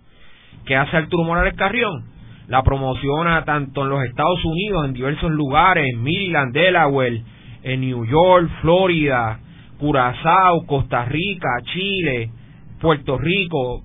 ¿Qué 0.65 0.75
hace 0.75 0.97
Arturo 0.97 1.23
Morales 1.23 1.55
Carrión? 1.55 2.18
La 2.49 2.63
promociona 2.63 3.45
tanto 3.45 3.83
en 3.83 3.89
los 3.89 4.03
Estados 4.03 4.43
Unidos, 4.43 4.85
en 4.85 4.93
diversos 4.93 5.31
lugares, 5.31 5.85
en 5.87 6.01
Maryland, 6.01 6.51
Delaware, 6.51 7.21
en 7.61 7.81
New 7.81 8.05
York, 8.05 8.49
Florida, 8.61 9.39
Curazao, 9.77 10.65
Costa 10.65 11.05
Rica, 11.05 11.47
Chile, 11.71 12.31
Puerto 12.81 13.19
Rico, 13.19 13.83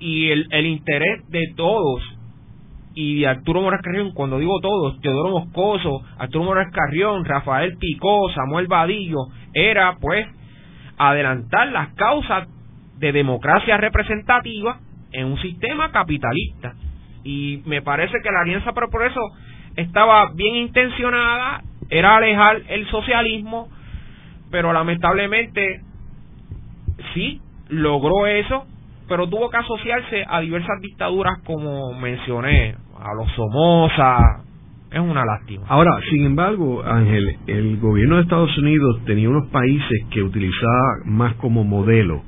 y 0.00 0.30
el, 0.30 0.48
el 0.50 0.66
interés 0.66 1.28
de 1.30 1.52
todos 1.56 2.02
y 2.94 3.20
de 3.20 3.28
Arturo 3.28 3.62
Morales 3.62 3.84
Carrión, 3.84 4.12
cuando 4.14 4.38
digo 4.38 4.58
todos, 4.60 5.00
Teodoro 5.00 5.30
Moscoso, 5.30 6.02
Arturo 6.18 6.44
Morales 6.44 6.72
Carrión, 6.74 7.24
Rafael 7.24 7.76
Picó, 7.78 8.30
Samuel 8.34 8.66
Vadillo, 8.66 9.28
era 9.54 9.96
pues 10.00 10.26
adelantar 10.98 11.68
las 11.68 11.90
causas 11.90 12.48
de 12.98 13.12
democracia 13.12 13.76
representativa 13.76 14.80
en 15.12 15.26
un 15.26 15.38
sistema 15.40 15.92
capitalista 15.92 16.74
y 17.26 17.62
me 17.66 17.82
parece 17.82 18.20
que 18.22 18.30
la 18.30 18.42
Alianza 18.42 18.72
por 18.72 19.02
eso 19.04 19.20
estaba 19.74 20.30
bien 20.34 20.54
intencionada, 20.54 21.62
era 21.90 22.16
alejar 22.16 22.62
el 22.68 22.86
socialismo, 22.88 23.68
pero 24.50 24.72
lamentablemente 24.72 25.80
sí 27.14 27.40
logró 27.68 28.28
eso, 28.28 28.64
pero 29.08 29.28
tuvo 29.28 29.50
que 29.50 29.56
asociarse 29.56 30.24
a 30.28 30.40
diversas 30.40 30.80
dictaduras 30.80 31.38
como 31.44 31.92
mencioné, 31.94 32.76
a 32.96 33.14
los 33.14 33.30
Somoza, 33.32 34.18
es 34.92 35.00
una 35.00 35.24
lástima. 35.24 35.64
Ahora, 35.68 35.90
sin 36.08 36.26
embargo, 36.26 36.84
Ángel, 36.84 37.38
el 37.48 37.78
gobierno 37.78 38.16
de 38.16 38.22
Estados 38.22 38.56
Unidos 38.56 39.00
tenía 39.04 39.28
unos 39.28 39.48
países 39.50 40.06
que 40.10 40.22
utilizaba 40.22 40.98
más 41.04 41.34
como 41.34 41.64
modelo 41.64 42.22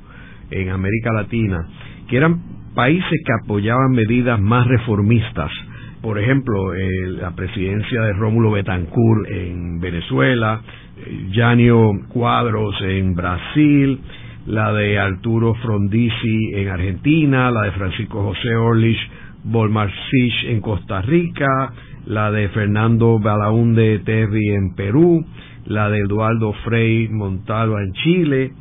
en 0.51 0.69
América 0.69 1.13
Latina, 1.13 1.67
que 2.09 2.17
eran 2.17 2.58
países 2.73 3.21
que 3.25 3.33
apoyaban 3.43 3.91
medidas 3.91 4.39
más 4.39 4.67
reformistas. 4.67 5.51
Por 6.01 6.17
ejemplo, 6.17 6.73
la 7.19 7.31
presidencia 7.31 8.01
de 8.01 8.13
Rómulo 8.13 8.51
Betancourt 8.51 9.29
en 9.29 9.79
Venezuela, 9.79 10.61
Janio 11.33 11.91
Cuadros 12.07 12.75
en 12.81 13.15
Brasil, 13.15 13.99
la 14.47 14.71
de 14.73 14.97
Arturo 14.97 15.53
Frondizi 15.55 16.53
en 16.53 16.69
Argentina, 16.69 17.51
la 17.51 17.63
de 17.63 17.71
Francisco 17.71 18.23
José 18.23 18.55
Orlich 18.55 18.99
Bolmarsich 19.43 20.45
en 20.45 20.61
Costa 20.61 21.01
Rica, 21.01 21.73
la 22.05 22.31
de 22.31 22.47
Fernando 22.49 23.19
Balaunde 23.19 23.99
Terry 23.99 24.49
en 24.55 24.75
Perú, 24.75 25.25
la 25.65 25.89
de 25.89 25.99
Eduardo 25.99 26.53
Frei 26.63 27.09
Montalva 27.09 27.81
en 27.81 27.93
Chile 27.93 28.51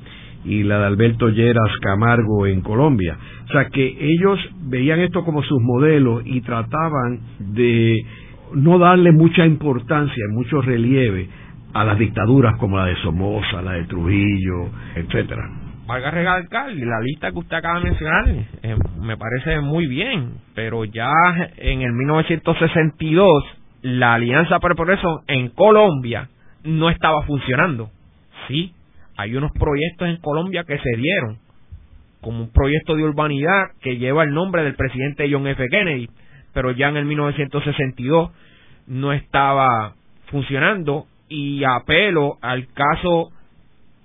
y 0.45 0.63
la 0.63 0.79
de 0.79 0.87
Alberto 0.87 1.29
Lleras 1.29 1.71
Camargo 1.81 2.47
en 2.47 2.61
Colombia. 2.61 3.17
O 3.49 3.53
sea 3.53 3.67
que 3.67 3.97
ellos 4.01 4.39
veían 4.63 5.01
esto 5.01 5.25
como 5.25 5.43
sus 5.43 5.61
modelos 5.61 6.23
y 6.25 6.41
trataban 6.41 7.21
de 7.39 7.99
no 8.55 8.79
darle 8.79 9.13
mucha 9.13 9.45
importancia, 9.45 10.25
mucho 10.31 10.63
relieve 10.63 11.29
a 11.75 11.85
las 11.85 11.99
dictaduras 11.99 12.57
como 12.57 12.79
la 12.79 12.87
de 12.87 12.97
Somoza, 12.97 13.63
la 13.63 13.73
de 13.73 13.85
Trujillo, 13.85 14.71
etcétera. 14.95 15.51
Valga 15.87 16.11
recalcar, 16.11 16.71
la 16.73 17.01
lista 17.01 17.31
que 17.31 17.39
usted 17.39 17.57
acaba 17.57 17.79
de 17.79 17.85
mencionar 17.85 18.29
eh, 18.29 18.77
me 19.01 19.17
parece 19.17 19.61
muy 19.61 19.87
bien, 19.87 20.33
pero 20.55 20.85
ya 20.85 21.11
en 21.57 21.81
el 21.81 21.93
1962 21.93 23.45
la 23.83 24.15
Alianza 24.15 24.59
para 24.59 24.73
el 24.73 24.77
Progreso 24.77 25.23
en 25.29 25.49
Colombia 25.51 26.29
no 26.65 26.91
estaba 26.91 27.23
funcionando. 27.23 27.91
Sí, 28.49 28.73
hay 29.19 29.35
unos 29.35 29.51
proyectos 29.51 30.09
en 30.09 30.19
Colombia 30.19 30.63
que 30.63 30.79
se 30.79 30.97
dieron, 30.97 31.39
como 32.21 32.39
un 32.41 32.53
proyecto 32.53 32.95
de 32.95 33.03
urbanidad 33.03 33.73
que 33.83 33.99
lleva 33.99 34.23
el 34.23 34.33
nombre 34.33 34.63
del 34.63 34.77
presidente 34.77 35.29
John 35.31 35.47
F. 35.49 35.67
Kennedy, 35.69 36.09
pero 36.55 36.71
ya 36.71 36.89
en 36.89 36.97
el 36.97 37.05
1962 37.05 38.31
no 38.87 39.13
estaba 39.13 39.95
funcionando 40.27 41.07
y 41.29 41.65
apelo 41.65 42.39
al 42.43 42.69
caso, 42.73 43.33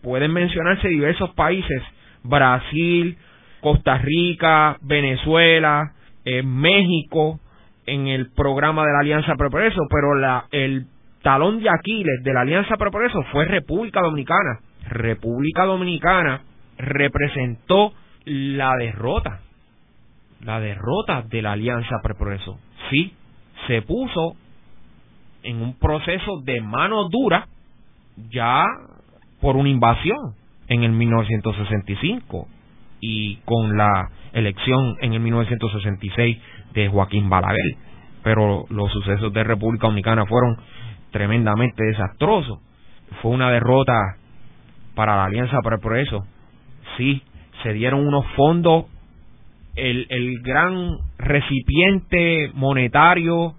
pueden 0.02 0.34
mencionarse 0.34 0.88
diversos 0.88 1.30
países, 1.36 1.84
Brasil, 2.24 3.16
Costa 3.62 4.00
Rica, 4.00 4.78
Venezuela, 4.82 5.94
eh, 6.26 6.42
México, 6.42 7.40
en 7.86 8.08
el 8.08 8.32
programa 8.32 8.84
de 8.84 8.94
la 8.94 9.00
Alianza 9.02 9.36
Pro 9.36 9.52
Progreso, 9.52 9.82
pero 9.92 10.16
la, 10.16 10.46
el 10.52 10.88
talón 11.22 11.62
de 11.62 11.70
Aquiles 11.70 12.24
de 12.24 12.34
la 12.34 12.42
Alianza 12.42 12.78
Pro 12.78 12.90
Progreso 12.90 13.22
fue 13.32 13.46
República 13.46 14.02
Dominicana. 14.02 14.60
República 14.88 15.66
Dominicana 15.66 16.44
representó 16.78 17.94
la 18.26 18.76
derrota, 18.78 19.42
la 20.42 20.60
derrota 20.60 21.24
de 21.24 21.42
la 21.42 21.54
Alianza 21.54 22.02
Progreso. 22.02 22.60
Sí, 22.90 23.14
se 23.68 23.82
puso 23.82 24.36
en 25.44 25.62
un 25.62 25.78
proceso 25.78 26.42
de 26.44 26.62
mano 26.62 27.10
dura 27.10 27.48
ya 28.30 28.64
por 29.42 29.56
una 29.56 29.70
invasión. 29.70 30.36
en 30.70 30.84
el 30.84 30.94
1965 30.94 32.48
y 33.02 33.36
con 33.44 33.76
la 33.78 34.10
elección 34.32 34.96
en 35.02 35.14
el 35.14 35.20
1966 35.20 36.38
de 36.74 36.88
Joaquín 36.88 37.30
Balaguer. 37.30 37.76
Pero 38.24 38.66
los 38.70 38.90
sucesos 38.94 39.34
de 39.34 39.44
República 39.44 39.88
Dominicana 39.88 40.26
fueron 40.26 40.56
tremendamente 41.12 41.84
desastrosos. 41.84 42.60
Fue 43.22 43.32
una 43.32 43.52
derrota 43.52 44.00
para 44.96 45.16
la 45.16 45.26
Alianza 45.26 45.58
para 45.64 45.78
el 45.78 45.82
Progreso. 45.82 46.26
Sí, 46.98 47.24
se 47.64 47.74
dieron 47.74 48.06
unos 48.06 48.26
fondos, 48.36 48.86
el, 49.76 50.06
el 50.10 50.42
gran 50.42 50.98
recipiente 51.18 52.52
monetario 52.54 53.56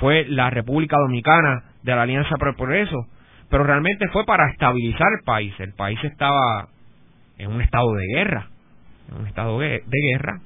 fue 0.00 0.24
la 0.28 0.50
República 0.50 0.96
Dominicana 0.98 1.64
de 1.82 1.94
la 1.94 2.02
Alianza 2.02 2.36
para 2.36 2.52
el 2.52 2.56
Progreso, 2.56 3.06
pero 3.50 3.64
realmente 3.64 4.08
fue 4.08 4.24
para 4.24 4.50
estabilizar 4.50 5.08
el 5.18 5.24
país. 5.24 5.54
El 5.58 5.74
país 5.74 6.02
estaba 6.02 6.68
en 7.38 7.52
un 7.52 7.60
estado 7.60 7.94
de 7.94 8.06
guerra, 8.06 8.48
en 9.10 9.20
un 9.20 9.26
estado 9.26 9.58
de, 9.60 9.82
guerra, 10.12 10.40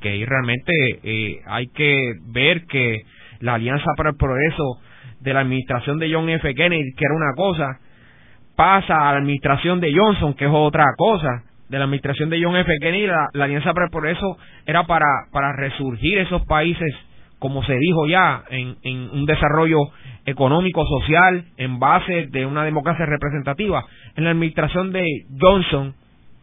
que 0.00 0.10
ahí 0.10 0.24
realmente 0.24 0.72
eh, 1.02 1.40
hay 1.46 1.66
que 1.68 2.14
ver 2.32 2.64
que 2.66 3.02
la 3.40 3.54
Alianza 3.54 3.92
para 3.96 4.10
el 4.10 4.16
Progreso 4.16 4.80
de 5.20 5.34
la 5.34 5.40
administración 5.40 5.98
de 5.98 6.12
John 6.12 6.28
F. 6.28 6.54
Kennedy, 6.54 6.92
que 6.96 7.04
era 7.04 7.14
una 7.14 7.34
cosa, 7.36 7.78
pasa 8.60 9.08
a 9.08 9.12
la 9.12 9.20
administración 9.20 9.80
de 9.80 9.90
Johnson, 9.96 10.34
que 10.34 10.44
es 10.44 10.50
otra 10.52 10.84
cosa. 10.98 11.44
De 11.70 11.78
la 11.78 11.84
administración 11.84 12.28
de 12.28 12.42
John 12.44 12.56
F. 12.56 12.70
Kennedy, 12.78 13.06
la, 13.06 13.44
Alianza 13.44 13.72
para 13.72 13.86
el 13.86 13.90
Progreso 13.90 14.36
era 14.66 14.84
para, 14.84 15.06
para 15.32 15.54
resurgir 15.56 16.18
esos 16.18 16.44
países, 16.44 16.94
como 17.38 17.62
se 17.64 17.74
dijo 17.78 18.06
ya, 18.06 18.42
en, 18.50 18.76
en 18.82 19.08
un 19.12 19.24
desarrollo 19.24 19.78
económico, 20.26 20.84
social, 20.84 21.46
en 21.56 21.78
base 21.78 22.26
de 22.26 22.44
una 22.44 22.64
democracia 22.64 23.06
representativa. 23.06 23.86
En 24.14 24.24
la 24.24 24.32
administración 24.32 24.92
de 24.92 25.06
Johnson, 25.40 25.94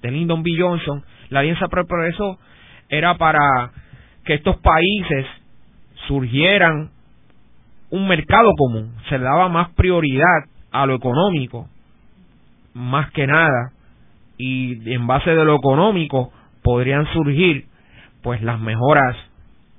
de 0.01 0.09
Lyndon 0.09 0.41
B. 0.41 0.55
Johnson, 0.57 1.03
la 1.29 1.41
Alianza 1.41 1.67
para 1.67 1.83
el 1.83 1.87
Progreso 1.87 2.39
era 2.89 3.15
para 3.19 3.73
que 4.25 4.33
estos 4.33 4.57
países 4.57 5.27
surgieran 6.07 6.89
un 7.91 8.07
mercado 8.07 8.53
común, 8.57 8.95
se 9.07 9.19
le 9.19 9.23
daba 9.23 9.49
más 9.49 9.69
prioridad 9.75 10.45
a 10.71 10.87
lo 10.87 10.95
económico, 10.95 11.69
más 12.77 13.11
que 13.11 13.25
nada, 13.27 13.71
y 14.37 14.93
en 14.93 15.07
base 15.07 15.31
de 15.31 15.43
lo 15.43 15.55
económico 15.55 16.31
podrían 16.63 17.05
surgir 17.11 17.65
pues 18.21 18.41
las 18.43 18.59
mejoras 18.59 19.15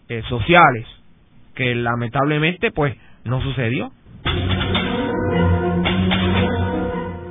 eh, 0.08 0.22
sociales, 0.28 0.86
que 1.54 1.74
lamentablemente 1.74 2.72
pues 2.72 2.96
no 3.24 3.40
sucedió. 3.40 3.92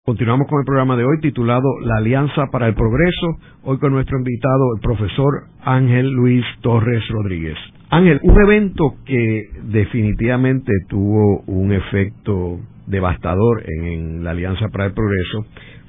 Continuamos 0.03 0.47
con 0.49 0.59
el 0.59 0.65
programa 0.65 0.97
de 0.97 1.05
hoy 1.05 1.21
titulado 1.21 1.79
La 1.85 1.99
Alianza 1.99 2.47
para 2.51 2.67
el 2.67 2.75
Progreso, 2.75 3.37
hoy 3.63 3.77
con 3.77 3.93
nuestro 3.93 4.17
invitado, 4.17 4.75
el 4.75 4.81
profesor 4.81 5.45
Ángel 5.63 6.11
Luis 6.11 6.43
Torres 6.59 7.07
Rodríguez. 7.07 7.55
Ángel, 7.89 8.19
un 8.21 8.43
evento 8.43 8.95
que 9.05 9.47
definitivamente 9.63 10.73
tuvo 10.89 11.43
un 11.47 11.71
efecto 11.71 12.59
devastador 12.87 13.63
en, 13.65 14.23
la 14.23 14.31
Alianza 14.31 14.67
para 14.69 14.85
el 14.85 14.93
Progreso 14.93 15.45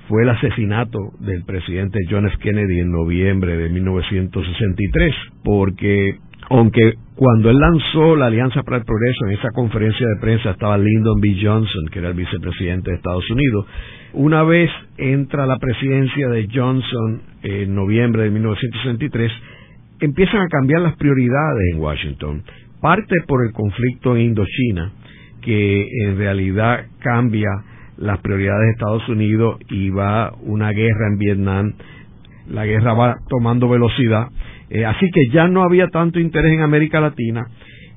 fue 0.08 0.22
el 0.22 0.28
asesinato 0.30 0.98
del 1.20 1.44
presidente 1.44 1.98
John 2.10 2.26
F. 2.26 2.36
Kennedy 2.38 2.80
en 2.80 2.90
noviembre 2.90 3.56
de 3.56 3.70
1963, 3.70 5.14
porque 5.42 6.18
aunque 6.50 6.94
cuando 7.14 7.48
él 7.48 7.58
lanzó 7.58 8.16
la 8.16 8.26
Alianza 8.26 8.62
para 8.64 8.78
el 8.78 8.84
Progreso, 8.84 9.26
en 9.26 9.32
esa 9.32 9.48
conferencia 9.54 10.06
de 10.06 10.20
prensa 10.20 10.50
estaba 10.50 10.76
Lyndon 10.76 11.20
B. 11.20 11.38
Johnson, 11.40 11.88
que 11.90 12.00
era 12.00 12.08
el 12.08 12.14
vicepresidente 12.14 12.90
de 12.90 12.96
Estados 12.96 13.28
Unidos, 13.30 13.66
una 14.12 14.42
vez 14.42 14.70
entra 14.98 15.46
la 15.46 15.58
presidencia 15.58 16.28
de 16.28 16.48
Johnson 16.52 17.22
en 17.42 17.74
noviembre 17.74 18.24
de 18.24 18.30
1963, 18.30 19.32
empiezan 20.00 20.42
a 20.42 20.48
cambiar 20.48 20.82
las 20.82 20.96
prioridades 20.96 21.72
en 21.72 21.80
Washington, 21.80 22.42
parte 22.80 23.14
por 23.26 23.46
el 23.46 23.52
conflicto 23.52 24.14
en 24.16 24.22
Indochina, 24.22 24.92
que 25.44 25.88
en 26.06 26.16
realidad 26.16 26.86
cambia 27.00 27.50
las 27.98 28.18
prioridades 28.20 28.62
de 28.62 28.70
Estados 28.72 29.08
Unidos 29.08 29.58
y 29.68 29.90
va 29.90 30.32
una 30.42 30.70
guerra 30.70 31.08
en 31.12 31.18
Vietnam, 31.18 31.72
la 32.48 32.66
guerra 32.66 32.94
va 32.94 33.16
tomando 33.28 33.68
velocidad, 33.68 34.28
eh, 34.70 34.84
así 34.84 35.10
que 35.12 35.28
ya 35.32 35.46
no 35.48 35.62
había 35.62 35.88
tanto 35.88 36.18
interés 36.18 36.52
en 36.52 36.62
América 36.62 37.00
Latina. 37.00 37.46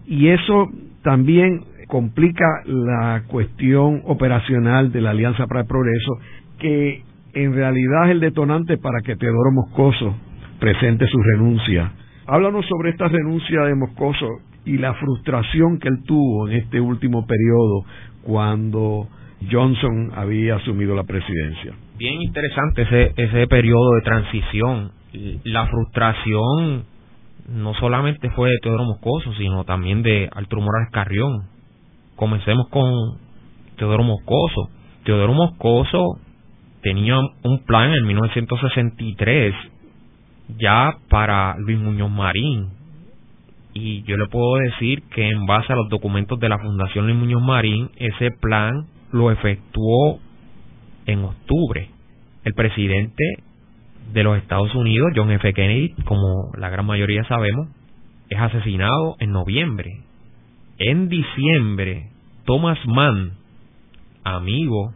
Y 0.05 0.27
eso 0.27 0.69
también 1.03 1.63
complica 1.87 2.45
la 2.65 3.23
cuestión 3.27 4.01
operacional 4.05 4.91
de 4.91 5.01
la 5.01 5.11
Alianza 5.11 5.47
para 5.47 5.61
el 5.61 5.67
Progreso, 5.67 6.19
que 6.59 7.01
en 7.33 7.53
realidad 7.53 8.05
es 8.05 8.11
el 8.11 8.19
detonante 8.19 8.77
para 8.77 8.99
que 9.01 9.15
Teodoro 9.15 9.51
Moscoso 9.51 10.15
presente 10.59 11.07
su 11.07 11.17
renuncia. 11.21 11.91
Háblanos 12.25 12.65
sobre 12.65 12.89
esta 12.89 13.07
renuncia 13.07 13.61
de 13.61 13.75
Moscoso 13.75 14.27
y 14.67 14.77
la 14.77 14.93
frustración 14.95 15.79
que 15.79 15.87
él 15.87 16.03
tuvo 16.05 16.47
en 16.47 16.57
este 16.57 16.81
último 16.81 17.25
periodo 17.25 17.85
cuando 18.23 19.07
Johnson 19.49 20.11
había 20.15 20.55
asumido 20.55 20.95
la 20.95 21.03
presidencia. 21.03 21.73
Bien 21.97 22.21
interesante 22.21 22.81
ese, 22.81 23.13
ese 23.15 23.47
periodo 23.47 23.95
de 23.95 24.01
transición. 24.01 24.91
La 25.45 25.67
frustración 25.67 26.85
no 27.47 27.73
solamente 27.75 28.29
fue 28.31 28.49
de 28.49 28.57
Teodoro 28.61 28.83
Moscoso, 28.83 29.33
sino 29.37 29.63
también 29.63 30.03
de 30.03 30.29
Arturo 30.31 30.61
Morales 30.61 30.89
Carrión. 30.91 31.47
Comencemos 32.15 32.67
con 32.69 33.17
Teodoro 33.77 34.03
Moscoso. 34.03 34.69
Teodoro 35.05 35.33
Moscoso 35.33 36.19
tenía 36.81 37.17
un 37.43 37.63
plan 37.65 37.93
en 37.93 38.05
1963 38.05 39.55
ya 40.59 40.97
para 41.09 41.57
Luis 41.57 41.77
Muñoz 41.77 42.09
Marín, 42.09 42.69
y 43.79 44.03
yo 44.03 44.17
le 44.17 44.27
puedo 44.27 44.55
decir 44.55 45.03
que 45.13 45.29
en 45.29 45.45
base 45.45 45.71
a 45.71 45.75
los 45.75 45.87
documentos 45.89 46.39
de 46.39 46.49
la 46.49 46.57
Fundación 46.57 47.05
Luis 47.05 47.17
Muñoz 47.17 47.43
Marín, 47.43 47.91
ese 47.97 48.31
plan 48.31 48.87
lo 49.11 49.31
efectuó 49.31 50.19
en 51.05 51.23
octubre. 51.23 51.89
El 52.43 52.53
presidente 52.53 53.23
de 54.13 54.23
los 54.23 54.37
Estados 54.37 54.73
Unidos, 54.73 55.11
John 55.15 55.31
F. 55.31 55.53
Kennedy, 55.53 55.93
como 56.05 56.51
la 56.57 56.69
gran 56.69 56.85
mayoría 56.87 57.23
sabemos, 57.25 57.67
es 58.29 58.39
asesinado 58.39 59.15
en 59.19 59.31
noviembre. 59.31 60.01
En 60.79 61.07
diciembre, 61.07 62.09
Thomas 62.45 62.79
Mann, 62.87 63.33
amigo 64.23 64.93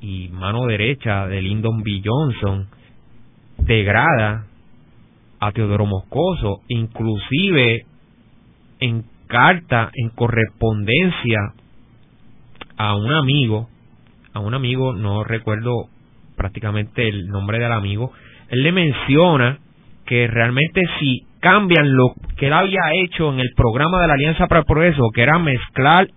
y 0.00 0.28
mano 0.28 0.66
derecha 0.66 1.26
de 1.26 1.42
Lyndon 1.42 1.82
B. 1.82 2.02
Johnson, 2.02 2.68
degrada 3.58 4.46
a 5.38 5.52
Teodoro 5.52 5.84
Moscoso, 5.84 6.60
inclusive 6.68 7.84
en 8.80 9.04
carta, 9.26 9.90
en 9.94 10.10
correspondencia 10.10 11.52
a 12.76 12.94
un 12.94 13.12
amigo, 13.12 13.68
a 14.32 14.40
un 14.40 14.54
amigo, 14.54 14.92
no 14.92 15.24
recuerdo 15.24 15.88
prácticamente 16.36 17.08
el 17.08 17.28
nombre 17.28 17.58
del 17.58 17.72
amigo, 17.72 18.12
él 18.48 18.62
le 18.62 18.72
menciona 18.72 19.58
que 20.04 20.26
realmente 20.26 20.82
si 20.98 21.26
cambian 21.40 21.94
lo 21.94 22.14
que 22.36 22.46
él 22.46 22.52
había 22.52 22.80
hecho 23.02 23.32
en 23.32 23.40
el 23.40 23.50
programa 23.56 24.00
de 24.00 24.08
la 24.08 24.14
Alianza 24.14 24.46
para 24.46 24.60
el 24.60 24.66
Progreso, 24.66 25.10
que 25.14 25.22
era 25.22 25.38
mezclar 25.38 26.08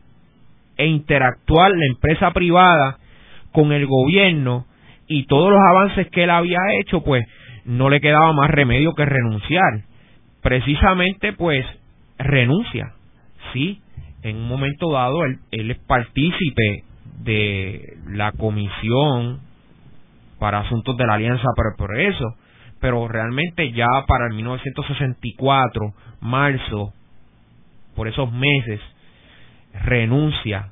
e 0.77 0.87
interactuar 0.87 1.71
la 1.71 1.85
empresa 1.85 2.31
privada 2.31 2.97
con 3.51 3.71
el 3.71 3.85
gobierno 3.85 4.65
y 5.07 5.25
todos 5.25 5.51
los 5.51 5.59
avances 5.59 6.07
que 6.11 6.23
él 6.23 6.29
había 6.29 6.59
hecho, 6.79 7.03
pues 7.03 7.25
no 7.65 7.89
le 7.89 7.99
quedaba 7.99 8.31
más 8.33 8.49
remedio 8.49 8.93
que 8.93 9.05
renunciar. 9.05 9.83
Precisamente, 10.41 11.33
pues 11.33 11.65
renuncia, 12.19 12.93
sí, 13.53 13.81
en 14.21 14.35
un 14.37 14.47
momento 14.47 14.91
dado 14.91 15.23
él, 15.25 15.39
él 15.51 15.71
es 15.71 15.79
partícipe 15.79 16.83
de 17.23 17.97
la 18.07 18.31
comisión 18.33 19.39
para 20.39 20.59
asuntos 20.59 20.95
de 20.97 21.05
la 21.05 21.15
Alianza 21.15 21.47
para 21.55 21.69
el 21.69 21.75
Progreso, 21.77 22.35
pero 22.79 23.07
realmente 23.07 23.71
ya 23.71 23.87
para 24.07 24.27
el 24.27 24.35
1964, 24.35 25.93
marzo, 26.21 26.93
por 27.95 28.07
esos 28.07 28.31
meses, 28.31 28.79
renuncia 29.83 30.71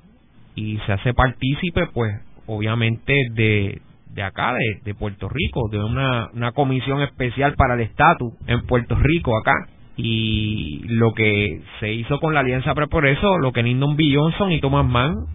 y 0.55 0.77
se 0.85 0.93
hace 0.93 1.13
partícipe, 1.13 1.87
pues, 1.93 2.13
obviamente 2.47 3.13
de, 3.33 3.81
de 4.13 4.23
acá, 4.23 4.53
de, 4.83 4.95
Puerto 4.95 5.27
Rico, 5.29 5.69
de 5.69 5.83
una, 5.83 6.29
una 6.33 6.51
comisión 6.53 7.01
especial 7.01 7.53
para 7.55 7.75
el 7.75 7.81
estatus 7.81 8.33
en 8.47 8.65
Puerto 8.65 8.95
Rico 8.95 9.37
acá. 9.37 9.67
Y 9.97 10.83
lo 10.85 11.13
que 11.15 11.63
se 11.79 11.91
hizo 11.91 12.19
con 12.19 12.35
la 12.35 12.41
Alianza 12.41 12.75
por 12.75 13.07
eso, 13.07 13.39
lo 13.39 13.51
que 13.51 13.63
Lyndon 13.63 13.95
B. 13.95 14.13
Johnson 14.15 14.51
y 14.51 14.61
Thomas 14.61 14.85
Mann 14.85 15.25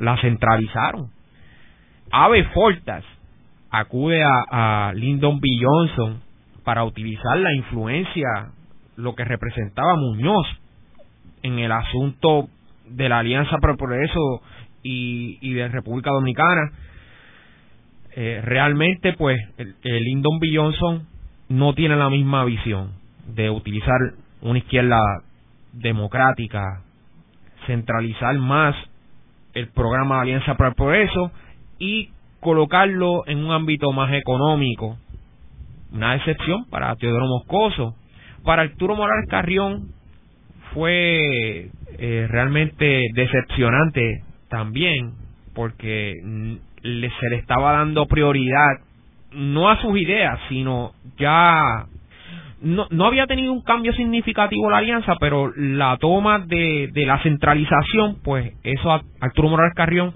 la 0.00 0.20
centralizaron. 0.20 1.08
Ave 2.10 2.44
Fortas 2.46 3.04
acude 3.70 4.22
a, 4.24 4.88
a 4.88 4.92
Lyndon 4.92 5.40
B. 5.40 5.48
Johnson 5.60 6.20
para 6.64 6.84
utilizar 6.84 7.38
la 7.38 7.54
influencia, 7.54 8.50
lo 8.96 9.14
que 9.14 9.24
representaba 9.24 9.94
Muñoz 9.96 10.46
en 11.44 11.60
el 11.60 11.70
asunto 11.70 12.48
de 12.88 13.08
la 13.08 13.20
Alianza 13.20 13.56
por 13.58 13.76
Progreso 13.76 14.42
y, 14.82 15.38
y 15.40 15.52
de 15.54 15.68
República 15.68 16.10
Dominicana. 16.10 16.72
Eh, 18.16 18.40
realmente, 18.42 19.12
pues, 19.12 19.40
el, 19.58 19.76
el 19.84 20.04
Lyndon 20.04 20.40
B. 20.40 20.50
Johnson 20.54 21.06
no 21.48 21.72
tiene 21.74 21.94
la 21.96 22.10
misma 22.10 22.44
visión 22.44 23.01
de 23.26 23.50
utilizar 23.50 23.98
una 24.40 24.58
izquierda 24.58 25.00
democrática, 25.72 26.82
centralizar 27.66 28.36
más 28.38 28.74
el 29.54 29.68
programa 29.68 30.20
Alianza 30.20 30.56
para 30.56 30.70
el 30.70 30.74
Progreso 30.74 31.30
y 31.78 32.10
colocarlo 32.40 33.26
en 33.26 33.44
un 33.44 33.52
ámbito 33.52 33.92
más 33.92 34.12
económico. 34.12 34.96
Una 35.92 36.16
excepción 36.16 36.64
para 36.70 36.94
Teodoro 36.96 37.26
Moscoso. 37.26 37.94
Para 38.44 38.62
Arturo 38.62 38.96
Morales 38.96 39.28
Carrión 39.28 39.88
fue 40.74 41.70
eh, 41.98 42.26
realmente 42.28 43.02
decepcionante 43.14 44.24
también 44.48 45.12
porque 45.54 46.14
se 46.82 47.30
le 47.30 47.36
estaba 47.36 47.72
dando 47.72 48.06
prioridad 48.06 48.80
no 49.32 49.70
a 49.70 49.80
sus 49.80 49.96
ideas, 49.98 50.38
sino 50.48 50.92
ya 51.18 51.86
no, 52.62 52.86
no 52.90 53.06
había 53.06 53.26
tenido 53.26 53.52
un 53.52 53.62
cambio 53.62 53.92
significativo 53.92 54.70
la 54.70 54.78
alianza, 54.78 55.16
pero 55.20 55.52
la 55.56 55.96
toma 55.98 56.38
de, 56.38 56.90
de 56.92 57.06
la 57.06 57.22
centralización, 57.22 58.18
pues 58.22 58.54
eso 58.62 58.92
a 58.92 59.02
Arturo 59.20 59.48
Morales 59.48 59.74
Carrión 59.74 60.14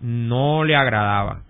no 0.00 0.64
le 0.64 0.76
agradaba. 0.76 1.40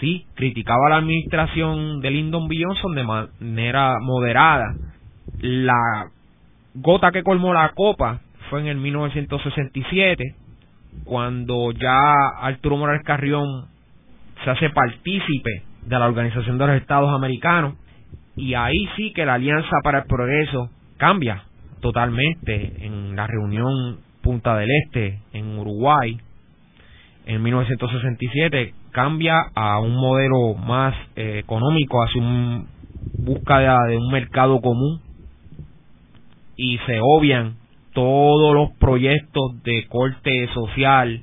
Sí, 0.00 0.26
criticaba 0.34 0.90
la 0.90 0.96
administración 0.96 2.00
de 2.00 2.10
Lyndon 2.10 2.48
B. 2.48 2.56
Johnson 2.62 2.94
de 2.94 3.04
manera 3.04 3.96
moderada. 4.00 4.74
La 5.40 6.10
gota 6.74 7.10
que 7.10 7.22
colmó 7.22 7.54
la 7.54 7.72
copa 7.74 8.20
fue 8.50 8.60
en 8.60 8.66
el 8.66 8.76
1967, 8.76 10.34
cuando 11.04 11.72
ya 11.72 11.98
Arturo 12.40 12.76
Morales 12.76 13.04
Carrión 13.04 13.66
se 14.44 14.50
hace 14.50 14.68
partícipe 14.70 15.62
de 15.86 15.98
la 15.98 16.06
Organización 16.06 16.58
de 16.58 16.66
los 16.66 16.76
Estados 16.76 17.10
Americanos 17.14 17.74
y 18.36 18.54
ahí 18.54 18.88
sí 18.96 19.12
que 19.12 19.24
la 19.24 19.34
Alianza 19.34 19.76
para 19.82 20.00
el 20.00 20.04
Progreso 20.06 20.70
cambia 20.98 21.44
totalmente 21.80 22.84
en 22.84 23.16
la 23.16 23.26
reunión 23.26 23.98
Punta 24.22 24.56
del 24.56 24.68
Este 24.84 25.20
en 25.32 25.58
Uruguay. 25.58 26.18
En 27.26 27.42
1967 27.42 28.74
cambia 28.90 29.36
a 29.54 29.78
un 29.80 29.94
modelo 29.94 30.54
más 30.54 30.94
eh, 31.16 31.38
económico 31.38 32.02
hacia 32.02 32.20
un 32.20 32.66
búsqueda 33.18 33.78
de 33.88 33.96
un 33.96 34.10
mercado 34.10 34.60
común. 34.60 35.00
Y 36.56 36.78
se 36.86 36.98
obvian 37.00 37.56
todos 37.92 38.54
los 38.54 38.70
proyectos 38.78 39.62
de 39.62 39.86
corte 39.88 40.48
social. 40.54 41.22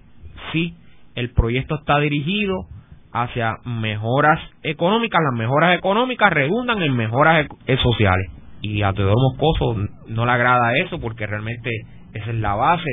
Sí 0.52 0.76
el 1.16 1.32
proyecto 1.32 1.76
está 1.76 2.00
dirigido 2.00 2.66
hacia 3.14 3.58
mejoras 3.64 4.40
económicas, 4.64 5.22
las 5.24 5.38
mejoras 5.38 5.78
económicas 5.78 6.34
redundan 6.34 6.82
en 6.82 6.96
mejoras 6.96 7.48
e-, 7.68 7.78
sociales. 7.78 8.30
Y 8.62 8.82
a 8.82 8.92
Teodoro 8.94 9.16
Moscoso 9.20 9.76
no 10.08 10.26
le 10.26 10.32
agrada 10.32 10.78
eso 10.80 11.00
porque 11.00 11.28
realmente 11.28 11.70
esa 12.14 12.32
es 12.32 12.36
la 12.36 12.56
base 12.56 12.90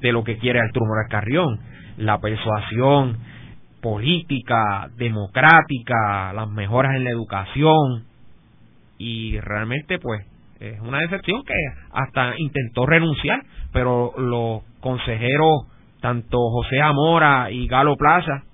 de 0.00 0.12
lo 0.12 0.22
que 0.22 0.38
quiere 0.38 0.60
Arturo 0.60 0.86
Morales 0.86 1.10
Carrión, 1.10 1.60
la 1.96 2.18
persuasión 2.20 3.18
política, 3.80 4.90
democrática, 4.96 6.32
las 6.34 6.48
mejoras 6.48 6.96
en 6.96 7.04
la 7.04 7.10
educación. 7.10 8.04
Y 8.98 9.40
realmente 9.40 9.98
pues 9.98 10.26
es 10.58 10.78
una 10.80 10.98
decepción 10.98 11.42
que 11.44 11.54
hasta 11.92 12.34
intentó 12.36 12.84
renunciar, 12.84 13.42
pero 13.72 14.12
los 14.18 14.62
consejeros 14.80 15.68
tanto 16.02 16.38
José 16.50 16.80
Amora 16.82 17.50
y 17.50 17.66
Galo 17.66 17.96
Plaza 17.96 18.44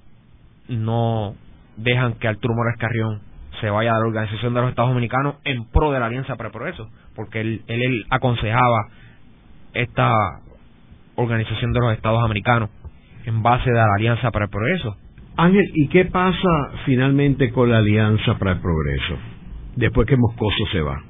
no 0.69 1.35
dejan 1.77 2.14
que 2.14 2.29
Arturo 2.29 2.55
Morales 2.55 2.79
Carrión 2.79 3.21
se 3.61 3.71
vaya 3.71 3.95
a 3.95 3.99
la 3.99 4.07
Organización 4.07 4.55
de 4.55 4.61
los 4.61 4.71
Estados 4.71 4.91
Dominicanos 4.91 5.37
en 5.45 5.64
pro 5.71 5.93
de 5.93 6.01
la 6.01 6.07
Alianza 6.07 6.37
para 6.37 6.49
el 6.49 6.53
Progreso, 6.53 6.89
porque 7.14 7.41
él, 7.41 7.62
él, 7.69 8.05
aconsejaba 8.11 8.89
esta 9.73 10.12
Organización 11.17 11.73
de 11.73 11.81
los 11.81 11.93
Estados 11.95 12.23
Americanos 12.23 12.71
en 13.25 13.43
base 13.43 13.71
de 13.71 13.77
la 13.77 13.95
Alianza 13.97 14.31
para 14.31 14.47
el 14.47 14.51
Progreso. 14.51 14.97
Ángel, 15.37 15.71
¿y 15.75 15.89
qué 15.89 16.05
pasa 16.07 16.71
finalmente 16.85 17.51
con 17.51 17.71
la 17.71 17.79
Alianza 17.79 18.39
para 18.39 18.53
el 18.53 18.61
Progreso 18.61 19.19
después 19.77 20.07
que 20.07 20.17
Moscoso 20.17 20.67
se 20.73 20.81
va? 20.81 21.03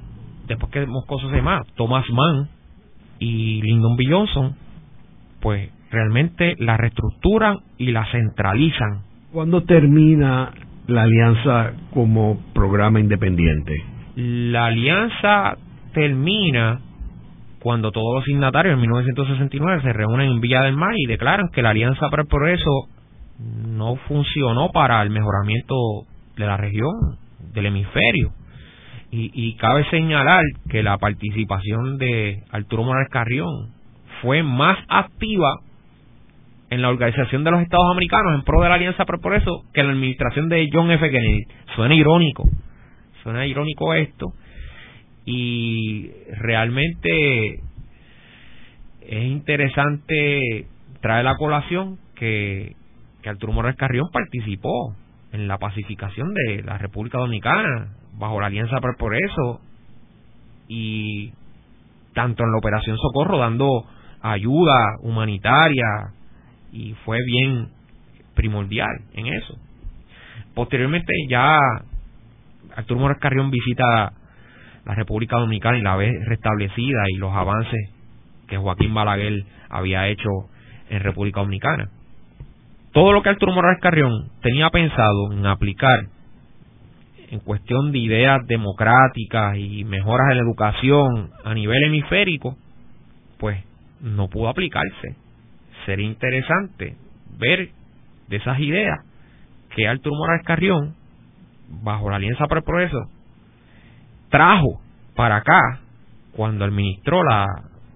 Después 0.47 0.71
que 0.71 0.85
Moscoso 0.85 1.29
se 1.29 1.41
va, 1.41 1.63
Thomas 1.75 2.05
Mann 2.09 2.49
y 3.19 3.61
Lyndon 3.61 3.97
B. 3.97 4.05
Johnson, 4.09 4.55
pues 5.41 5.69
realmente 5.91 6.55
la 6.59 6.77
reestructuran 6.77 7.57
y 7.77 7.91
la 7.91 8.05
centralizan 8.11 9.06
¿Cuándo 9.37 9.61
termina 9.61 10.51
la 10.87 11.03
alianza 11.03 11.73
como 11.93 12.39
programa 12.55 12.99
independiente? 12.99 13.71
La 14.15 14.65
alianza 14.65 15.55
termina 15.93 16.79
cuando 17.59 17.91
todos 17.91 18.15
los 18.15 18.25
signatarios 18.25 18.73
en 18.73 18.81
1969 18.81 19.83
se 19.83 19.93
reúnen 19.93 20.31
en 20.31 20.41
Villa 20.41 20.63
del 20.63 20.75
Mar 20.75 20.95
y 20.97 21.05
declaran 21.05 21.49
que 21.53 21.61
la 21.61 21.69
Alianza 21.69 22.09
para 22.09 22.23
el 22.23 22.27
Progreso 22.27 22.87
no 23.67 23.97
funcionó 24.07 24.71
para 24.71 25.03
el 25.03 25.11
mejoramiento 25.11 25.75
de 26.35 26.45
la 26.47 26.57
región, 26.57 26.95
del 27.53 27.67
hemisferio. 27.67 28.31
Y, 29.11 29.29
y 29.35 29.55
cabe 29.57 29.87
señalar 29.91 30.41
que 30.67 30.81
la 30.81 30.97
participación 30.97 31.99
de 31.99 32.41
Arturo 32.49 32.85
Morales 32.85 33.09
Carrión 33.11 33.69
fue 34.23 34.41
más 34.41 34.79
activa 34.89 35.59
en 36.69 36.81
la 36.81 36.89
Organización 36.89 37.43
de 37.43 37.51
los 37.51 37.61
Estados 37.61 37.91
Americanos 37.91 38.35
en 38.35 38.43
pro 38.43 38.61
de 38.61 38.69
la 38.69 38.75
Alianza 38.75 39.05
por 39.05 39.33
eso 39.33 39.63
que 39.73 39.83
la 39.83 39.91
administración 39.91 40.49
de 40.49 40.69
John 40.71 40.91
F. 40.91 41.09
Kennedy. 41.09 41.43
Suena 41.75 41.95
irónico, 41.95 42.43
suena 43.23 43.45
irónico 43.45 43.93
esto 43.93 44.33
y 45.25 46.09
realmente 46.39 47.55
es 49.01 49.23
interesante 49.23 50.67
traer 51.01 51.25
la 51.25 51.35
colación 51.35 51.97
que, 52.15 52.75
que 53.21 53.29
Arturo 53.29 53.53
Morales 53.53 53.77
Carrión 53.77 54.07
participó 54.11 54.95
en 55.31 55.47
la 55.47 55.57
pacificación 55.57 56.33
de 56.33 56.63
la 56.63 56.77
República 56.77 57.17
Dominicana 57.17 57.93
bajo 58.17 58.39
la 58.39 58.47
Alianza 58.47 58.79
por 58.97 59.15
eso 59.15 59.61
y 60.67 61.31
tanto 62.13 62.43
en 62.43 62.51
la 62.51 62.57
Operación 62.57 62.97
Socorro 62.97 63.37
dando 63.37 63.85
ayuda 64.21 64.97
humanitaria 65.01 66.13
y 66.71 66.93
fue 67.05 67.17
bien 67.25 67.69
primordial 68.35 69.01
en 69.13 69.27
eso. 69.27 69.57
Posteriormente 70.53 71.13
ya 71.29 71.59
Arturo 72.75 72.99
Morales 72.99 73.21
Carrión 73.21 73.51
visita 73.51 74.13
la 74.85 74.95
República 74.95 75.37
Dominicana 75.37 75.77
y 75.77 75.81
la 75.81 75.95
ve 75.95 76.11
restablecida 76.25 77.03
y 77.09 77.17
los 77.17 77.33
avances 77.33 77.91
que 78.47 78.57
Joaquín 78.57 78.93
Balaguer 78.93 79.43
había 79.69 80.07
hecho 80.07 80.29
en 80.89 81.01
República 81.01 81.41
Dominicana. 81.41 81.89
Todo 82.93 83.11
lo 83.11 83.21
que 83.21 83.29
Arturo 83.29 83.51
Morales 83.51 83.81
Carrión 83.81 84.29
tenía 84.41 84.69
pensado 84.69 85.33
en 85.33 85.45
aplicar 85.45 86.05
en 87.29 87.39
cuestión 87.39 87.91
de 87.91 87.99
ideas 87.99 88.39
democráticas 88.47 89.57
y 89.57 89.83
mejoras 89.83 90.31
en 90.31 90.37
la 90.37 90.43
educación 90.43 91.31
a 91.43 91.53
nivel 91.53 91.83
hemisférico, 91.83 92.55
pues 93.37 93.61
no 93.99 94.29
pudo 94.29 94.47
aplicarse 94.47 95.26
sería 95.87 96.05
interesante 96.05 96.95
ver 97.39 97.69
de 98.27 98.35
esas 98.35 98.59
ideas 98.59 98.99
que 99.73 99.87
Arturo 99.87 100.15
Morales 100.17 100.45
Carrión, 100.45 100.95
bajo 101.81 102.09
la 102.09 102.17
Alianza 102.17 102.45
para 102.45 102.59
el 102.59 102.65
Progreso, 102.65 103.09
trajo 104.29 104.81
para 105.15 105.37
acá 105.37 105.79
cuando 106.33 106.65
administró 106.65 107.23
la 107.23 107.47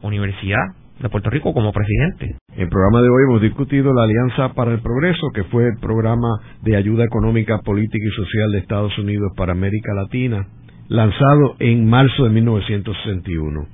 Universidad 0.01 0.63
de 1.01 1.09
Puerto 1.09 1.29
Rico 1.29 1.53
como 1.53 1.73
presidente. 1.73 2.37
En 2.55 2.63
el 2.63 2.69
programa 2.69 3.01
de 3.01 3.09
hoy 3.09 3.23
hemos 3.27 3.41
discutido 3.41 3.93
la 3.93 4.03
Alianza 4.03 4.53
para 4.53 4.71
el 4.71 4.79
Progreso, 4.79 5.27
que 5.33 5.43
fue 5.45 5.67
el 5.67 5.77
programa 5.79 6.29
de 6.61 6.77
ayuda 6.77 7.03
económica, 7.03 7.59
política 7.59 8.05
y 8.07 8.11
social 8.11 8.51
de 8.53 8.59
Estados 8.59 8.97
Unidos 8.97 9.33
para 9.35 9.51
América 9.51 9.93
Latina, 9.93 10.47
lanzado 10.87 11.55
en 11.59 11.89
marzo 11.89 12.23
de 12.23 12.29
1961. 12.29 13.67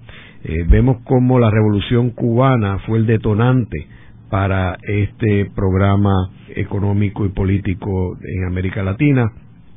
Eh, 0.43 0.65
vemos 0.67 0.97
cómo 1.03 1.39
la 1.39 1.51
revolución 1.51 2.11
cubana 2.11 2.79
fue 2.79 2.97
el 2.97 3.05
detonante 3.05 3.87
para 4.29 4.77
este 4.81 5.49
programa 5.55 6.13
económico 6.55 7.25
y 7.25 7.29
político 7.29 8.17
en 8.21 8.45
América 8.45 8.83
Latina. 8.83 9.31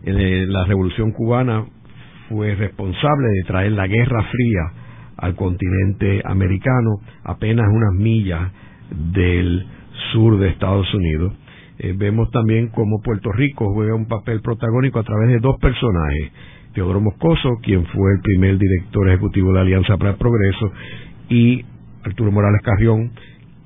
La 0.05 0.65
Revolución 0.65 1.13
Cubana 1.13 1.67
fue 2.29 2.55
responsable 2.55 3.29
de 3.29 3.43
traer 3.47 3.73
la 3.73 3.87
Guerra 3.87 4.23
Fría 4.25 4.73
al 5.17 5.35
continente 5.35 6.23
americano, 6.25 7.01
apenas 7.25 7.67
unas 7.71 7.93
millas 7.95 8.53
del 9.13 9.67
sur 10.13 10.39
de 10.39 10.49
Estados 10.49 10.93
Unidos. 10.95 11.35
Eh, 11.79 11.95
vemos 11.97 12.31
también 12.31 12.69
cómo 12.69 13.01
Puerto 13.03 13.31
Rico 13.33 13.73
juega 13.73 13.95
un 13.95 14.07
papel 14.07 14.41
protagónico 14.41 14.99
a 14.99 15.03
través 15.03 15.29
de 15.29 15.39
dos 15.41 15.57
personajes, 15.61 16.33
Teodoro 16.75 17.01
Moscoso, 17.01 17.57
quien 17.63 17.85
fue 17.87 18.13
el 18.13 18.21
primer 18.21 18.59
director 18.59 19.09
ejecutivo 19.09 19.53
de 19.53 19.61
Alianza 19.61 19.97
para 19.97 20.11
el 20.11 20.17
Progreso, 20.17 20.73
y 21.29 21.65
Arturo 22.05 22.33
Morales 22.33 22.61
Carrión, 22.63 23.13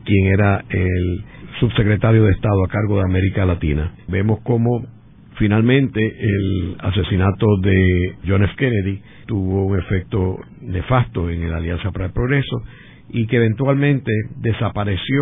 quien 0.05 0.27
era 0.27 0.65
el 0.69 1.25
subsecretario 1.61 2.25
de 2.25 2.33
Estado 2.33 2.65
a 2.65 2.69
cargo 2.69 2.99
de 2.99 3.05
América 3.05 3.45
Latina. 3.47 3.95
Vemos 4.09 4.41
cómo 4.43 4.87
finalmente 5.37 6.01
el 6.01 6.77
asesinato 6.79 7.47
de 7.63 8.17
John 8.27 8.45
F. 8.45 8.55
Kennedy 8.57 9.01
tuvo 9.27 9.67
un 9.67 9.79
efecto 9.79 10.39
nefasto 10.61 11.31
en 11.31 11.51
la 11.51 11.57
Alianza 11.57 11.91
para 11.91 12.07
el 12.07 12.13
Progreso 12.13 12.63
y 13.11 13.27
que 13.27 13.37
eventualmente 13.37 14.13
desapareció 14.37 15.21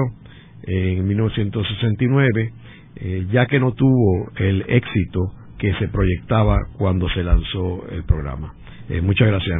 en 0.64 1.06
1969 1.06 2.52
eh, 2.96 3.26
ya 3.32 3.46
que 3.46 3.58
no 3.58 3.72
tuvo 3.72 4.30
el 4.36 4.64
éxito 4.68 5.32
que 5.58 5.72
se 5.74 5.88
proyectaba 5.88 6.58
cuando 6.76 7.08
se 7.10 7.22
lanzó 7.22 7.86
el 7.90 8.04
programa. 8.04 8.54
Eh, 8.88 9.00
muchas 9.00 9.28
gracias. 9.28 9.58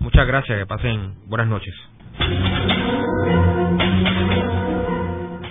Muchas 0.00 0.26
gracias, 0.26 0.58
que 0.58 0.66
pasen 0.66 1.14
buenas 1.26 1.48
noches. 1.48 1.74